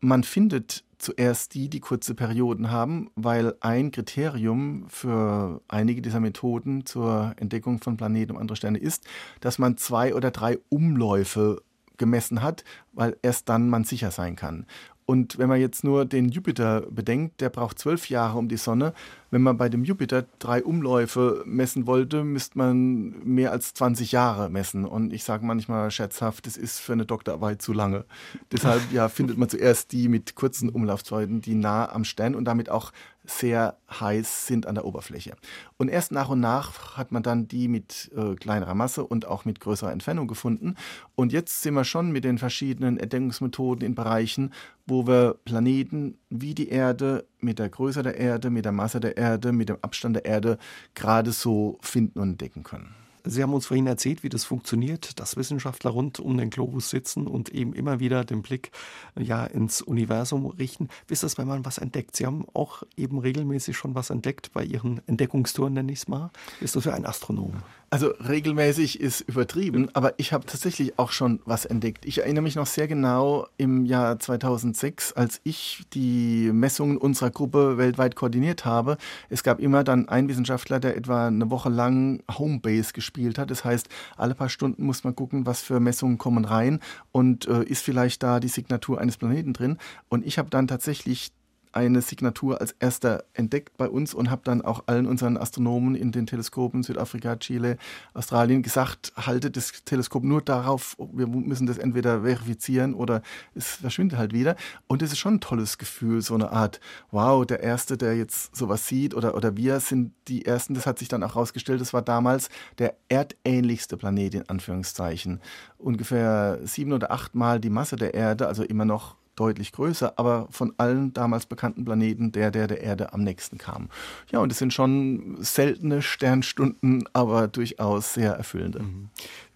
man 0.00 0.22
findet 0.22 0.84
zuerst 0.98 1.54
die, 1.54 1.68
die 1.68 1.80
kurze 1.80 2.14
Perioden 2.14 2.70
haben, 2.70 3.10
weil 3.14 3.54
ein 3.60 3.90
Kriterium 3.90 4.86
für 4.88 5.60
einige 5.68 6.02
dieser 6.02 6.20
Methoden 6.20 6.86
zur 6.86 7.34
Entdeckung 7.36 7.80
von 7.80 7.96
Planeten 7.96 8.32
und 8.32 8.38
anderen 8.38 8.56
Sterne 8.56 8.78
ist, 8.78 9.06
dass 9.40 9.58
man 9.58 9.76
zwei 9.76 10.14
oder 10.14 10.30
drei 10.30 10.58
Umläufe 10.68 11.62
gemessen 11.96 12.42
hat, 12.42 12.64
weil 12.92 13.16
erst 13.22 13.48
dann 13.48 13.68
man 13.68 13.84
sicher 13.84 14.10
sein 14.10 14.36
kann. 14.36 14.66
Und 15.10 15.38
wenn 15.38 15.48
man 15.48 15.58
jetzt 15.58 15.84
nur 15.84 16.04
den 16.04 16.28
Jupiter 16.28 16.82
bedenkt, 16.82 17.40
der 17.40 17.48
braucht 17.48 17.78
zwölf 17.78 18.10
Jahre 18.10 18.36
um 18.36 18.46
die 18.46 18.58
Sonne. 18.58 18.92
Wenn 19.30 19.40
man 19.40 19.56
bei 19.56 19.70
dem 19.70 19.82
Jupiter 19.82 20.26
drei 20.38 20.62
Umläufe 20.62 21.42
messen 21.46 21.86
wollte, 21.86 22.24
müsste 22.24 22.58
man 22.58 23.14
mehr 23.24 23.50
als 23.50 23.72
20 23.72 24.12
Jahre 24.12 24.50
messen. 24.50 24.84
Und 24.84 25.14
ich 25.14 25.24
sage 25.24 25.46
manchmal 25.46 25.90
scherzhaft, 25.90 26.46
das 26.46 26.58
ist 26.58 26.78
für 26.78 26.92
eine 26.92 27.06
Doktorarbeit 27.06 27.62
zu 27.62 27.72
lange. 27.72 28.04
Deshalb 28.52 28.82
ja, 28.92 29.08
findet 29.08 29.38
man 29.38 29.48
zuerst 29.48 29.92
die 29.92 30.08
mit 30.08 30.34
kurzen 30.34 30.68
Umlaufzeiten, 30.68 31.40
die 31.40 31.54
nah 31.54 31.90
am 31.90 32.04
Stern 32.04 32.34
und 32.34 32.44
damit 32.44 32.68
auch 32.68 32.92
sehr 33.30 33.76
heiß 33.90 34.46
sind 34.46 34.66
an 34.66 34.74
der 34.74 34.84
Oberfläche. 34.84 35.34
Und 35.76 35.88
erst 35.88 36.12
nach 36.12 36.28
und 36.28 36.40
nach 36.40 36.96
hat 36.96 37.12
man 37.12 37.22
dann 37.22 37.48
die 37.48 37.68
mit 37.68 38.10
äh, 38.16 38.34
kleinerer 38.34 38.74
Masse 38.74 39.04
und 39.04 39.26
auch 39.26 39.44
mit 39.44 39.60
größerer 39.60 39.92
Entfernung 39.92 40.26
gefunden. 40.26 40.74
Und 41.14 41.32
jetzt 41.32 41.62
sind 41.62 41.74
wir 41.74 41.84
schon 41.84 42.10
mit 42.10 42.24
den 42.24 42.38
verschiedenen 42.38 42.98
Entdeckungsmethoden 42.98 43.86
in 43.86 43.94
Bereichen, 43.94 44.52
wo 44.86 45.06
wir 45.06 45.36
Planeten 45.44 46.18
wie 46.30 46.54
die 46.54 46.68
Erde 46.68 47.26
mit 47.40 47.58
der 47.58 47.68
Größe 47.68 48.02
der 48.02 48.16
Erde, 48.16 48.50
mit 48.50 48.64
der 48.64 48.72
Masse 48.72 49.00
der 49.00 49.16
Erde, 49.16 49.52
mit 49.52 49.68
dem 49.68 49.78
Abstand 49.82 50.16
der 50.16 50.24
Erde 50.24 50.58
gerade 50.94 51.32
so 51.32 51.78
finden 51.80 52.18
und 52.18 52.30
entdecken 52.30 52.62
können. 52.62 52.94
Sie 53.30 53.42
haben 53.42 53.52
uns 53.52 53.66
vorhin 53.66 53.86
erzählt, 53.86 54.22
wie 54.22 54.30
das 54.30 54.44
funktioniert, 54.44 55.20
dass 55.20 55.36
Wissenschaftler 55.36 55.90
rund 55.90 56.18
um 56.18 56.38
den 56.38 56.48
Globus 56.48 56.88
sitzen 56.88 57.26
und 57.26 57.50
eben 57.50 57.74
immer 57.74 58.00
wieder 58.00 58.24
den 58.24 58.40
Blick 58.40 58.70
ja, 59.18 59.44
ins 59.44 59.82
Universum 59.82 60.46
richten. 60.46 60.88
Wie 61.06 61.12
ist 61.12 61.22
das, 61.22 61.36
wenn 61.36 61.46
man 61.46 61.64
was 61.66 61.76
entdeckt? 61.76 62.16
Sie 62.16 62.24
haben 62.24 62.46
auch 62.54 62.84
eben 62.96 63.18
regelmäßig 63.18 63.76
schon 63.76 63.94
was 63.94 64.08
entdeckt 64.08 64.52
bei 64.54 64.64
Ihren 64.64 65.02
Entdeckungstouren, 65.06 65.74
nenne 65.74 65.92
ich 65.92 65.98
es 65.98 66.08
mal. 66.08 66.30
Ist 66.60 66.74
das 66.74 66.84
für 66.84 66.94
ein 66.94 67.04
Astronom? 67.04 67.52
Also 67.90 68.08
regelmäßig 68.08 69.00
ist 69.00 69.22
übertrieben, 69.22 69.88
aber 69.94 70.12
ich 70.18 70.34
habe 70.34 70.44
tatsächlich 70.44 70.98
auch 70.98 71.10
schon 71.10 71.40
was 71.46 71.64
entdeckt. 71.64 72.04
Ich 72.04 72.18
erinnere 72.18 72.42
mich 72.42 72.54
noch 72.54 72.66
sehr 72.66 72.86
genau 72.86 73.46
im 73.56 73.86
Jahr 73.86 74.18
2006, 74.18 75.14
als 75.14 75.40
ich 75.42 75.84
die 75.94 76.50
Messungen 76.52 76.98
unserer 76.98 77.30
Gruppe 77.30 77.78
weltweit 77.78 78.14
koordiniert 78.14 78.66
habe. 78.66 78.98
Es 79.30 79.42
gab 79.42 79.58
immer 79.58 79.84
dann 79.84 80.06
einen 80.06 80.28
Wissenschaftler, 80.28 80.80
der 80.80 80.98
etwa 80.98 81.28
eine 81.28 81.48
Woche 81.48 81.70
lang 81.70 82.22
Homebase 82.30 82.92
gespielt 82.92 83.38
hat. 83.38 83.50
Das 83.50 83.64
heißt, 83.64 83.88
alle 84.18 84.34
paar 84.34 84.50
Stunden 84.50 84.84
muss 84.84 85.02
man 85.02 85.16
gucken, 85.16 85.46
was 85.46 85.62
für 85.62 85.80
Messungen 85.80 86.18
kommen 86.18 86.44
rein 86.44 86.80
und 87.10 87.48
äh, 87.48 87.62
ist 87.64 87.82
vielleicht 87.82 88.22
da 88.22 88.38
die 88.38 88.48
Signatur 88.48 89.00
eines 89.00 89.16
Planeten 89.16 89.54
drin. 89.54 89.78
Und 90.10 90.26
ich 90.26 90.36
habe 90.36 90.50
dann 90.50 90.68
tatsächlich 90.68 91.32
eine 91.78 92.02
Signatur 92.02 92.60
als 92.60 92.72
erster 92.72 93.24
entdeckt 93.34 93.76
bei 93.76 93.88
uns 93.88 94.14
und 94.14 94.30
habe 94.30 94.42
dann 94.44 94.62
auch 94.62 94.84
allen 94.86 95.06
unseren 95.06 95.36
Astronomen 95.36 95.94
in 95.94 96.12
den 96.12 96.26
Teleskopen 96.26 96.82
Südafrika, 96.82 97.36
Chile, 97.36 97.78
Australien 98.14 98.62
gesagt, 98.62 99.12
haltet 99.16 99.56
das 99.56 99.84
Teleskop 99.84 100.24
nur 100.24 100.42
darauf, 100.42 100.96
wir 100.98 101.26
müssen 101.26 101.66
das 101.66 101.78
entweder 101.78 102.22
verifizieren 102.22 102.94
oder 102.94 103.22
es 103.54 103.76
verschwindet 103.76 104.18
halt 104.18 104.32
wieder. 104.32 104.56
Und 104.88 105.02
es 105.02 105.12
ist 105.12 105.18
schon 105.18 105.34
ein 105.34 105.40
tolles 105.40 105.78
Gefühl, 105.78 106.20
so 106.20 106.34
eine 106.34 106.50
Art, 106.50 106.80
wow, 107.10 107.46
der 107.46 107.60
Erste, 107.60 107.96
der 107.96 108.16
jetzt 108.16 108.56
sowas 108.56 108.86
sieht 108.86 109.14
oder, 109.14 109.36
oder 109.36 109.56
wir 109.56 109.80
sind 109.80 110.12
die 110.26 110.44
Ersten, 110.44 110.74
das 110.74 110.86
hat 110.86 110.98
sich 110.98 111.08
dann 111.08 111.22
auch 111.22 111.34
herausgestellt, 111.34 111.80
das 111.80 111.92
war 111.92 112.02
damals 112.02 112.48
der 112.78 112.96
erdähnlichste 113.08 113.96
Planet 113.96 114.34
in 114.34 114.48
Anführungszeichen. 114.48 115.40
Ungefähr 115.78 116.58
sieben 116.64 116.92
oder 116.92 117.12
achtmal 117.12 117.60
die 117.60 117.70
Masse 117.70 117.96
der 117.96 118.14
Erde, 118.14 118.48
also 118.48 118.64
immer 118.64 118.84
noch 118.84 119.17
deutlich 119.38 119.72
größer, 119.72 120.14
aber 120.16 120.48
von 120.50 120.72
allen 120.76 121.12
damals 121.12 121.46
bekannten 121.46 121.84
Planeten 121.84 122.32
der, 122.32 122.50
der 122.50 122.66
der 122.66 122.80
Erde 122.82 123.12
am 123.12 123.22
nächsten 123.22 123.58
kam. 123.58 123.88
Ja, 124.30 124.40
und 124.40 124.52
es 124.52 124.58
sind 124.58 124.72
schon 124.72 125.36
seltene 125.40 126.02
Sternstunden, 126.02 127.04
aber 127.12 127.48
durchaus 127.48 128.14
sehr 128.14 128.32
erfüllende. 128.32 128.80
Mhm. 128.80 129.10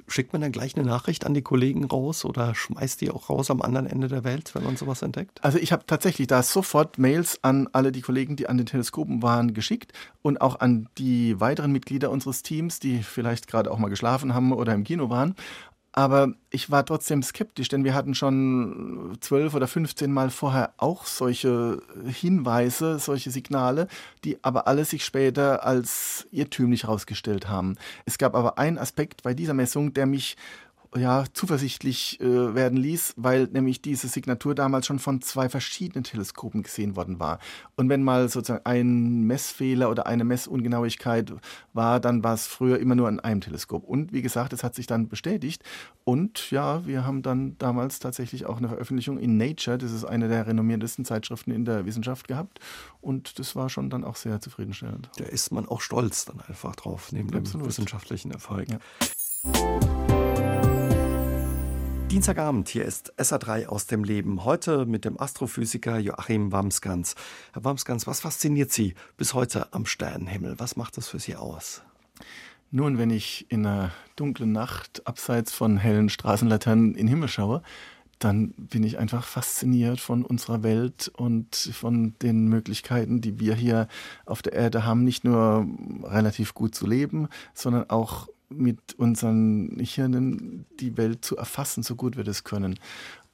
Schickt 0.09 0.33
man 0.33 0.42
dann 0.42 0.53
gleich 0.53 0.77
eine 0.77 0.85
Nachricht 0.85 1.25
an 1.25 1.33
die 1.33 1.42
Kollegen 1.42 1.85
raus 1.85 2.25
oder 2.25 2.55
schmeißt 2.55 3.01
die 3.01 3.11
auch 3.11 3.31
raus 3.31 3.51
am 3.51 3.62
anderen 3.62 3.87
Ende 3.87 4.09
der 4.09 4.25
Welt, 4.25 4.55
wenn 4.55 4.64
man 4.64 4.77
sowas 4.77 5.01
entdeckt? 5.01 5.42
Also 5.42 5.59
ich 5.59 5.73
habe 5.73 5.87
tatsächlich 5.87 6.27
da 6.27 6.42
sofort 6.42 6.99
Mails 6.99 7.38
an 7.42 7.68
alle 7.73 7.92
die 7.92 8.03
Kollegen, 8.03 8.37
die 8.37 8.49
an 8.49 8.59
den 8.59 8.66
Teleskopen 8.66 9.23
waren, 9.23 9.55
geschickt 9.55 9.92
und 10.21 10.40
auch 10.40 10.61
an 10.61 10.88
die 10.99 11.40
weiteren 11.40 11.73
Mitglieder 11.73 12.11
unseres 12.11 12.42
Teams, 12.42 12.79
die 12.79 13.03
vielleicht 13.03 13.47
gerade 13.47 13.71
auch 13.71 13.79
mal 13.79 13.88
geschlafen 13.88 14.35
haben 14.35 14.53
oder 14.53 14.75
im 14.75 14.85
Kino 14.85 15.09
waren. 15.09 15.35
Aber 15.94 16.33
ich 16.48 16.70
war 16.70 16.87
trotzdem 16.87 17.22
skeptisch, 17.22 17.68
denn 17.68 17.85
wir 17.85 17.92
hatten 17.92 18.14
schon 18.14 19.18
zwölf 19.20 19.55
oder 19.55 19.68
15 19.68 20.11
Mal 20.11 20.31
vorher 20.31 20.72
auch 20.78 21.05
solche 21.05 21.83
Hinweise, 22.07 22.98
solche 22.98 23.31
Signale, 23.31 23.88
die 24.24 24.42
aber 24.42 24.66
alle 24.66 24.87
sich 24.87 25.05
später 25.05 25.66
als 25.66 26.26
irrtümlich 26.31 26.85
herausgestellt 26.85 27.48
haben. 27.48 27.76
Es 28.07 28.16
gab 28.16 28.35
aber 28.35 28.59
einen 28.59 28.78
Aspekt 28.78 29.22
bei 29.22 29.35
dieser 29.35 29.52
Messung, 29.52 29.92
der 29.92 30.07
mich 30.07 30.37
ja, 30.94 31.24
zuversichtlich 31.33 32.20
äh, 32.20 32.55
werden 32.55 32.76
ließ, 32.76 33.14
weil 33.16 33.44
nämlich 33.46 33.81
diese 33.81 34.09
Signatur 34.09 34.55
damals 34.55 34.87
schon 34.87 34.98
von 34.98 35.22
zwei 35.22 35.48
verschiedenen 35.48 36.05
Teleskopen 36.05 36.62
gesehen 36.62 36.96
worden 36.96 37.18
war. 37.18 37.38
Und 37.76 37.88
wenn 37.88 38.02
mal 38.02 38.28
sozusagen 38.28 38.64
ein 38.66 39.22
Messfehler 39.22 39.90
oder 39.90 40.07
eine 40.07 40.24
Messungenauigkeit 40.24 41.33
war, 41.72 41.98
dann 41.98 42.22
war 42.22 42.35
es 42.35 42.46
früher 42.46 42.78
immer 42.78 42.94
nur 42.94 43.09
an 43.09 43.20
einem 43.20 43.40
Teleskop. 43.40 43.85
Und 43.85 44.12
wie 44.12 44.22
gesagt, 44.22 44.52
es 44.52 44.62
hat 44.62 44.74
sich 44.74 44.87
dann 44.87 45.09
bestätigt. 45.09 45.62
Und 46.05 46.50
ja, 46.50 46.87
wir 46.87 47.07
haben 47.07 47.22
dann 47.22 47.57
damals 47.59 47.98
tatsächlich 47.98 48.44
auch 48.44 48.59
eine 48.59 48.68
Veröffentlichung 48.68 49.18
in 49.18 49.37
Nature, 49.38 49.78
das 49.78 49.92
ist 49.92 50.05
eine 50.05 50.28
der 50.28 50.46
renommiertesten 50.46 51.05
Zeitschriften 51.05 51.52
in 51.52 51.64
der 51.64 51.87
Wissenschaft 51.87 52.28
gehabt. 52.28 52.59
Und 53.00 53.38
das 53.38 53.57
war 53.57 53.70
schon 53.70 53.88
dann 53.88 54.05
auch 54.05 54.16
sehr 54.16 54.40
zufriedenstellend. 54.40 55.09
Da 55.16 55.24
ist 55.24 55.52
man 55.52 55.66
auch 55.66 55.81
stolz 55.81 56.26
dann 56.26 56.40
einfach 56.46 56.76
drauf, 56.76 57.12
neben 57.12 57.35
Absolut. 57.35 57.64
dem 57.64 57.68
wissenschaftlichen 57.68 58.31
Erfolg. 58.31 58.68
Ja. 58.68 60.02
Dienstagabend, 62.12 62.68
hier 62.68 62.85
ist 62.85 63.18
SA3 63.18 63.68
aus 63.68 63.87
dem 63.87 64.05
Leben. 64.05 64.44
Heute 64.44 64.85
mit 64.85 65.07
dem 65.07 65.18
Astrophysiker 65.18 65.96
Joachim 65.98 66.53
Wamsgans. 66.53 67.14
Herr 67.55 67.64
Wamsgans, 67.64 68.07
was 68.07 68.20
fasziniert 68.20 68.70
Sie 68.70 68.92
bis 69.16 69.33
heute 69.33 69.72
am 69.72 69.87
Sternenhimmel? 69.87 70.57
Was 70.59 70.77
macht 70.77 70.98
das 70.98 71.09
für 71.09 71.18
Sie 71.18 71.37
aus? 71.37 71.81
Nun, 72.70 72.98
wenn 72.98 73.09
ich 73.09 73.46
in 73.51 73.64
einer 73.64 73.92
dunklen 74.14 74.53
Nacht 74.53 75.07
abseits 75.07 75.55
von 75.55 75.79
hellen 75.79 76.11
Straßenlaternen 76.11 76.90
in 76.90 77.07
den 77.07 77.09
Himmel 77.09 77.29
schaue, 77.29 77.62
dann 78.18 78.51
bin 78.59 78.85
ich 78.85 78.98
einfach 78.98 79.25
fasziniert 79.25 79.98
von 79.98 80.22
unserer 80.22 80.62
Welt 80.62 81.11
und 81.16 81.57
von 81.57 82.14
den 82.20 82.46
Möglichkeiten, 82.46 83.22
die 83.22 83.40
wir 83.40 83.55
hier 83.55 83.88
auf 84.27 84.42
der 84.42 84.53
Erde 84.53 84.85
haben, 84.85 85.03
nicht 85.03 85.25
nur 85.25 85.66
relativ 86.03 86.53
gut 86.53 86.75
zu 86.75 86.87
leben, 86.87 87.29
sondern 87.55 87.88
auch 87.88 88.29
mit 88.53 88.95
unseren 88.97 89.79
Hirnen 89.81 90.67
die 90.81 90.97
Welt 90.97 91.25
zu 91.25 91.37
erfassen, 91.37 91.83
so 91.83 91.97
gut 91.97 92.17
wir 92.17 92.25
das 92.25 92.45
können. 92.45 92.79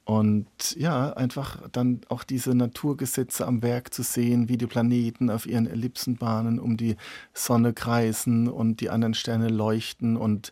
Und 0.09 0.75
ja, 0.75 1.13
einfach 1.13 1.69
dann 1.71 2.01
auch 2.09 2.23
diese 2.23 2.55
Naturgesetze 2.55 3.45
am 3.45 3.61
Werk 3.61 3.93
zu 3.93 4.01
sehen, 4.01 4.49
wie 4.49 4.57
die 4.57 4.65
Planeten 4.65 5.29
auf 5.29 5.45
ihren 5.45 5.67
Ellipsenbahnen 5.67 6.59
um 6.59 6.77
die 6.77 6.95
Sonne 7.35 7.73
kreisen 7.73 8.47
und 8.47 8.81
die 8.81 8.89
anderen 8.89 9.13
Sterne 9.13 9.49
leuchten 9.49 10.17
und 10.17 10.51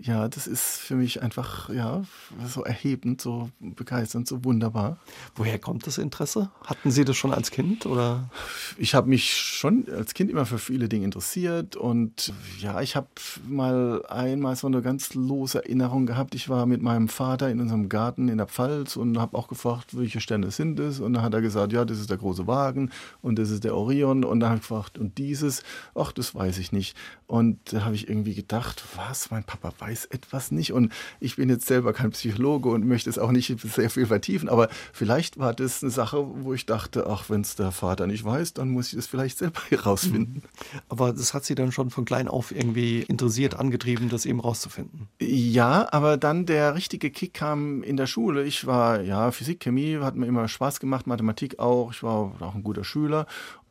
ja, 0.00 0.28
das 0.28 0.46
ist 0.46 0.78
für 0.78 0.94
mich 0.94 1.22
einfach 1.22 1.68
ja 1.70 2.02
so 2.46 2.64
erhebend, 2.64 3.20
so 3.20 3.50
begeisternd, 3.60 4.28
so 4.28 4.44
wunderbar. 4.44 4.98
Woher 5.34 5.58
kommt 5.58 5.86
das 5.86 5.98
Interesse? 5.98 6.50
Hatten 6.64 6.90
Sie 6.90 7.04
das 7.04 7.16
schon 7.16 7.32
als 7.32 7.50
Kind 7.50 7.86
oder? 7.86 8.30
Ich 8.76 8.94
habe 8.94 9.08
mich 9.08 9.34
schon 9.34 9.86
als 9.88 10.14
Kind 10.14 10.30
immer 10.30 10.46
für 10.46 10.58
viele 10.58 10.88
Dinge 10.88 11.04
interessiert 11.04 11.76
und 11.76 12.32
ja, 12.60 12.80
ich 12.80 12.96
habe 12.96 13.08
mal 13.48 14.04
einmal 14.06 14.56
so 14.56 14.66
eine 14.66 14.82
ganz 14.82 15.14
lose 15.14 15.58
Erinnerung 15.58 16.06
gehabt. 16.06 16.34
Ich 16.34 16.48
war 16.48 16.66
mit 16.66 16.82
meinem 16.82 17.08
Vater 17.08 17.50
in 17.50 17.60
unserem 17.60 17.88
Garten 17.88 18.28
in 18.28 18.38
der 18.38 18.46
Pfalz 18.46 18.96
und 18.96 19.18
habe 19.18 19.36
auch 19.36 19.48
gefragt, 19.48 19.96
welche 19.96 20.20
Sterne 20.20 20.50
sind 20.50 20.78
es? 20.78 21.00
Und 21.00 21.14
dann 21.14 21.22
hat 21.22 21.34
er 21.34 21.40
gesagt, 21.40 21.72
ja, 21.72 21.84
das 21.84 21.98
ist 21.98 22.10
der 22.10 22.18
große 22.18 22.46
Wagen 22.46 22.90
und 23.22 23.38
das 23.38 23.50
ist 23.50 23.64
der 23.64 23.74
Orion. 23.74 24.24
Und 24.24 24.40
dann 24.40 24.50
habe 24.50 24.60
ich 24.60 24.68
gefragt, 24.68 24.98
und 24.98 25.18
dieses? 25.18 25.62
Ach, 25.94 26.12
das 26.12 26.34
weiß 26.34 26.58
ich 26.58 26.72
nicht. 26.72 26.96
Und 27.26 27.72
da 27.72 27.84
habe 27.84 27.94
ich 27.94 28.08
irgendwie 28.08 28.34
gedacht, 28.34 28.82
was, 28.96 29.30
mein 29.30 29.44
Papa 29.44 29.72
weiß 29.78 29.87
weiß 29.88 30.06
etwas 30.06 30.50
nicht 30.50 30.72
und 30.72 30.92
ich 31.20 31.36
bin 31.36 31.48
jetzt 31.48 31.66
selber 31.66 31.92
kein 31.92 32.10
Psychologe 32.10 32.68
und 32.68 32.86
möchte 32.86 33.08
es 33.10 33.18
auch 33.18 33.30
nicht 33.30 33.58
sehr 33.60 33.90
viel 33.90 34.06
vertiefen, 34.06 34.48
aber 34.48 34.68
vielleicht 34.92 35.38
war 35.38 35.54
das 35.54 35.82
eine 35.82 35.90
Sache, 35.90 36.24
wo 36.42 36.52
ich 36.54 36.66
dachte, 36.66 37.06
ach, 37.08 37.30
wenn 37.30 37.40
es 37.40 37.56
der 37.56 37.72
Vater 37.72 38.06
nicht 38.06 38.24
weiß, 38.24 38.54
dann 38.54 38.70
muss 38.70 38.92
ich 38.92 38.98
es 38.98 39.06
vielleicht 39.06 39.38
selber 39.38 39.60
herausfinden. 39.70 40.42
Mhm. 40.44 40.80
Aber 40.88 41.12
das 41.12 41.34
hat 41.34 41.44
Sie 41.44 41.54
dann 41.54 41.72
schon 41.72 41.90
von 41.90 42.04
klein 42.04 42.28
auf 42.28 42.52
irgendwie 42.52 43.02
interessiert, 43.02 43.54
angetrieben, 43.54 44.08
das 44.08 44.26
eben 44.26 44.40
rauszufinden? 44.40 45.08
Ja, 45.20 45.88
aber 45.90 46.16
dann 46.16 46.46
der 46.46 46.74
richtige 46.74 47.10
Kick 47.10 47.34
kam 47.34 47.82
in 47.82 47.96
der 47.96 48.06
Schule. 48.06 48.44
Ich 48.44 48.66
war, 48.66 49.02
ja, 49.02 49.30
Physik, 49.30 49.60
Chemie 49.60 49.98
hat 50.00 50.16
mir 50.16 50.26
immer 50.26 50.48
Spaß 50.48 50.80
gemacht, 50.80 51.06
Mathematik 51.06 51.58
auch. 51.58 51.92
Ich 51.92 52.02
war 52.02 52.32
auch 52.40 52.54
ein 52.54 52.62
guter 52.62 52.84
Schüler 52.84 53.26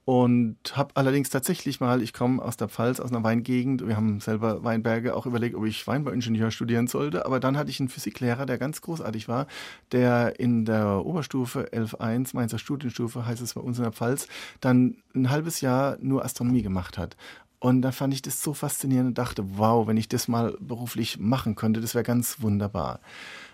und 0.07 0.55
habe 0.71 0.95
allerdings 0.95 1.29
tatsächlich 1.29 1.81
mal, 1.81 2.01
ich 2.01 2.13
komme 2.13 2.41
aus 2.41 2.55
der 2.55 2.69
Pfalz, 2.69 3.01
aus 3.01 3.11
einer 3.11 3.25
Weingegend, 3.25 3.85
wir 3.85 3.97
haben 3.97 4.21
selber 4.21 4.63
Weinberge, 4.63 5.13
auch 5.13 5.25
überlegt, 5.25 5.53
ob 5.53 5.65
ich 5.65 5.85
Weinbauingenieur 5.85 6.49
studieren 6.49 6.87
sollte, 6.87 7.25
aber 7.25 7.41
dann 7.41 7.57
hatte 7.57 7.71
ich 7.71 7.81
einen 7.81 7.89
Physiklehrer, 7.89 8.45
der 8.45 8.57
ganz 8.57 8.79
großartig 8.81 9.27
war, 9.27 9.47
der 9.91 10.39
in 10.39 10.63
der 10.63 11.05
Oberstufe 11.05 11.73
11.1, 11.73 12.37
Mainzer 12.37 12.57
Studienstufe 12.57 13.25
heißt 13.25 13.41
es 13.41 13.55
bei 13.55 13.59
uns 13.59 13.79
in 13.79 13.83
der 13.83 13.91
Pfalz, 13.91 14.29
dann 14.61 14.95
ein 15.13 15.29
halbes 15.29 15.59
Jahr 15.59 15.97
nur 15.99 16.23
Astronomie 16.23 16.61
gemacht 16.61 16.97
hat. 16.97 17.17
Und 17.59 17.81
da 17.81 17.91
fand 17.91 18.13
ich 18.13 18.21
das 18.21 18.41
so 18.41 18.53
faszinierend 18.53 19.09
und 19.09 19.17
dachte, 19.17 19.43
wow, 19.57 19.87
wenn 19.87 19.97
ich 19.97 20.07
das 20.07 20.29
mal 20.29 20.55
beruflich 20.61 21.19
machen 21.19 21.55
könnte, 21.55 21.81
das 21.81 21.95
wäre 21.95 22.05
ganz 22.05 22.41
wunderbar. 22.41 23.01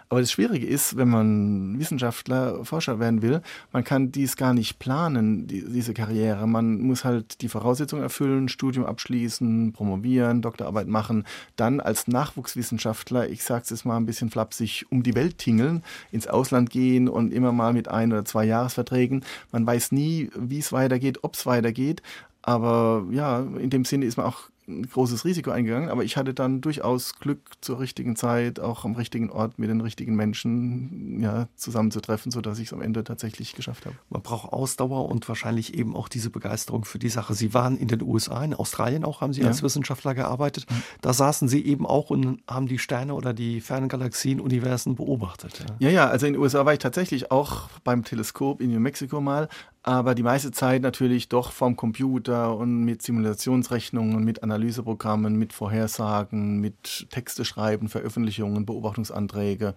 Aber 0.10 0.20
das 0.20 0.32
Schwierige 0.32 0.68
ist, 0.68 0.98
wenn 0.98 1.10
man 1.10 1.80
Wissenschaftler, 1.80 2.64
Forscher 2.66 3.00
werden 3.00 3.22
will, 3.22 3.42
man 3.72 3.84
kann 3.84 4.12
dies 4.12 4.36
gar 4.36 4.54
nicht 4.54 4.80
planen, 4.80 5.48
die, 5.48 5.64
diese 5.66 5.94
Karriere. 5.94 6.48
Man 6.48 6.82
muss 6.82 7.04
halt 7.04 7.42
die 7.42 7.50
Voraussetzungen 7.50 8.04
erfüllen, 8.04 8.50
Studium 8.50 8.86
abschließen, 8.86 9.74
promovieren, 9.74 10.42
Doktorarbeit 10.42 10.88
machen, 10.88 11.26
dann 11.56 11.80
als 11.80 12.08
Nachwuchswissenschaftler, 12.08 13.30
ich 13.30 13.44
sage 13.44 13.64
es 13.64 13.70
jetzt 13.70 13.86
mal 13.86 13.98
ein 13.98 14.06
bisschen 14.06 14.30
flapsig, 14.30 14.86
um 14.90 15.04
die 15.04 15.16
Welt 15.16 15.38
tingeln, 15.38 15.84
ins 16.12 16.28
Ausland 16.28 16.70
gehen 16.70 17.08
und 17.10 17.34
immer 17.34 17.52
mal 17.52 17.74
mit 17.74 17.88
ein 17.88 18.12
oder 18.12 18.26
zwei 18.26 18.46
Jahresverträgen. 18.46 19.24
Man 19.52 19.66
weiß 19.66 19.92
nie, 19.92 20.30
wie 20.36 20.60
es 20.60 20.72
weitergeht, 20.72 21.24
ob 21.24 21.36
es 21.36 21.46
weitergeht. 21.46 22.02
Aber 22.42 23.06
ja, 23.12 23.40
in 23.40 23.70
dem 23.70 23.86
Sinne 23.86 24.06
ist 24.06 24.18
man 24.18 24.26
auch 24.26 24.50
ein 24.68 24.88
großes 24.88 25.26
Risiko 25.26 25.52
eingegangen, 25.52 25.90
aber 25.90 26.04
ich 26.04 26.18
hatte 26.18 26.34
dann 26.34 26.62
durchaus 26.62 27.20
Glück 27.20 27.40
zur 27.62 27.80
richtigen 27.80 28.16
Zeit, 28.16 28.60
auch 28.60 28.86
am 28.86 28.96
richtigen 28.96 29.30
Ort 29.30 29.60
mit 29.60 29.70
den 29.70 29.82
richtigen 29.82 30.16
Menschen 30.16 31.22
ja, 31.22 31.48
zusammenzutreffen, 31.56 32.32
sodass 32.32 32.60
ich 32.60 32.68
es 32.68 32.74
am 32.74 32.82
Ende 32.82 33.04
tatsächlich 33.04 33.54
geschafft 33.54 33.86
habe. 33.86 33.96
Man 34.10 34.22
braucht 34.22 34.54
Ausdauer 34.54 35.10
und 35.10 35.28
wahrscheinlich 35.28 35.74
eben 35.78 35.96
auch 35.96 36.08
diese 36.08 36.30
Begeisterung 36.30 36.86
für 36.86 37.00
die 37.00 37.10
Sache. 37.10 37.34
Sie 37.34 37.54
waren 37.54 37.78
in 37.78 37.88
den 37.88 38.02
USA, 38.02 38.44
in 38.44 38.54
Australien 38.54 39.04
auch, 39.04 39.22
haben 39.22 39.34
Sie 39.34 39.42
ja. 39.42 39.48
als 39.48 39.64
Wissenschaftler 39.64 40.16
gearbeitet. 40.16 40.66
Da 41.02 41.14
saßen 41.14 41.48
Sie 41.48 41.66
eben 41.66 41.86
auch 41.86 42.10
und 42.10 42.42
haben 42.48 42.68
die 42.68 42.80
Sterne 42.80 43.14
oder 43.16 43.34
die 43.34 43.62
fernen 43.62 43.90
Galaxien, 43.90 44.40
Universen 44.40 44.96
beobachtet. 44.96 45.66
Ja, 45.80 45.90
ja, 45.90 45.94
ja 45.94 46.08
also 46.08 46.26
in 46.26 46.34
den 46.34 46.42
USA 46.42 46.66
war 46.66 46.74
ich 46.74 46.80
tatsächlich 46.80 47.32
auch 47.32 47.70
beim 47.84 48.04
Teleskop 48.04 48.62
in 48.62 48.72
New 48.72 48.80
Mexico 48.80 49.20
mal, 49.20 49.50
aber 49.84 50.16
die 50.16 50.24
meiste 50.24 50.52
Zeit 50.52 50.82
natürlich 50.82 51.28
doch 51.28 51.52
vom 51.52 51.76
Computer 51.76 52.56
und 52.56 52.86
mit 52.86 53.02
Simulationsrechnungen, 53.02 54.24
mit 54.24 54.42
Analyseprogrammen, 54.42 55.36
mit 55.36 55.52
Vorhersagen, 55.52 56.62
mit 56.62 57.08
Texte 57.10 57.44
schreiben, 57.44 57.90
Veröffentlichungen, 57.90 58.66
Beobachtungsanträge. 58.66 59.76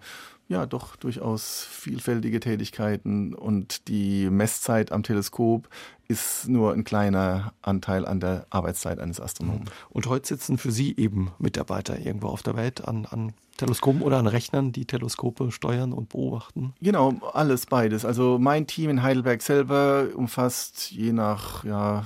Ja, 0.49 0.65
doch 0.65 0.95
durchaus 0.95 1.67
vielfältige 1.69 2.39
Tätigkeiten 2.39 3.33
und 3.33 3.89
die 3.89 4.29
Messzeit 4.29 4.93
am 4.93 5.03
Teleskop 5.03 5.67
ist 6.07 6.47
nur 6.47 6.71
ein 6.71 6.85
kleiner 6.85 7.51
Anteil 7.61 8.05
an 8.05 8.21
der 8.21 8.47
Arbeitszeit 8.49 8.99
eines 8.99 9.19
Astronomen. 9.19 9.69
Und 9.89 10.07
heute 10.07 10.27
sitzen 10.27 10.57
für 10.57 10.71
Sie 10.71 10.95
eben 10.95 11.31
Mitarbeiter 11.37 11.99
irgendwo 11.99 12.27
auf 12.27 12.43
der 12.43 12.55
Welt 12.55 12.87
an, 12.87 13.05
an 13.05 13.33
Teleskopen 13.57 14.01
oder 14.01 14.17
an 14.17 14.27
Rechnern, 14.27 14.71
die 14.71 14.85
Teleskope 14.85 15.51
steuern 15.51 15.91
und 15.91 16.09
beobachten? 16.09 16.73
Genau, 16.79 17.15
alles 17.33 17.65
beides. 17.65 18.05
Also 18.05 18.37
mein 18.39 18.67
Team 18.67 18.89
in 18.89 19.03
Heidelberg 19.03 19.41
selber 19.41 20.07
umfasst 20.15 20.91
je 20.91 21.11
nach 21.11 21.63
ja, 21.65 22.05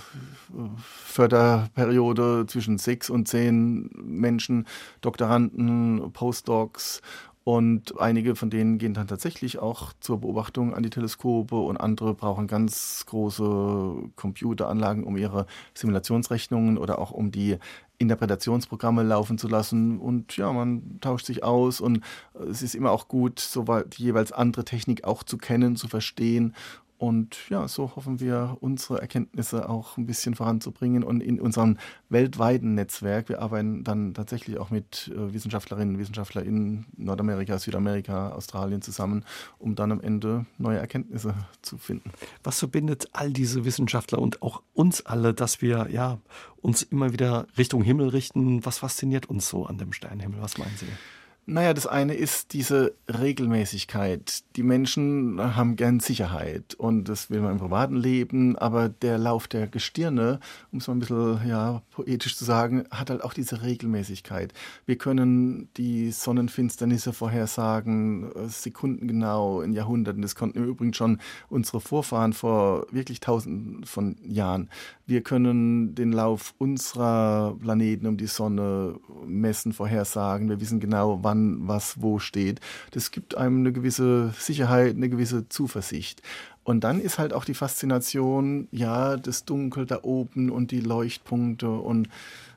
Förderperiode 1.06 2.45
zwischen 2.47 2.77
sechs 2.77 3.10
und 3.10 3.27
zehn 3.27 3.89
Menschen, 3.93 4.65
Doktoranden, 5.01 6.12
Postdocs 6.13 7.01
und 7.43 7.99
einige 7.99 8.36
von 8.36 8.51
denen 8.51 8.77
gehen 8.77 8.93
dann 8.93 9.08
tatsächlich 9.08 9.58
auch 9.58 9.93
zur 9.99 10.21
Beobachtung 10.21 10.75
an 10.75 10.84
die 10.84 10.91
Teleskope 10.91 11.56
und 11.56 11.77
andere 11.77 12.13
brauchen 12.13 12.45
ganz 12.45 13.04
große 13.08 13.95
Computeranlagen, 14.15 15.04
um 15.04 15.17
ihre 15.17 15.47
Simulationsrechnungen 15.73 16.77
oder 16.77 16.99
auch 16.99 17.10
um 17.10 17.32
die 17.32 17.58
Interpretationsprogramme 17.97 19.01
laufen 19.01 19.39
zu 19.39 19.47
lassen. 19.47 19.99
Und 19.99 20.38
ja, 20.38 20.54
man 20.54 20.99
tauscht 21.01 21.25
sich 21.25 21.43
aus 21.43 21.82
und 21.82 22.01
es 22.49 22.62
ist 22.62 22.75
immer 22.75 22.91
auch 22.91 23.08
gut, 23.08 23.39
so 23.39 23.63
die 23.63 24.04
jeweils 24.04 24.32
andere 24.32 24.63
Technik 24.63 25.04
auch 25.04 25.23
zu 25.23 25.38
kennen, 25.38 25.75
zu 25.75 25.88
verstehen 25.88 26.54
und 27.01 27.49
ja, 27.49 27.67
so 27.67 27.95
hoffen 27.95 28.19
wir, 28.19 28.57
unsere 28.59 29.01
Erkenntnisse 29.01 29.67
auch 29.67 29.97
ein 29.97 30.05
bisschen 30.05 30.35
voranzubringen 30.35 31.03
und 31.03 31.23
in 31.23 31.41
unserem 31.41 31.79
weltweiten 32.09 32.75
Netzwerk. 32.75 33.27
Wir 33.27 33.41
arbeiten 33.41 33.83
dann 33.83 34.13
tatsächlich 34.13 34.59
auch 34.59 34.69
mit 34.69 35.11
äh, 35.11 35.33
Wissenschaftlerinnen 35.33 35.95
und 35.95 35.99
Wissenschaftlern 35.99 36.45
in 36.45 36.85
Nordamerika, 36.97 37.57
Südamerika, 37.57 38.33
Australien 38.33 38.83
zusammen, 38.83 39.25
um 39.57 39.73
dann 39.73 39.91
am 39.91 39.99
Ende 39.99 40.45
neue 40.59 40.77
Erkenntnisse 40.77 41.33
zu 41.63 41.79
finden. 41.79 42.11
Was 42.43 42.59
verbindet 42.59 43.09
all 43.13 43.33
diese 43.33 43.65
Wissenschaftler 43.65 44.19
und 44.19 44.43
auch 44.43 44.61
uns 44.75 45.03
alle, 45.03 45.33
dass 45.33 45.63
wir 45.63 45.87
ja 45.89 46.19
uns 46.57 46.83
immer 46.83 47.13
wieder 47.13 47.47
Richtung 47.57 47.81
Himmel 47.81 48.09
richten? 48.09 48.63
Was 48.63 48.77
fasziniert 48.77 49.25
uns 49.25 49.49
so 49.49 49.65
an 49.65 49.79
dem 49.79 49.91
Sternenhimmel? 49.91 50.39
Was 50.39 50.59
meinen 50.59 50.77
Sie? 50.77 50.85
Naja, 51.47 51.73
das 51.73 51.88
eine 51.88 52.13
ist 52.13 52.54
diese 52.54 52.93
Regelmäßigkeit. 53.10 54.43
Die 54.56 54.62
Menschen 54.62 55.39
haben 55.56 55.75
gern 55.75 55.99
Sicherheit 55.99 56.75
und 56.75 57.10
das 57.10 57.32
will 57.32 57.41
man 57.41 57.54
im 57.54 57.58
privaten 57.58 57.95
Leben, 57.95 58.56
aber 58.60 58.89
der 58.89 59.17
Lauf 59.17 59.47
der 59.47 59.67
Gestirne, 59.67 60.39
um 60.71 60.77
es 60.77 60.88
mal 60.88 60.93
ein 60.93 60.99
bisschen 60.99 61.41
ja, 61.47 61.82
poetisch 61.89 62.38
zu 62.38 62.45
sagen, 62.45 62.86
hat 62.91 63.10
halt 63.10 63.23
auch 63.23 63.34
diese 63.34 63.63
Regelmäßigkeit. 63.63 64.54
Wir 64.86 64.99
können 64.99 65.69
die 65.77 66.12
Sonnenfinsternisse 66.12 67.12
vorhersagen, 67.12 68.32
äh, 68.36 68.47
sekundengenau 68.47 69.62
in 69.62 69.73
Jahrhunderten. 69.73 70.21
Das 70.21 70.36
konnten 70.36 70.60
im 70.60 70.65
Übrigen 70.65 70.93
schon 70.93 71.19
unsere 71.49 71.82
Vorfahren 71.82 72.34
vor 72.34 72.86
wirklich 72.91 73.19
tausenden 73.19 73.84
von 73.84 74.15
Jahren. 74.23 74.69
Wir 75.08 75.21
können 75.21 75.95
den 75.95 76.13
Lauf 76.13 76.54
unserer 76.60 77.58
Planeten 77.60 78.06
um 78.06 78.15
die 78.15 78.27
Sonne 78.27 78.99
messen, 79.25 79.73
vorhersagen. 79.73 80.47
Wir 80.47 80.62
wissen 80.62 80.80
genau, 80.80 81.19
wann 81.23 81.30
wann 81.31 81.67
was 81.67 82.01
wo 82.01 82.19
steht. 82.19 82.59
Das 82.91 83.11
gibt 83.11 83.35
einem 83.35 83.59
eine 83.59 83.71
gewisse 83.71 84.33
Sicherheit, 84.37 84.95
eine 84.95 85.09
gewisse 85.09 85.47
Zuversicht. 85.49 86.21
Und 86.63 86.83
dann 86.83 86.99
ist 86.99 87.17
halt 87.17 87.33
auch 87.33 87.45
die 87.45 87.55
Faszination, 87.55 88.67
ja, 88.71 89.17
das 89.17 89.45
Dunkel 89.45 89.85
da 89.85 89.99
oben 90.03 90.51
und 90.51 90.71
die 90.71 90.81
Leuchtpunkte 90.81 91.69
und 91.69 92.07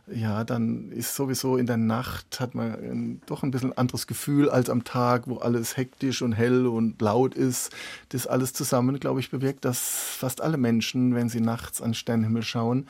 ja, 0.07 0.45
dann 0.45 0.93
ist 0.93 1.15
sowieso 1.15 1.57
in 1.57 1.65
der 1.65 1.79
Nacht 1.79 2.39
hat 2.39 2.55
man 2.55 3.23
doch 3.25 3.43
ein 3.43 3.51
bisschen 3.51 3.73
anderes 3.73 4.07
Gefühl 4.07 4.51
als 4.51 4.69
am 4.69 4.85
Tag, 4.85 5.23
wo 5.27 5.39
alles 5.39 5.79
hektisch 5.79 6.21
und 6.21 6.33
hell 6.33 6.67
und 6.67 7.01
laut 7.01 7.35
ist. 7.35 7.71
Das 8.11 8.27
alles 8.27 8.53
zusammen, 8.53 9.01
glaube 9.01 9.21
ich, 9.21 9.31
bewirkt, 9.31 9.65
dass 9.65 9.79
fast 9.81 10.43
alle 10.43 10.59
Menschen, 10.59 11.15
wenn 11.15 11.31
sie 11.31 11.41
nachts 11.41 11.81
an 11.81 11.95
Sternenhimmel 11.95 12.43
schauen, 12.43 12.87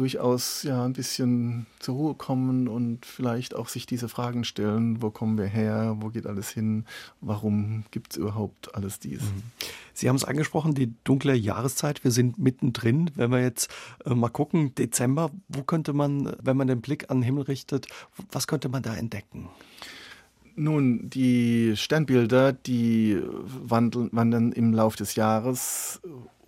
durchaus 0.00 0.62
ja 0.62 0.82
ein 0.82 0.94
bisschen 0.94 1.66
zur 1.78 1.94
Ruhe 1.94 2.14
kommen 2.14 2.68
und 2.68 3.04
vielleicht 3.04 3.54
auch 3.54 3.68
sich 3.68 3.84
diese 3.84 4.08
Fragen 4.08 4.44
stellen, 4.44 5.02
wo 5.02 5.10
kommen 5.10 5.36
wir 5.36 5.44
her, 5.44 5.98
wo 6.00 6.08
geht 6.08 6.26
alles 6.26 6.48
hin, 6.48 6.86
warum 7.20 7.84
gibt 7.90 8.12
es 8.12 8.16
überhaupt 8.16 8.74
alles 8.74 8.98
dies. 8.98 9.20
Mhm. 9.20 9.42
Sie 9.92 10.08
haben 10.08 10.16
es 10.16 10.24
angesprochen, 10.24 10.74
die 10.74 10.94
dunkle 11.04 11.34
Jahreszeit, 11.34 12.02
wir 12.02 12.12
sind 12.12 12.38
mittendrin. 12.38 13.10
Wenn 13.14 13.30
wir 13.30 13.42
jetzt 13.42 13.70
äh, 14.06 14.14
mal 14.14 14.30
gucken, 14.30 14.74
Dezember, 14.74 15.30
wo 15.48 15.64
könnte 15.64 15.92
man, 15.92 16.34
wenn 16.42 16.56
man 16.56 16.66
den 16.66 16.80
Blick 16.80 17.10
an 17.10 17.18
den 17.18 17.24
Himmel 17.24 17.42
richtet, 17.42 17.86
was 18.32 18.46
könnte 18.46 18.70
man 18.70 18.82
da 18.82 18.94
entdecken? 18.94 19.50
Nun, 20.56 21.10
die 21.10 21.76
Sternbilder, 21.76 22.54
die 22.54 23.20
wandeln, 23.22 24.08
wandern 24.12 24.52
im 24.52 24.72
Laufe 24.72 24.96
des 24.96 25.14
Jahres 25.14 26.00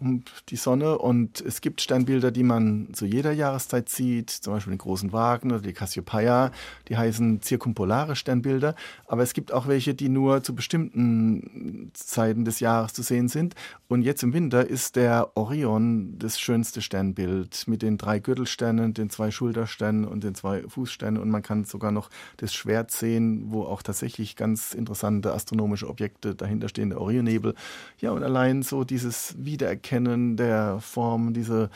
um 0.03 0.23
die 0.49 0.57
Sonne. 0.57 0.99
Und 0.99 1.41
es 1.41 1.61
gibt 1.61 1.81
Sternbilder, 1.81 2.31
die 2.31 2.43
man 2.43 2.89
zu 2.93 3.07
jeder 3.07 3.33
Jahreszeit 3.33 3.89
sieht, 3.89 4.31
zum 4.31 4.55
Beispiel 4.55 4.73
den 4.73 4.79
großen 4.79 5.13
Wagen 5.13 5.53
oder 5.53 5.61
die 5.61 5.73
Cassiopeia, 5.73 6.51
die 6.89 6.97
heißen 6.97 7.41
zirkumpolare 7.43 8.17
Sternbilder, 8.17 8.75
aber 9.07 9.23
es 9.23 9.33
gibt 9.33 9.53
auch 9.53 9.69
welche, 9.69 9.95
die 9.95 10.09
nur 10.09 10.43
zu 10.43 10.55
bestimmten 10.55 11.91
Zeiten 11.95 12.45
des 12.45 12.61
Jahres 12.61 12.93
zu 12.93 13.03
sehen 13.03 13.29
sind. 13.29 13.55
Und 13.89 14.03
jetzt 14.03 14.23
im 14.23 14.33
Winter 14.33 14.67
ist 14.67 14.97
der 14.97 15.37
Orion 15.37 16.19
das 16.19 16.41
schönste 16.41 16.83
Sternbild 16.83 17.69
mit 17.69 17.83
den 17.83 17.99
drei 17.99 18.19
Gürtelsternen, 18.19 18.95
den 18.95 19.11
zwei 19.11 19.31
Schultersternen 19.31 20.07
und 20.07 20.25
den 20.25 20.35
zwei 20.35 20.63
Fußsternen. 20.63 21.21
Und 21.21 21.31
man 21.31 21.43
kann 21.43 21.65
sogar 21.65 21.93
noch 21.93 22.09
das 22.39 22.55
Schwert 22.55 22.91
sehen, 22.91 23.45
wo 23.53 23.65
auch 23.65 23.83
tatsächlich 23.83 24.37
ganz 24.37 24.75
interessante 24.75 25.33
astronomische 25.33 25.89
Objekte 25.89 26.35
dahinter 26.35 26.69
stehen, 26.69 26.91
der 26.91 27.01
Orionnebel. 27.01 27.55
Ja, 27.99 28.13
und 28.13 28.23
allein 28.23 28.63
so 28.63 28.85
dieses 28.85 29.35
Wiedererkennen 29.39 29.92
Erkennen 29.93 30.39
der 30.39 30.81
Form, 30.81 31.35
diese 31.35 31.69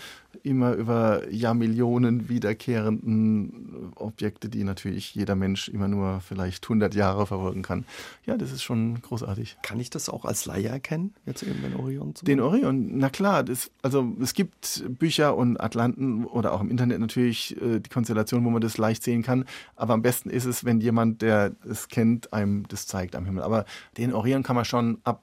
immer 0.42 0.72
über 0.72 1.30
Jahrmillionen 1.30 2.30
wiederkehrenden 2.30 3.92
Objekte, 3.96 4.48
die 4.48 4.64
natürlich 4.64 5.14
jeder 5.14 5.34
Mensch 5.34 5.68
immer 5.68 5.86
nur 5.86 6.20
vielleicht 6.20 6.64
100 6.64 6.94
Jahre 6.94 7.26
verfolgen 7.26 7.60
kann. 7.60 7.84
Ja, 8.24 8.38
das 8.38 8.52
ist 8.52 8.62
schon 8.62 9.02
großartig. 9.02 9.58
Kann 9.62 9.78
ich 9.80 9.90
das 9.90 10.08
auch 10.08 10.24
als 10.24 10.46
Laie 10.46 10.68
erkennen, 10.68 11.12
jetzt 11.26 11.42
eben 11.42 11.60
den 11.60 11.74
Orion? 11.74 12.14
Den 12.22 12.40
Orion, 12.40 12.96
na 12.96 13.10
klar. 13.10 13.44
Das, 13.44 13.70
also 13.82 14.10
es 14.18 14.32
gibt 14.32 14.84
Bücher 14.98 15.36
und 15.36 15.60
Atlanten 15.60 16.24
oder 16.24 16.54
auch 16.54 16.62
im 16.62 16.70
Internet 16.70 17.00
natürlich 17.00 17.60
äh, 17.60 17.80
die 17.80 17.90
Konstellation, 17.90 18.44
wo 18.46 18.50
man 18.50 18.62
das 18.62 18.78
leicht 18.78 19.02
sehen 19.02 19.22
kann. 19.22 19.44
Aber 19.74 19.92
am 19.92 20.00
besten 20.00 20.30
ist 20.30 20.46
es, 20.46 20.64
wenn 20.64 20.80
jemand, 20.80 21.20
der 21.20 21.54
es 21.68 21.88
kennt, 21.88 22.32
einem 22.32 22.66
das 22.68 22.86
zeigt 22.86 23.14
am 23.14 23.26
Himmel. 23.26 23.42
Aber 23.42 23.66
den 23.98 24.14
Orion 24.14 24.42
kann 24.42 24.56
man 24.56 24.64
schon 24.64 24.98
ab 25.04 25.22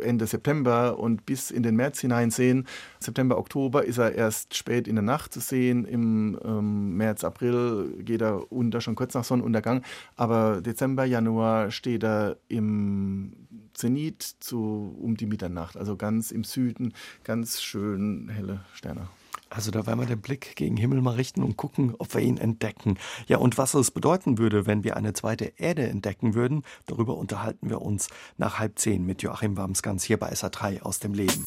Ende 0.00 0.26
September 0.26 0.98
und 0.98 1.26
bis 1.26 1.50
in 1.50 1.62
den 1.62 1.76
März 1.76 2.00
hinein 2.00 2.30
sehen. 2.30 2.66
September, 3.00 3.38
Oktober 3.38 3.84
ist 3.84 3.98
er 3.98 4.14
erst 4.14 4.56
spät 4.56 4.88
in 4.88 4.96
der 4.96 5.04
Nacht 5.04 5.32
zu 5.32 5.40
sehen. 5.40 5.84
Im 5.84 6.38
ähm, 6.44 6.96
März, 6.96 7.24
April 7.24 8.02
geht 8.02 8.22
er 8.22 8.50
unter, 8.52 8.80
schon 8.80 8.94
kurz 8.94 9.14
nach 9.14 9.24
Sonnenuntergang. 9.24 9.82
Aber 10.16 10.60
Dezember, 10.60 11.04
Januar 11.04 11.70
steht 11.70 12.04
er 12.04 12.36
im 12.48 13.32
Zenit 13.74 14.22
zu, 14.22 14.96
um 15.00 15.16
die 15.16 15.26
Mitternacht, 15.26 15.76
also 15.76 15.96
ganz 15.96 16.30
im 16.30 16.44
Süden, 16.44 16.94
ganz 17.24 17.62
schön 17.62 18.28
helle 18.28 18.64
Sterne. 18.72 19.08
Also 19.54 19.70
da 19.70 19.86
werden 19.86 20.00
wir 20.00 20.06
den 20.06 20.20
Blick 20.20 20.56
gegen 20.56 20.76
Himmel 20.76 21.00
mal 21.00 21.14
richten 21.14 21.42
und 21.42 21.56
gucken, 21.56 21.94
ob 21.98 22.12
wir 22.12 22.20
ihn 22.20 22.38
entdecken. 22.38 22.98
Ja, 23.28 23.38
und 23.38 23.56
was 23.56 23.74
es 23.74 23.92
bedeuten 23.92 24.36
würde, 24.36 24.66
wenn 24.66 24.82
wir 24.82 24.96
eine 24.96 25.12
zweite 25.12 25.52
Erde 25.56 25.88
entdecken 25.88 26.34
würden, 26.34 26.64
darüber 26.86 27.16
unterhalten 27.16 27.70
wir 27.70 27.80
uns 27.80 28.08
nach 28.36 28.58
halb 28.58 28.80
zehn 28.80 29.06
mit 29.06 29.22
Joachim 29.22 29.56
Wamsgans 29.56 30.02
hier 30.02 30.18
bei 30.18 30.32
SA3 30.32 30.82
aus 30.82 30.98
dem 30.98 31.14
Leben. 31.14 31.44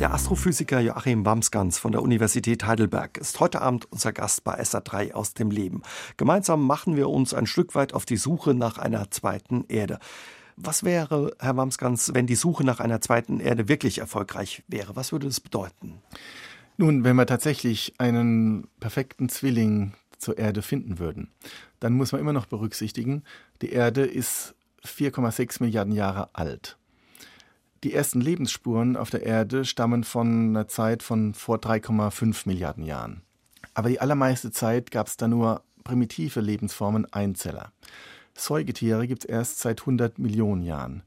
Der 0.00 0.12
Astrophysiker 0.12 0.80
Joachim 0.80 1.24
Wamsgans 1.24 1.78
von 1.78 1.92
der 1.92 2.02
Universität 2.02 2.66
Heidelberg 2.66 3.16
ist 3.18 3.38
heute 3.38 3.62
Abend 3.62 3.86
unser 3.92 4.12
Gast 4.12 4.42
bei 4.42 4.60
SA3 4.60 5.12
aus 5.12 5.34
dem 5.34 5.52
Leben. 5.52 5.82
Gemeinsam 6.16 6.66
machen 6.66 6.96
wir 6.96 7.08
uns 7.08 7.32
ein 7.32 7.46
Stück 7.46 7.76
weit 7.76 7.94
auf 7.94 8.06
die 8.06 8.16
Suche 8.16 8.54
nach 8.54 8.78
einer 8.78 9.10
zweiten 9.12 9.64
Erde. 9.68 10.00
Was 10.60 10.82
wäre, 10.82 11.36
Herr 11.38 11.56
Wamsgans, 11.56 12.14
wenn 12.14 12.26
die 12.26 12.34
Suche 12.34 12.64
nach 12.64 12.80
einer 12.80 13.00
zweiten 13.00 13.38
Erde 13.38 13.68
wirklich 13.68 13.98
erfolgreich 13.98 14.64
wäre? 14.66 14.96
Was 14.96 15.12
würde 15.12 15.28
das 15.28 15.38
bedeuten? 15.38 16.02
Nun, 16.76 17.04
wenn 17.04 17.14
wir 17.14 17.26
tatsächlich 17.26 17.94
einen 17.98 18.66
perfekten 18.80 19.28
Zwilling 19.28 19.94
zur 20.18 20.36
Erde 20.36 20.62
finden 20.62 20.98
würden, 20.98 21.30
dann 21.78 21.92
muss 21.92 22.10
man 22.10 22.20
immer 22.20 22.32
noch 22.32 22.46
berücksichtigen, 22.46 23.22
die 23.62 23.70
Erde 23.70 24.04
ist 24.04 24.56
4,6 24.84 25.62
Milliarden 25.62 25.94
Jahre 25.94 26.30
alt. 26.32 26.76
Die 27.84 27.92
ersten 27.94 28.20
Lebensspuren 28.20 28.96
auf 28.96 29.10
der 29.10 29.22
Erde 29.22 29.64
stammen 29.64 30.02
von 30.02 30.48
einer 30.48 30.66
Zeit 30.66 31.04
von 31.04 31.34
vor 31.34 31.58
3,5 31.58 32.48
Milliarden 32.48 32.84
Jahren. 32.84 33.22
Aber 33.74 33.90
die 33.90 34.00
allermeiste 34.00 34.50
Zeit 34.50 34.90
gab 34.90 35.06
es 35.06 35.16
da 35.16 35.28
nur 35.28 35.62
primitive 35.84 36.40
Lebensformen 36.40 37.06
Einzeller. 37.12 37.70
Säugetiere 38.38 39.06
gibt 39.06 39.24
es 39.24 39.28
erst 39.28 39.58
seit 39.58 39.80
100 39.80 40.18
Millionen 40.18 40.62
Jahren. 40.62 41.02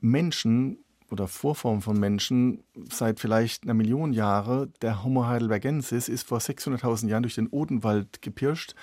Menschen 0.00 0.78
oder 1.10 1.28
Vorformen 1.28 1.82
von 1.82 1.98
Menschen 1.98 2.62
seit 2.90 3.20
vielleicht 3.20 3.64
einer 3.64 3.74
Million 3.74 4.12
Jahre. 4.12 4.68
Der 4.82 5.04
Homo 5.04 5.26
heidelbergensis 5.26 6.08
ist 6.08 6.26
vor 6.26 6.38
600.000 6.38 7.08
Jahren 7.08 7.22
durch 7.22 7.34
den 7.34 7.48
Odenwald 7.48 8.22
gepirscht. 8.22 8.74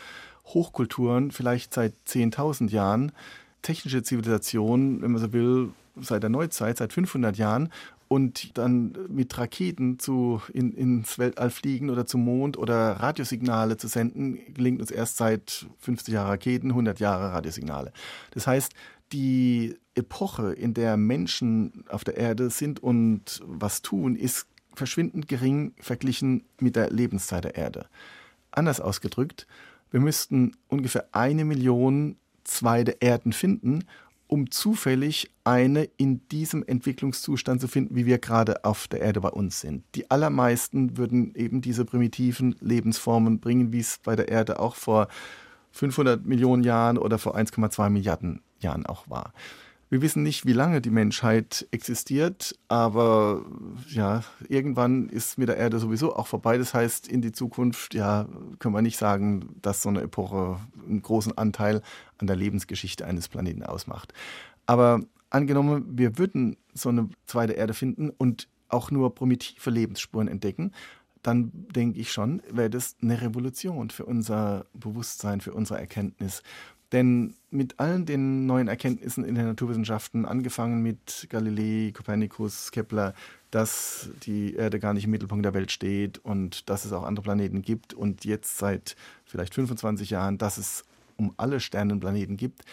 Hochkulturen 0.46 1.32
vielleicht 1.32 1.74
seit 1.74 1.94
10.000 2.08 2.70
Jahren. 2.70 3.12
Technische 3.62 4.04
Zivilisation, 4.04 5.02
wenn 5.02 5.12
man 5.12 5.22
so 5.22 5.32
will, 5.34 5.72
seit 6.02 6.24
der 6.24 6.30
Neuzeit, 6.30 6.78
seit 6.78 6.94
500 6.94 7.38
Jahren 7.38 7.70
und 8.14 8.56
dann 8.60 8.96
mit 9.10 9.36
Raketen 9.40 9.98
zu, 9.98 10.40
in, 10.54 10.72
ins 10.72 11.18
Weltall 11.18 11.50
fliegen 11.50 11.90
oder 11.90 12.06
zum 12.06 12.24
Mond 12.24 12.60
oder 12.60 12.92
Radiosignale 12.92 13.78
zu 13.78 13.88
senden, 13.88 14.38
gelingt 14.54 14.82
uns 14.82 14.92
erst 14.92 15.18
seit 15.18 15.66
50 15.80 16.14
Jahren 16.14 16.28
Raketen, 16.28 16.70
100 16.70 17.00
Jahre 17.00 17.34
Radiosignale. 17.34 17.92
Das 18.30 18.46
heißt, 18.46 18.74
die 19.14 19.76
Epoche, 19.96 20.54
in 20.54 20.76
der 20.76 20.96
Menschen 20.96 21.86
auf 21.90 22.04
der 22.04 22.18
Erde 22.18 22.52
sind 22.52 22.84
und 22.84 23.42
was 23.48 23.82
tun, 23.82 24.16
ist 24.16 24.46
verschwindend 24.76 25.28
gering 25.28 25.74
verglichen 25.80 26.44
mit 26.60 26.76
der 26.76 26.92
Lebenszeit 26.92 27.46
der 27.46 27.56
Erde. 27.56 27.88
Anders 28.52 28.80
ausgedrückt, 28.80 29.48
wir 29.90 30.02
müssten 30.02 30.56
ungefähr 30.68 31.08
eine 31.14 31.46
Million 31.46 32.18
zweite 32.44 32.92
Erden 33.00 33.34
finden, 33.34 33.86
um 34.34 34.50
zufällig 34.50 35.30
eine 35.44 35.84
in 35.98 36.28
diesem 36.30 36.64
Entwicklungszustand 36.66 37.62
zu 37.62 37.68
finden, 37.68 37.96
wie 37.96 38.08
wir 38.08 38.18
gerade 38.18 38.66
auf 38.66 38.88
der 38.88 39.00
Erde 39.02 39.22
bei 39.22 39.30
uns 39.30 39.62
sind. 39.62 39.84
Die 39.94 40.10
allermeisten 40.10 40.98
würden 40.98 41.36
eben 41.36 41.62
diese 41.62 41.86
primitiven 41.86 42.56
Lebensformen 42.60 43.40
bringen, 43.40 43.72
wie 43.72 43.80
es 43.82 44.00
bei 44.04 44.16
der 44.16 44.30
Erde 44.30 44.60
auch 44.60 44.76
vor 44.76 45.08
500 45.74 46.26
Millionen 46.26 46.64
Jahren 46.64 46.98
oder 46.98 47.20
vor 47.20 47.38
1,2 47.38 47.92
Milliarden 47.92 48.42
Jahren 48.60 48.88
auch 48.88 49.08
war. 49.08 49.34
Wir 49.94 50.02
wissen 50.02 50.24
nicht, 50.24 50.48
wie 50.48 50.54
lange 50.54 50.82
die 50.82 50.90
Menschheit 50.90 51.68
existiert, 51.70 52.58
aber 52.68 53.46
ja, 53.90 54.24
irgendwann 54.50 55.10
ist 55.10 55.38
mit 55.38 55.50
der 55.50 55.58
Erde 55.58 55.78
sowieso 55.78 56.16
auch 56.16 56.26
vorbei. 56.26 56.58
Das 56.58 56.74
heißt, 56.74 57.08
in 57.08 57.22
die 57.22 57.34
Zukunft, 57.34 57.94
ja, 57.94 58.26
können 58.58 58.74
wir 58.74 58.82
nicht 58.82 58.98
sagen, 58.98 59.50
dass 59.62 59.84
so 59.84 59.90
eine 59.90 60.02
Epoche 60.02 60.58
einen 60.88 61.04
großen 61.04 61.38
Anteil 61.38 61.84
an 62.24 62.28
der 62.28 62.36
Lebensgeschichte 62.36 63.06
eines 63.06 63.28
Planeten 63.28 63.64
ausmacht. 63.64 64.14
Aber 64.66 65.02
angenommen, 65.30 65.86
wir 65.98 66.18
würden 66.18 66.58
so 66.74 66.90
eine 66.90 67.10
zweite 67.26 67.54
Erde 67.54 67.74
finden 67.74 68.10
und 68.10 68.48
auch 68.70 68.92
nur 68.92 69.14
primitive 69.14 69.70
Lebensspuren 69.70 70.28
entdecken, 70.28 70.72
dann 71.22 71.52
denke 71.54 72.00
ich 72.00 72.12
schon, 72.12 72.42
wäre 72.50 72.70
das 72.70 72.96
eine 73.02 73.22
Revolution 73.22 73.90
für 73.90 74.06
unser 74.06 74.66
Bewusstsein, 74.74 75.42
für 75.42 75.54
unsere 75.54 75.80
Erkenntnis. 75.80 76.44
Denn 76.92 77.34
mit 77.50 77.80
allen 77.80 78.06
den 78.06 78.46
neuen 78.46 78.68
Erkenntnissen 78.68 79.24
in 79.26 79.36
den 79.36 79.48
Naturwissenschaften, 79.48 80.26
angefangen 80.26 80.84
mit 80.84 81.28
Galilei, 81.30 81.92
Kopernikus, 81.92 82.72
Kepler, 82.72 83.14
dass 83.52 84.10
die 84.26 84.54
Erde 84.54 84.80
gar 84.80 84.94
nicht 84.94 85.06
im 85.06 85.12
Mittelpunkt 85.12 85.44
der 85.44 85.54
Welt 85.54 85.72
steht 85.72 86.20
und 86.20 86.70
dass 86.70 86.86
es 86.86 86.94
auch 86.94 87.04
andere 87.04 87.24
Planeten 87.24 87.64
gibt 87.64 87.94
und 87.94 88.26
jetzt 88.26 88.58
seit 88.58 88.96
vielleicht 89.26 89.56
25 89.56 90.12
Jahren, 90.12 90.38
dass 90.38 90.58
es 90.58 90.84
um 91.18 91.34
alle 91.38 91.60
Sternenplaneten 91.60 92.38
gibt, 92.38 92.64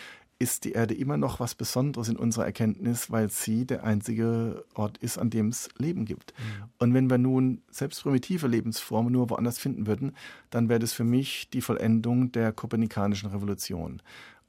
ist 0.41 0.65
die 0.65 0.73
Erde 0.73 0.95
immer 0.95 1.19
noch 1.19 1.39
was 1.39 1.55
Besonderes 1.55 2.09
in 2.09 2.17
unserer 2.17 2.47
Erkenntnis, 2.47 3.11
weil 3.11 3.29
sie 3.29 3.67
der 3.67 3.85
einzige 3.85 4.65
Ort 4.75 4.97
ist, 4.99 5.19
an 5.19 5.29
dem 5.29 5.49
es 5.49 5.69
Leben 5.77 6.07
gibt. 6.07 6.33
Mhm. 6.39 6.65
Und 6.79 6.95
wenn 6.95 7.11
wir 7.11 7.19
nun 7.19 7.61
selbst 7.71 8.03
primitive 8.03 8.49
Lebensformen 8.49 9.13
nur 9.13 9.29
woanders 9.29 9.59
finden 9.59 9.87
würden, 9.87 10.13
dann 10.49 10.71
wäre 10.71 10.79
das 10.79 10.95
für 10.95 11.05
mich 11.05 11.51
die 11.51 11.61
Vollendung 11.61 12.33
der 12.33 12.53
kopernikanischen 12.53 13.29
Revolution. 13.29 14.01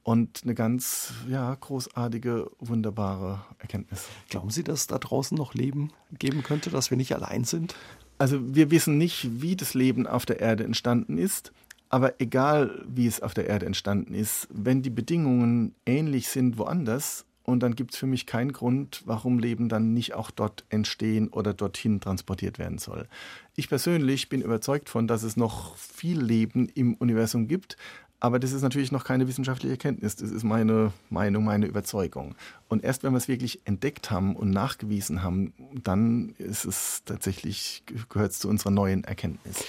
Und 0.02 0.40
eine 0.44 0.54
ganz 0.54 1.12
ja, 1.28 1.54
großartige, 1.54 2.50
wunderbare 2.58 3.44
Erkenntnis. 3.58 4.08
Glauben 4.30 4.50
Sie, 4.50 4.64
dass 4.64 4.80
es 4.80 4.86
da 4.88 4.98
draußen 4.98 5.36
noch 5.36 5.52
Leben 5.52 5.92
geben 6.18 6.42
könnte, 6.42 6.70
dass 6.70 6.90
wir 6.90 6.96
nicht 6.96 7.14
allein 7.14 7.44
sind? 7.44 7.76
Also 8.18 8.54
wir 8.54 8.70
wissen 8.70 8.98
nicht, 8.98 9.42
wie 9.42 9.56
das 9.56 9.74
Leben 9.74 10.06
auf 10.06 10.24
der 10.24 10.40
Erde 10.40 10.64
entstanden 10.64 11.18
ist, 11.18 11.52
aber 11.92 12.20
egal 12.20 12.82
wie 12.88 13.06
es 13.06 13.22
auf 13.22 13.34
der 13.34 13.46
Erde 13.46 13.66
entstanden 13.66 14.14
ist, 14.14 14.48
wenn 14.50 14.82
die 14.82 14.90
Bedingungen 14.90 15.76
ähnlich 15.86 16.26
sind 16.26 16.58
woanders, 16.58 17.24
und 17.44 17.60
dann 17.60 17.74
gibt 17.74 17.92
es 17.92 17.98
für 17.98 18.06
mich 18.06 18.26
keinen 18.26 18.52
Grund, 18.52 19.02
warum 19.04 19.40
Leben 19.40 19.68
dann 19.68 19.92
nicht 19.92 20.14
auch 20.14 20.30
dort 20.30 20.64
entstehen 20.68 21.28
oder 21.28 21.52
dorthin 21.52 22.00
transportiert 22.00 22.58
werden 22.58 22.78
soll. 22.78 23.08
Ich 23.56 23.68
persönlich 23.68 24.28
bin 24.28 24.42
überzeugt 24.42 24.88
von, 24.88 25.08
dass 25.08 25.24
es 25.24 25.36
noch 25.36 25.76
viel 25.76 26.20
Leben 26.20 26.68
im 26.68 26.94
Universum 26.94 27.48
gibt, 27.48 27.76
aber 28.20 28.38
das 28.38 28.52
ist 28.52 28.62
natürlich 28.62 28.92
noch 28.92 29.02
keine 29.02 29.26
wissenschaftliche 29.26 29.72
Erkenntnis. 29.72 30.14
Das 30.14 30.30
ist 30.30 30.44
meine 30.44 30.92
Meinung, 31.10 31.44
meine 31.44 31.66
Überzeugung. 31.66 32.36
Und 32.68 32.84
erst 32.84 33.02
wenn 33.02 33.12
wir 33.12 33.18
es 33.18 33.26
wirklich 33.26 33.60
entdeckt 33.64 34.12
haben 34.12 34.36
und 34.36 34.50
nachgewiesen 34.50 35.24
haben, 35.24 35.52
dann 35.82 36.36
ist 36.38 36.64
es 36.64 37.02
tatsächlich, 37.04 37.82
gehört 38.08 38.30
es 38.30 38.38
zu 38.38 38.48
unserer 38.48 38.70
neuen 38.70 39.02
Erkenntnis. 39.02 39.64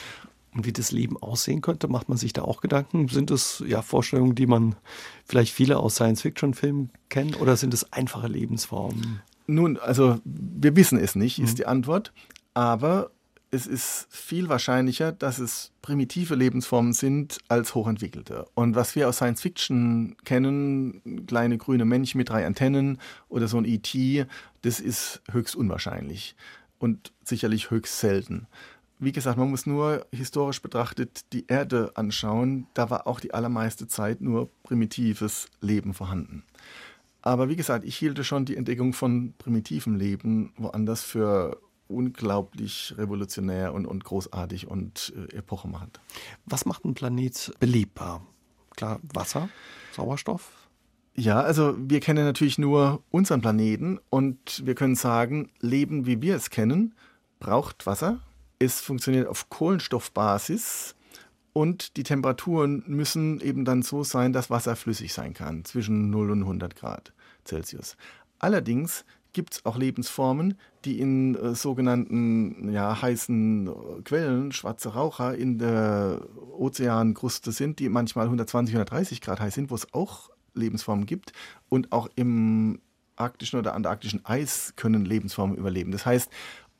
Und 0.54 0.66
wie 0.66 0.74
das 0.74 0.91
Leben 0.91 1.18
aussehen 1.18 1.62
könnte, 1.62 1.88
macht 1.88 2.10
man 2.10 2.18
sich 2.18 2.34
da 2.34 2.43
auch 2.43 2.62
Gedanken? 2.62 3.08
Sind 3.08 3.32
es 3.32 3.64
ja 3.66 3.82
Vorstellungen, 3.82 4.36
die 4.36 4.45
man 4.45 4.76
vielleicht 5.26 5.54
viele 5.54 5.78
aus 5.78 5.95
Science-Fiction-Filmen 5.95 6.91
kennen 7.10 7.34
oder 7.36 7.58
sind 7.58 7.74
es 7.74 7.91
einfache 7.91 8.28
Lebensformen? 8.28 9.22
Nun, 9.47 9.78
also 9.78 10.20
wir 10.24 10.76
wissen 10.76 10.99
es 10.99 11.16
nicht, 11.16 11.39
ist 11.39 11.54
mhm. 11.54 11.56
die 11.56 11.66
Antwort. 11.66 12.14
Aber 12.54 13.12
es 13.54 13.68
ist 13.68 14.08
viel 14.10 14.49
wahrscheinlicher, 14.49 15.12
dass 15.12 15.38
es 15.38 15.72
primitive 15.82 16.36
Lebensformen 16.36 16.93
sind 16.93 17.38
als 17.49 17.76
hochentwickelte. 17.76 18.47
Und 18.56 18.76
was 18.76 18.95
wir 18.95 19.08
aus 19.08 19.18
Science 19.18 19.41
Fiction 19.41 20.16
kennen, 20.26 21.26
kleine 21.28 21.58
grüne 21.58 21.86
Männchen 21.86 22.18
mit 22.18 22.30
drei 22.30 22.45
Antennen 22.45 22.99
oder 23.30 23.47
so 23.47 23.58
ein 23.58 23.66
ET, 23.66 24.28
das 24.64 24.80
ist 24.80 25.22
höchst 25.32 25.56
unwahrscheinlich 25.56 26.36
und 26.80 27.14
sicherlich 27.24 27.70
höchst 27.70 27.99
selten. 27.99 28.47
Wie 29.04 29.12
gesagt, 29.12 29.38
man 29.38 29.49
muss 29.49 29.66
nur 29.66 30.06
historisch 30.14 30.62
betrachtet 30.62 31.34
die 31.34 31.45
Erde 31.47 31.91
anschauen. 31.95 32.68
Da 32.74 32.89
war 32.89 33.06
auch 33.06 33.20
die 33.20 33.34
allermeiste 33.34 33.86
Zeit 33.88 34.22
nur 34.22 34.49
primitives 34.64 35.47
Leben 35.60 35.93
vorhanden. 35.93 36.45
Aber 37.22 37.49
wie 37.49 37.58
gesagt, 37.58 37.84
ich 37.84 37.97
hielte 37.97 38.24
schon 38.24 38.45
die 38.45 38.56
Entdeckung 38.56 38.93
von 38.93 39.34
primitivem 39.38 39.95
Leben 39.95 40.54
woanders 40.56 41.04
für 41.04 41.60
unglaublich 41.88 42.93
revolutionär 42.97 43.74
und, 43.74 43.86
und 43.86 44.06
großartig 44.06 44.68
und 44.68 45.14
äh, 45.16 45.36
epochemachend. 45.36 45.99
Was 46.45 46.66
macht 46.66 46.86
ein 46.86 46.93
Planet 46.93 47.54
belebbar? 47.60 48.26
Klar, 48.78 49.01
Wasser, 49.14 49.49
Sauerstoff? 49.91 50.70
Ja, 51.14 51.41
also 51.41 51.76
wir 51.78 51.99
kennen 51.99 52.24
natürlich 52.24 52.58
nur 52.58 53.04
unseren 53.12 53.41
Planeten 53.41 53.99
und 54.10 54.66
wir 54.66 54.76
können 54.76 54.95
sagen, 54.95 55.51
Leben, 55.60 56.06
wie 56.06 56.22
wir 56.22 56.38
es 56.38 56.49
kennen, 56.49 56.95
braucht 57.39 57.86
Wasser. 57.86 58.22
Es 58.64 58.80
funktioniert 58.80 59.28
auf 59.28 59.49
Kohlenstoffbasis 59.49 60.95
und 61.51 61.97
die 61.97 62.03
Temperaturen 62.03 62.82
müssen 62.88 63.41
eben 63.41 63.66
dann 63.66 63.82
so 63.82 64.05
sein, 64.05 64.32
dass 64.32 64.49
Wasser 64.49 64.78
flüssig 64.78 65.11
sein 65.11 65.34
kann, 65.34 65.66
zwischen 65.66 66.09
0 66.09 66.32
und 66.32 66.41
100 66.43 66.74
Grad 66.74 67.11
Celsius. 67.45 67.97
Allerdings 68.39 69.03
gibt 69.34 69.55
es 69.55 69.66
auch 69.66 69.78
Lebensformen, 69.78 70.57
die 70.86 70.99
in 71.01 71.36
äh, 71.36 71.55
sogenannten 71.55 72.72
ja, 72.72 73.01
heißen 73.01 73.68
äh, 73.68 74.01
Quellen, 74.03 74.53
schwarze 74.53 74.93
Raucher 74.93 75.36
in 75.36 75.57
der 75.57 76.22
Ozeankruste 76.57 77.51
sind, 77.51 77.80
die 77.80 77.89
manchmal 77.89 78.26
120, 78.26 78.76
130 78.76 79.20
Grad 79.20 79.41
heiß 79.41 79.55
sind, 79.55 79.72
wo 79.72 79.76
es 79.76 79.93
auch 79.93 80.30
Lebensformen 80.53 81.05
gibt. 81.05 81.34
Und 81.68 81.91
auch 81.91 82.07
im 82.16 82.80
arktischen 83.16 83.59
oder 83.59 83.74
antarktischen 83.74 84.26
Eis 84.26 84.74
können 84.76 85.05
Lebensformen 85.05 85.57
überleben. 85.57 85.91
Das 85.91 86.05
heißt, 86.05 86.30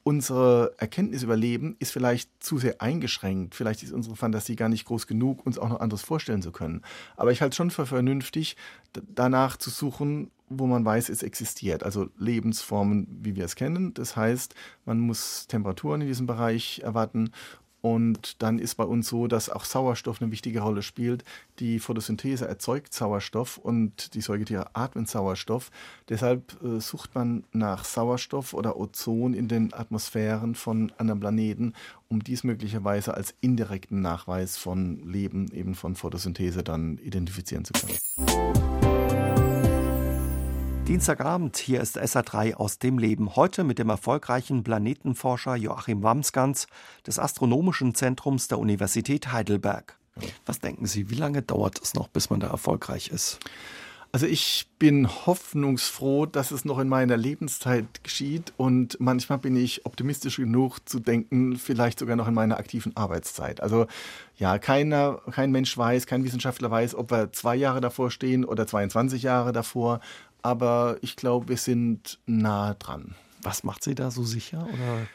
unsere 0.04 0.74
Erkenntnis 0.78 1.24
über 1.24 1.38
Leben 1.38 1.76
ist 1.80 1.92
vielleicht 1.92 2.30
zu 2.44 2.58
sehr 2.58 2.82
eingeschränkt. 2.82 3.56
Vielleicht 3.56 3.84
ist 3.84 3.94
unsere 3.94 4.16
Fantasie 4.16 4.56
gar 4.56 4.70
nicht 4.70 4.86
groß 4.86 5.08
genug, 5.08 5.46
uns 5.46 5.58
auch 5.58 5.70
noch 5.70 5.80
anderes 5.80 6.04
vorstellen 6.04 6.42
zu 6.42 6.52
können. 6.52 6.82
Aber 7.16 7.32
ich 7.32 7.42
halte 7.42 7.56
schon 7.56 7.72
für 7.72 7.86
vernünftig, 7.86 8.58
danach 8.94 9.58
zu 9.58 9.70
suchen, 9.70 10.30
wo 10.50 10.68
man 10.68 10.86
weiß, 10.86 11.10
es 11.10 11.24
existiert. 11.24 11.84
Also 11.84 12.10
Lebensformen, 12.18 13.08
wie 13.22 13.36
wir 13.36 13.46
es 13.46 13.56
kennen. 13.56 13.94
Das 13.94 14.16
heißt, 14.16 14.54
man 14.86 15.00
muss 15.00 15.48
Temperaturen 15.48 16.02
in 16.02 16.08
diesem 16.08 16.28
Bereich 16.28 16.82
erwarten 16.84 17.32
und 17.84 18.42
dann 18.42 18.60
ist 18.60 18.76
bei 18.76 18.86
uns 18.86 19.10
so, 19.10 19.28
dass 19.28 19.50
auch 19.50 19.66
Sauerstoff 19.66 20.22
eine 20.22 20.32
wichtige 20.32 20.62
Rolle 20.62 20.82
spielt. 20.82 21.26
Die 21.60 21.80
Photosynthese 21.80 22.48
erzeugt 22.48 22.94
Sauerstoff 22.94 23.58
und 23.58 24.14
die 24.14 24.22
Säugetiere 24.22 24.74
atmen 24.74 25.06
Sauerstoff. 25.06 25.70
Deshalb 26.08 26.64
äh, 26.64 26.80
sucht 26.80 27.14
man 27.14 27.44
nach 27.52 27.84
Sauerstoff 27.84 28.54
oder 28.54 28.78
Ozon 28.80 29.34
in 29.34 29.50
den 29.50 29.74
Atmosphären 29.74 30.56
von 30.56 30.94
anderen 30.98 31.20
Planeten, 31.20 31.74
um 32.08 32.24
dies 32.24 32.46
möglicherweise 32.46 33.16
als 33.16 33.36
indirekten 33.42 34.02
Nachweis 34.02 34.56
von 34.56 35.04
Leben, 35.04 35.52
eben 35.52 35.76
von 35.76 35.96
Photosynthese 35.96 36.64
dann 36.64 36.98
identifizieren 37.00 37.66
zu 37.66 37.74
können. 37.74 38.93
Dienstagabend, 40.88 41.56
hier 41.56 41.80
ist 41.80 41.98
SA3 41.98 42.56
aus 42.56 42.78
dem 42.78 42.98
Leben. 42.98 43.38
Heute 43.38 43.64
mit 43.64 43.80
dem 43.80 43.90
erfolgreichen 43.90 44.66
Planetenforscher 44.66 45.56
Joachim 45.56 46.04
Wamsgans 46.04 46.68
des 47.08 47.20
Astronomischen 47.20 47.96
Zentrums 47.96 48.50
der 48.50 48.60
Universität 48.60 49.32
Heidelberg. 49.32 49.98
Was 50.46 50.60
denken 50.60 50.86
Sie, 50.86 51.10
wie 51.10 51.16
lange 51.16 51.42
dauert 51.42 51.80
es 51.82 51.94
noch, 51.94 52.10
bis 52.10 52.30
man 52.30 52.42
da 52.42 52.48
erfolgreich 52.48 53.08
ist? 53.08 53.40
Also 54.12 54.28
ich 54.28 54.68
bin 54.78 55.08
hoffnungsfroh, 55.08 56.28
dass 56.28 56.52
es 56.52 56.66
noch 56.66 56.78
in 56.78 56.88
meiner 56.88 57.18
Lebenszeit 57.18 58.04
geschieht 58.04 58.54
und 58.58 59.00
manchmal 59.00 59.40
bin 59.40 59.56
ich 59.56 59.88
optimistisch 59.88 60.36
genug 60.36 60.88
zu 60.88 61.00
denken, 61.00 61.56
vielleicht 61.56 61.98
sogar 61.98 62.16
noch 62.16 62.28
in 62.28 62.36
meiner 62.36 62.58
aktiven 62.60 62.96
Arbeitszeit. 62.96 63.60
Also 63.60 63.88
ja, 64.38 64.60
keiner, 64.60 65.20
kein 65.32 65.52
Mensch 65.52 65.76
weiß, 65.76 66.06
kein 66.06 66.24
Wissenschaftler 66.24 66.70
weiß, 66.70 66.94
ob 66.94 67.10
wir 67.10 67.32
zwei 67.32 67.56
Jahre 67.56 67.82
davor 67.82 68.12
stehen 68.12 68.46
oder 68.46 68.68
22 68.68 69.24
Jahre 69.24 69.52
davor 69.52 70.00
aber 70.44 70.98
ich 71.02 71.16
glaube, 71.16 71.50
wir 71.50 71.58
sind 71.58 72.20
nah 72.26 72.76
dran. 72.76 73.16
Was 73.42 73.64
macht 73.64 73.84
Sie 73.84 73.96
da 73.96 74.12
so 74.12 74.24
sicher? 74.24 74.68
Oder 74.72 75.08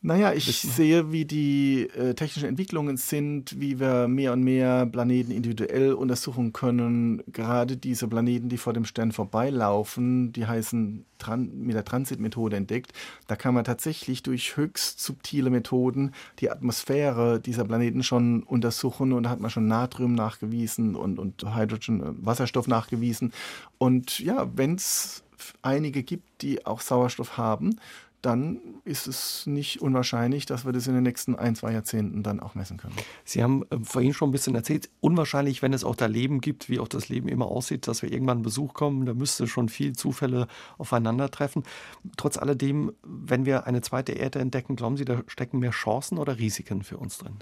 naja, 0.00 0.32
ich 0.32 0.60
sehe, 0.60 1.10
wie 1.10 1.24
die 1.24 1.88
äh, 1.96 2.14
technischen 2.14 2.48
Entwicklungen 2.48 2.96
sind, 2.96 3.60
wie 3.60 3.80
wir 3.80 4.06
mehr 4.06 4.32
und 4.32 4.44
mehr 4.44 4.86
Planeten 4.86 5.32
individuell 5.32 5.94
untersuchen 5.94 6.52
können. 6.52 7.22
Gerade 7.26 7.76
diese 7.76 8.06
Planeten, 8.06 8.48
die 8.48 8.58
vor 8.58 8.74
dem 8.74 8.84
Stern 8.84 9.10
vorbeilaufen, 9.10 10.32
die 10.32 10.46
heißen 10.46 11.04
Tran 11.18 11.50
mit 11.58 11.74
der 11.74 11.84
Transitmethode 11.84 12.56
entdeckt. 12.56 12.92
Da 13.26 13.34
kann 13.34 13.54
man 13.54 13.64
tatsächlich 13.64 14.22
durch 14.22 14.56
höchst 14.56 15.00
subtile 15.00 15.50
Methoden 15.50 16.12
die 16.38 16.50
Atmosphäre 16.50 17.40
dieser 17.40 17.64
Planeten 17.64 18.04
schon 18.04 18.44
untersuchen 18.44 19.12
und 19.12 19.24
da 19.24 19.30
hat 19.30 19.40
man 19.40 19.50
schon 19.50 19.66
Natrium 19.66 20.14
nachgewiesen 20.14 20.94
und, 20.94 21.18
und 21.18 21.56
Hydrogen, 21.56 22.02
äh, 22.02 22.12
Wasserstoff 22.24 22.68
nachgewiesen. 22.68 23.32
Und 23.78 24.20
ja, 24.20 24.48
wenn 24.54 24.76
es 24.76 25.24
einige 25.62 26.04
gibt, 26.04 26.42
die 26.42 26.66
auch 26.66 26.80
Sauerstoff 26.80 27.36
haben, 27.36 27.80
dann 28.22 28.60
ist 28.84 29.08
es 29.08 29.46
nicht 29.46 29.82
unwahrscheinlich, 29.82 30.46
dass 30.46 30.64
wir 30.64 30.72
das 30.72 30.86
in 30.86 30.94
den 30.94 31.02
nächsten 31.02 31.34
ein, 31.34 31.56
zwei 31.56 31.72
Jahrzehnten 31.72 32.22
dann 32.22 32.40
auch 32.40 32.54
messen 32.54 32.76
können. 32.76 32.94
Sie 33.24 33.42
haben 33.42 33.64
äh, 33.70 33.78
vorhin 33.82 34.14
schon 34.14 34.28
ein 34.28 34.32
bisschen 34.32 34.54
erzählt, 34.54 34.88
unwahrscheinlich, 35.00 35.60
wenn 35.60 35.72
es 35.72 35.84
auch 35.84 35.96
da 35.96 36.06
Leben 36.06 36.40
gibt, 36.40 36.68
wie 36.68 36.78
auch 36.78 36.88
das 36.88 37.08
Leben 37.08 37.28
immer 37.28 37.46
aussieht, 37.46 37.88
dass 37.88 38.02
wir 38.02 38.12
irgendwann 38.12 38.38
einen 38.38 38.44
Besuch 38.44 38.74
kommen, 38.74 39.06
da 39.06 39.14
müsste 39.14 39.46
schon 39.48 39.68
viel 39.68 39.94
Zufälle 39.94 40.46
aufeinandertreffen. 40.78 41.64
Trotz 42.16 42.38
alledem, 42.38 42.92
wenn 43.02 43.44
wir 43.44 43.66
eine 43.66 43.80
zweite 43.80 44.12
Erde 44.12 44.38
entdecken, 44.38 44.76
glauben 44.76 44.96
Sie, 44.96 45.04
da 45.04 45.22
stecken 45.26 45.58
mehr 45.58 45.72
Chancen 45.72 46.18
oder 46.18 46.38
Risiken 46.38 46.84
für 46.84 46.98
uns 46.98 47.18
drin? 47.18 47.34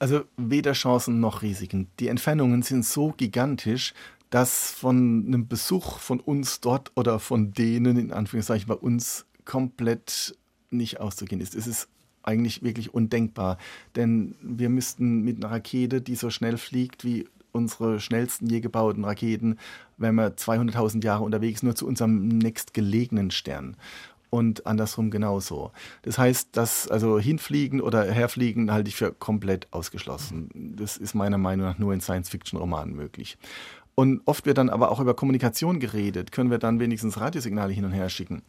Also 0.00 0.22
weder 0.36 0.72
Chancen 0.72 1.20
noch 1.20 1.42
Risiken. 1.42 1.88
Die 2.00 2.08
Entfernungen 2.08 2.62
sind 2.62 2.84
so 2.84 3.14
gigantisch, 3.16 3.94
dass 4.30 4.72
von 4.72 5.24
einem 5.26 5.46
Besuch 5.46 5.98
von 5.98 6.18
uns 6.18 6.60
dort 6.60 6.90
oder 6.96 7.20
von 7.20 7.52
denen, 7.52 7.98
in 7.98 8.12
Anführungszeichen 8.12 8.66
bei 8.66 8.74
uns, 8.74 9.26
komplett 9.44 10.36
nicht 10.70 11.00
auszugehen 11.00 11.40
ist. 11.40 11.54
Es 11.54 11.66
ist 11.66 11.88
eigentlich 12.22 12.62
wirklich 12.62 12.94
undenkbar, 12.94 13.58
denn 13.96 14.34
wir 14.40 14.68
müssten 14.68 15.22
mit 15.22 15.42
einer 15.42 15.52
Rakete, 15.52 16.00
die 16.00 16.14
so 16.14 16.30
schnell 16.30 16.56
fliegt 16.56 17.04
wie 17.04 17.26
unsere 17.52 18.00
schnellsten 18.00 18.46
je 18.46 18.60
gebauten 18.60 19.04
Raketen, 19.04 19.58
wären 19.98 20.14
wir 20.14 20.36
200.000 20.36 21.04
Jahre 21.04 21.24
unterwegs, 21.24 21.62
nur 21.62 21.74
zu 21.74 21.86
unserem 21.86 22.28
nächstgelegenen 22.28 23.30
Stern. 23.30 23.76
Und 24.30 24.66
andersrum 24.66 25.10
genauso. 25.10 25.72
Das 26.00 26.16
heißt, 26.16 26.56
dass 26.56 26.88
also 26.88 27.18
hinfliegen 27.18 27.82
oder 27.82 28.10
herfliegen 28.10 28.72
halte 28.72 28.88
ich 28.88 28.96
für 28.96 29.12
komplett 29.12 29.68
ausgeschlossen. 29.72 30.48
Das 30.74 30.96
ist 30.96 31.14
meiner 31.14 31.36
Meinung 31.36 31.66
nach 31.66 31.78
nur 31.78 31.92
in 31.92 32.00
Science-Fiction-Romanen 32.00 32.94
möglich. 32.94 33.36
Und 33.94 34.22
oft 34.24 34.46
wird 34.46 34.56
dann 34.56 34.70
aber 34.70 34.90
auch 34.90 35.00
über 35.00 35.12
Kommunikation 35.12 35.80
geredet. 35.80 36.32
Können 36.32 36.50
wir 36.50 36.56
dann 36.56 36.80
wenigstens 36.80 37.20
Radiosignale 37.20 37.74
hin 37.74 37.84
und 37.84 37.92
her 37.92 38.08
schicken? 38.08 38.40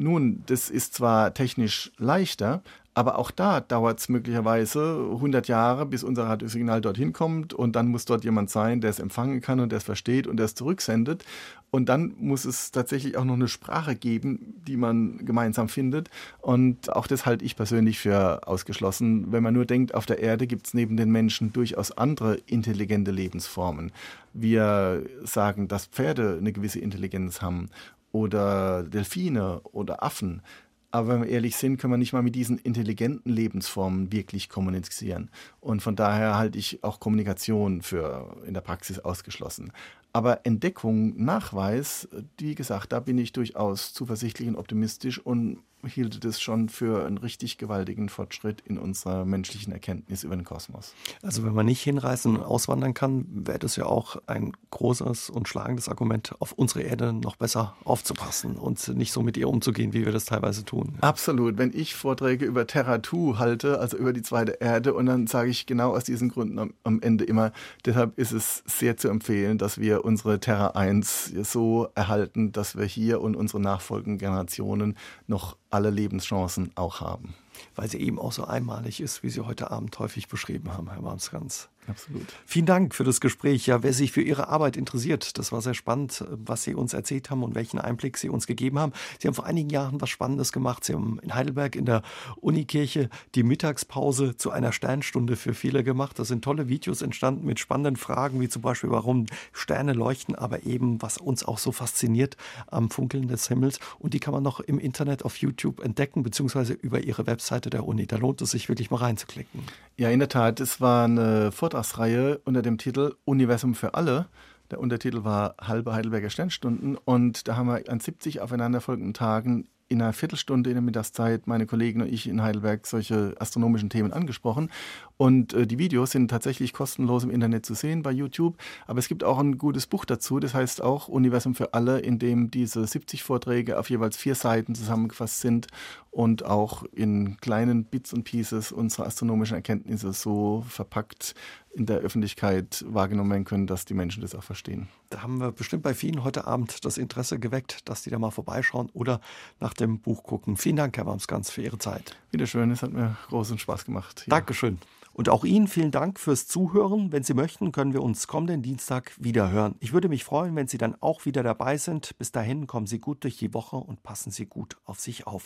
Nun, 0.00 0.44
das 0.46 0.70
ist 0.70 0.94
zwar 0.94 1.34
technisch 1.34 1.90
leichter, 1.98 2.62
aber 2.94 3.18
auch 3.18 3.32
da 3.32 3.58
dauert 3.58 3.98
es 3.98 4.08
möglicherweise 4.08 5.08
100 5.10 5.48
Jahre, 5.48 5.86
bis 5.86 6.04
unser 6.04 6.28
Radiosignal 6.28 6.80
dorthin 6.80 7.12
kommt 7.12 7.52
und 7.52 7.74
dann 7.74 7.88
muss 7.88 8.04
dort 8.04 8.22
jemand 8.22 8.48
sein, 8.48 8.80
der 8.80 8.90
es 8.90 9.00
empfangen 9.00 9.40
kann 9.40 9.58
und 9.58 9.70
der 9.70 9.78
es 9.78 9.84
versteht 9.84 10.28
und 10.28 10.36
der 10.36 10.46
es 10.46 10.54
zurücksendet. 10.54 11.24
Und 11.70 11.88
dann 11.88 12.14
muss 12.16 12.44
es 12.44 12.70
tatsächlich 12.70 13.16
auch 13.16 13.24
noch 13.24 13.34
eine 13.34 13.48
Sprache 13.48 13.96
geben, 13.96 14.54
die 14.66 14.76
man 14.76 15.24
gemeinsam 15.26 15.68
findet. 15.68 16.10
Und 16.40 16.94
auch 16.94 17.08
das 17.08 17.26
halte 17.26 17.44
ich 17.44 17.56
persönlich 17.56 17.98
für 17.98 18.46
ausgeschlossen. 18.46 19.32
Wenn 19.32 19.42
man 19.42 19.52
nur 19.52 19.66
denkt, 19.66 19.94
auf 19.94 20.06
der 20.06 20.20
Erde 20.20 20.46
gibt 20.46 20.68
es 20.68 20.74
neben 20.74 20.96
den 20.96 21.10
Menschen 21.10 21.52
durchaus 21.52 21.90
andere 21.90 22.36
intelligente 22.46 23.10
Lebensformen. 23.10 23.90
Wir 24.32 25.04
sagen, 25.24 25.66
dass 25.66 25.86
Pferde 25.86 26.36
eine 26.38 26.52
gewisse 26.52 26.78
Intelligenz 26.78 27.42
haben 27.42 27.68
oder 28.12 28.82
Delfine 28.82 29.60
oder 29.72 30.02
Affen. 30.02 30.42
Aber 30.90 31.08
wenn 31.08 31.22
wir 31.22 31.28
ehrlich 31.28 31.56
sind, 31.56 31.76
können 31.76 31.92
wir 31.92 31.98
nicht 31.98 32.14
mal 32.14 32.22
mit 32.22 32.34
diesen 32.34 32.56
intelligenten 32.58 33.30
Lebensformen 33.30 34.10
wirklich 34.10 34.48
kommunizieren. 34.48 35.30
Und 35.60 35.82
von 35.82 35.96
daher 35.96 36.38
halte 36.38 36.58
ich 36.58 36.82
auch 36.82 36.98
Kommunikation 36.98 37.82
für 37.82 38.36
in 38.46 38.54
der 38.54 38.62
Praxis 38.62 38.98
ausgeschlossen. 38.98 39.70
Aber 40.14 40.46
Entdeckung, 40.46 41.22
Nachweis, 41.22 42.08
wie 42.38 42.54
gesagt, 42.54 42.92
da 42.92 43.00
bin 43.00 43.18
ich 43.18 43.32
durchaus 43.32 43.92
zuversichtlich 43.92 44.48
und 44.48 44.56
optimistisch 44.56 45.18
und 45.18 45.58
hielt 45.86 46.24
es 46.24 46.40
schon 46.40 46.68
für 46.68 47.06
einen 47.06 47.18
richtig 47.18 47.58
gewaltigen 47.58 48.08
Fortschritt 48.08 48.60
in 48.62 48.78
unserer 48.78 49.24
menschlichen 49.24 49.72
Erkenntnis 49.72 50.24
über 50.24 50.36
den 50.36 50.44
Kosmos. 50.44 50.94
Also 51.22 51.44
wenn 51.44 51.54
man 51.54 51.66
nicht 51.66 51.82
hinreisen 51.82 52.36
und 52.36 52.42
auswandern 52.42 52.94
kann, 52.94 53.26
wäre 53.30 53.58
das 53.58 53.76
ja 53.76 53.86
auch 53.86 54.16
ein 54.26 54.52
großes 54.70 55.30
und 55.30 55.48
schlagendes 55.48 55.88
Argument, 55.88 56.34
auf 56.40 56.52
unsere 56.52 56.82
Erde 56.82 57.12
noch 57.12 57.36
besser 57.36 57.76
aufzupassen 57.84 58.56
und 58.56 58.88
nicht 58.88 59.12
so 59.12 59.22
mit 59.22 59.36
ihr 59.36 59.48
umzugehen, 59.48 59.92
wie 59.92 60.04
wir 60.04 60.12
das 60.12 60.24
teilweise 60.24 60.64
tun. 60.64 60.96
Absolut. 61.00 61.58
Wenn 61.58 61.72
ich 61.74 61.94
Vorträge 61.94 62.44
über 62.44 62.66
Terra 62.66 63.02
2 63.02 63.38
halte, 63.38 63.78
also 63.78 63.96
über 63.96 64.12
die 64.12 64.22
zweite 64.22 64.52
Erde, 64.60 64.94
und 64.94 65.06
dann 65.06 65.26
sage 65.26 65.50
ich 65.50 65.66
genau 65.66 65.94
aus 65.94 66.04
diesen 66.04 66.28
Gründen 66.28 66.58
am, 66.58 66.74
am 66.84 67.00
Ende 67.00 67.24
immer, 67.24 67.52
deshalb 67.84 68.18
ist 68.18 68.32
es 68.32 68.62
sehr 68.66 68.96
zu 68.96 69.08
empfehlen, 69.08 69.58
dass 69.58 69.78
wir 69.78 70.04
unsere 70.04 70.40
Terra 70.40 70.68
1 70.68 71.32
so 71.42 71.88
erhalten, 71.94 72.52
dass 72.52 72.76
wir 72.76 72.84
hier 72.84 73.20
und 73.20 73.36
unsere 73.36 73.60
nachfolgenden 73.60 74.18
Generationen 74.18 74.96
noch 75.26 75.56
alle 75.70 75.90
Lebenschancen 75.90 76.72
auch 76.74 77.00
haben. 77.00 77.34
Weil 77.74 77.88
sie 77.88 78.00
eben 78.00 78.18
auch 78.18 78.32
so 78.32 78.44
einmalig 78.44 79.00
ist, 79.00 79.22
wie 79.22 79.30
Sie 79.30 79.44
heute 79.44 79.70
Abend 79.70 79.98
häufig 79.98 80.28
beschrieben 80.28 80.72
haben, 80.72 80.90
Herr 80.90 81.02
Marmsgans. 81.02 81.68
Absolut. 81.88 82.26
Vielen 82.46 82.66
Dank 82.66 82.94
für 82.94 83.04
das 83.04 83.20
Gespräch. 83.20 83.66
Ja, 83.66 83.82
wer 83.82 83.92
sich 83.92 84.12
für 84.12 84.22
Ihre 84.22 84.48
Arbeit 84.48 84.76
interessiert, 84.76 85.38
das 85.38 85.52
war 85.52 85.62
sehr 85.62 85.74
spannend, 85.74 86.24
was 86.30 86.62
Sie 86.62 86.74
uns 86.74 86.92
erzählt 86.92 87.30
haben 87.30 87.42
und 87.42 87.54
welchen 87.54 87.78
Einblick 87.78 88.18
Sie 88.18 88.28
uns 88.28 88.46
gegeben 88.46 88.78
haben. 88.78 88.92
Sie 89.18 89.28
haben 89.28 89.34
vor 89.34 89.46
einigen 89.46 89.70
Jahren 89.70 90.00
was 90.00 90.10
Spannendes 90.10 90.52
gemacht. 90.52 90.84
Sie 90.84 90.94
haben 90.94 91.18
in 91.22 91.34
Heidelberg 91.34 91.76
in 91.76 91.86
der 91.86 92.02
Unikirche 92.40 93.08
die 93.34 93.42
Mittagspause 93.42 94.36
zu 94.36 94.50
einer 94.50 94.72
Sternstunde 94.72 95.36
für 95.36 95.54
viele 95.54 95.84
gemacht. 95.84 96.18
Da 96.18 96.24
sind 96.24 96.44
tolle 96.44 96.68
Videos 96.68 97.02
entstanden 97.02 97.46
mit 97.46 97.58
spannenden 97.58 97.96
Fragen, 97.96 98.40
wie 98.40 98.48
zum 98.48 98.62
Beispiel, 98.62 98.90
warum 98.90 99.26
Sterne 99.52 99.92
leuchten, 99.92 100.34
aber 100.34 100.64
eben, 100.64 101.00
was 101.00 101.18
uns 101.18 101.44
auch 101.44 101.58
so 101.58 101.72
fasziniert 101.72 102.36
am 102.66 102.90
Funkeln 102.90 103.28
des 103.28 103.48
Himmels. 103.48 103.80
Und 103.98 104.14
die 104.14 104.20
kann 104.20 104.34
man 104.34 104.42
noch 104.42 104.60
im 104.60 104.78
Internet 104.78 105.24
auf 105.24 105.36
YouTube 105.36 105.80
entdecken, 105.80 106.22
beziehungsweise 106.22 106.72
über 106.74 107.00
Ihre 107.00 107.26
Webseite 107.26 107.70
der 107.70 107.86
Uni. 107.86 108.06
Da 108.06 108.16
lohnt 108.16 108.42
es 108.42 108.50
sich 108.50 108.68
wirklich 108.68 108.90
mal 108.90 108.98
reinzuklicken. 108.98 109.62
Ja, 109.96 110.10
in 110.10 110.20
der 110.20 110.28
Tat. 110.28 110.60
Es 110.60 110.80
war 110.80 111.04
eine 111.04 111.50
Vortrag 111.50 111.77
Vortragsreihe 111.78 112.40
unter 112.44 112.60
dem 112.60 112.76
Titel 112.76 113.14
Universum 113.24 113.76
für 113.76 113.94
alle. 113.94 114.26
Der 114.72 114.80
Untertitel 114.80 115.22
war 115.22 115.54
Halbe 115.60 115.92
Heidelberger 115.92 116.28
Sternstunden 116.28 116.96
und 116.96 117.46
da 117.46 117.56
haben 117.56 117.68
wir 117.68 117.88
an 117.88 118.00
70 118.00 118.40
aufeinanderfolgenden 118.40 119.14
Tagen 119.14 119.68
in 119.86 120.02
einer 120.02 120.12
Viertelstunde 120.12 120.70
in 120.70 120.74
der 120.74 120.82
Mittagszeit 120.82 121.46
meine 121.46 121.66
Kollegen 121.66 122.02
und 122.02 122.12
ich 122.12 122.26
in 122.28 122.42
Heidelberg 122.42 122.84
solche 122.84 123.36
astronomischen 123.38 123.90
Themen 123.90 124.12
angesprochen. 124.12 124.70
Und 125.18 125.52
äh, 125.52 125.66
die 125.66 125.78
Videos 125.78 126.12
sind 126.12 126.28
tatsächlich 126.28 126.72
kostenlos 126.72 127.24
im 127.24 127.30
Internet 127.30 127.66
zu 127.66 127.74
sehen 127.74 128.02
bei 128.02 128.12
YouTube. 128.12 128.56
Aber 128.86 129.00
es 129.00 129.08
gibt 129.08 129.24
auch 129.24 129.38
ein 129.38 129.58
gutes 129.58 129.86
Buch 129.86 130.04
dazu, 130.04 130.38
das 130.38 130.54
heißt 130.54 130.80
auch 130.80 131.08
Universum 131.08 131.54
für 131.54 131.74
alle, 131.74 131.98
in 131.98 132.18
dem 132.18 132.50
diese 132.50 132.86
70 132.86 133.24
Vorträge 133.24 133.78
auf 133.78 133.90
jeweils 133.90 134.16
vier 134.16 134.36
Seiten 134.36 134.74
zusammengefasst 134.74 135.40
sind 135.40 135.66
und 136.12 136.44
auch 136.44 136.84
in 136.92 137.36
kleinen 137.40 137.84
Bits 137.84 138.12
und 138.12 138.24
Pieces 138.24 138.70
unsere 138.70 139.06
astronomischen 139.06 139.56
Erkenntnisse 139.56 140.12
so 140.12 140.64
verpackt 140.68 141.34
in 141.74 141.86
der 141.86 141.98
Öffentlichkeit 141.98 142.84
wahrgenommen 142.88 143.30
werden 143.30 143.44
können, 143.44 143.66
dass 143.66 143.84
die 143.84 143.94
Menschen 143.94 144.22
das 144.22 144.34
auch 144.34 144.42
verstehen. 144.42 144.88
Da 145.10 145.22
haben 145.22 145.38
wir 145.38 145.52
bestimmt 145.52 145.82
bei 145.82 145.94
vielen 145.94 146.22
heute 146.24 146.46
Abend 146.46 146.84
das 146.84 146.96
Interesse 146.96 147.38
geweckt, 147.38 147.88
dass 147.88 148.02
die 148.02 148.10
da 148.10 148.18
mal 148.18 148.30
vorbeischauen 148.30 148.88
oder 148.92 149.20
nach 149.58 149.74
dem 149.74 149.98
Buch 149.98 150.22
gucken. 150.22 150.56
Vielen 150.56 150.76
Dank, 150.76 150.96
Herr 150.96 151.06
Wamsgans, 151.06 151.50
für 151.50 151.62
Ihre 151.62 151.78
Zeit. 151.78 152.16
Bitteschön, 152.30 152.70
es 152.70 152.82
hat 152.82 152.92
mir 152.92 153.16
großen 153.28 153.58
Spaß 153.58 153.84
gemacht. 153.84 154.22
Hier. 154.24 154.30
Dankeschön. 154.30 154.78
Und 155.18 155.28
auch 155.28 155.44
Ihnen 155.44 155.66
vielen 155.66 155.90
Dank 155.90 156.20
fürs 156.20 156.46
Zuhören. 156.46 157.10
Wenn 157.10 157.24
Sie 157.24 157.34
möchten, 157.34 157.72
können 157.72 157.92
wir 157.92 158.04
uns 158.04 158.28
kommenden 158.28 158.62
Dienstag 158.62 159.16
wieder 159.18 159.50
hören. 159.50 159.74
Ich 159.80 159.92
würde 159.92 160.08
mich 160.08 160.22
freuen, 160.22 160.54
wenn 160.54 160.68
Sie 160.68 160.78
dann 160.78 160.94
auch 161.00 161.24
wieder 161.24 161.42
dabei 161.42 161.76
sind. 161.76 162.16
Bis 162.18 162.30
dahin 162.30 162.68
kommen 162.68 162.86
Sie 162.86 163.00
gut 163.00 163.24
durch 163.24 163.36
die 163.36 163.52
Woche 163.52 163.74
und 163.74 164.04
passen 164.04 164.30
Sie 164.30 164.46
gut 164.46 164.76
auf 164.84 165.00
sich 165.00 165.26
auf. 165.26 165.42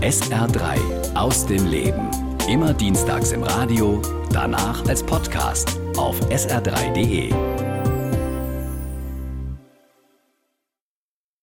SR3 0.00 1.14
aus 1.14 1.44
dem 1.44 1.66
Leben. 1.66 2.08
Immer 2.48 2.72
dienstags 2.72 3.32
im 3.32 3.42
Radio, 3.42 4.00
danach 4.30 4.88
als 4.88 5.02
Podcast 5.02 5.78
auf 5.98 6.18
sr3.de. 6.30 7.65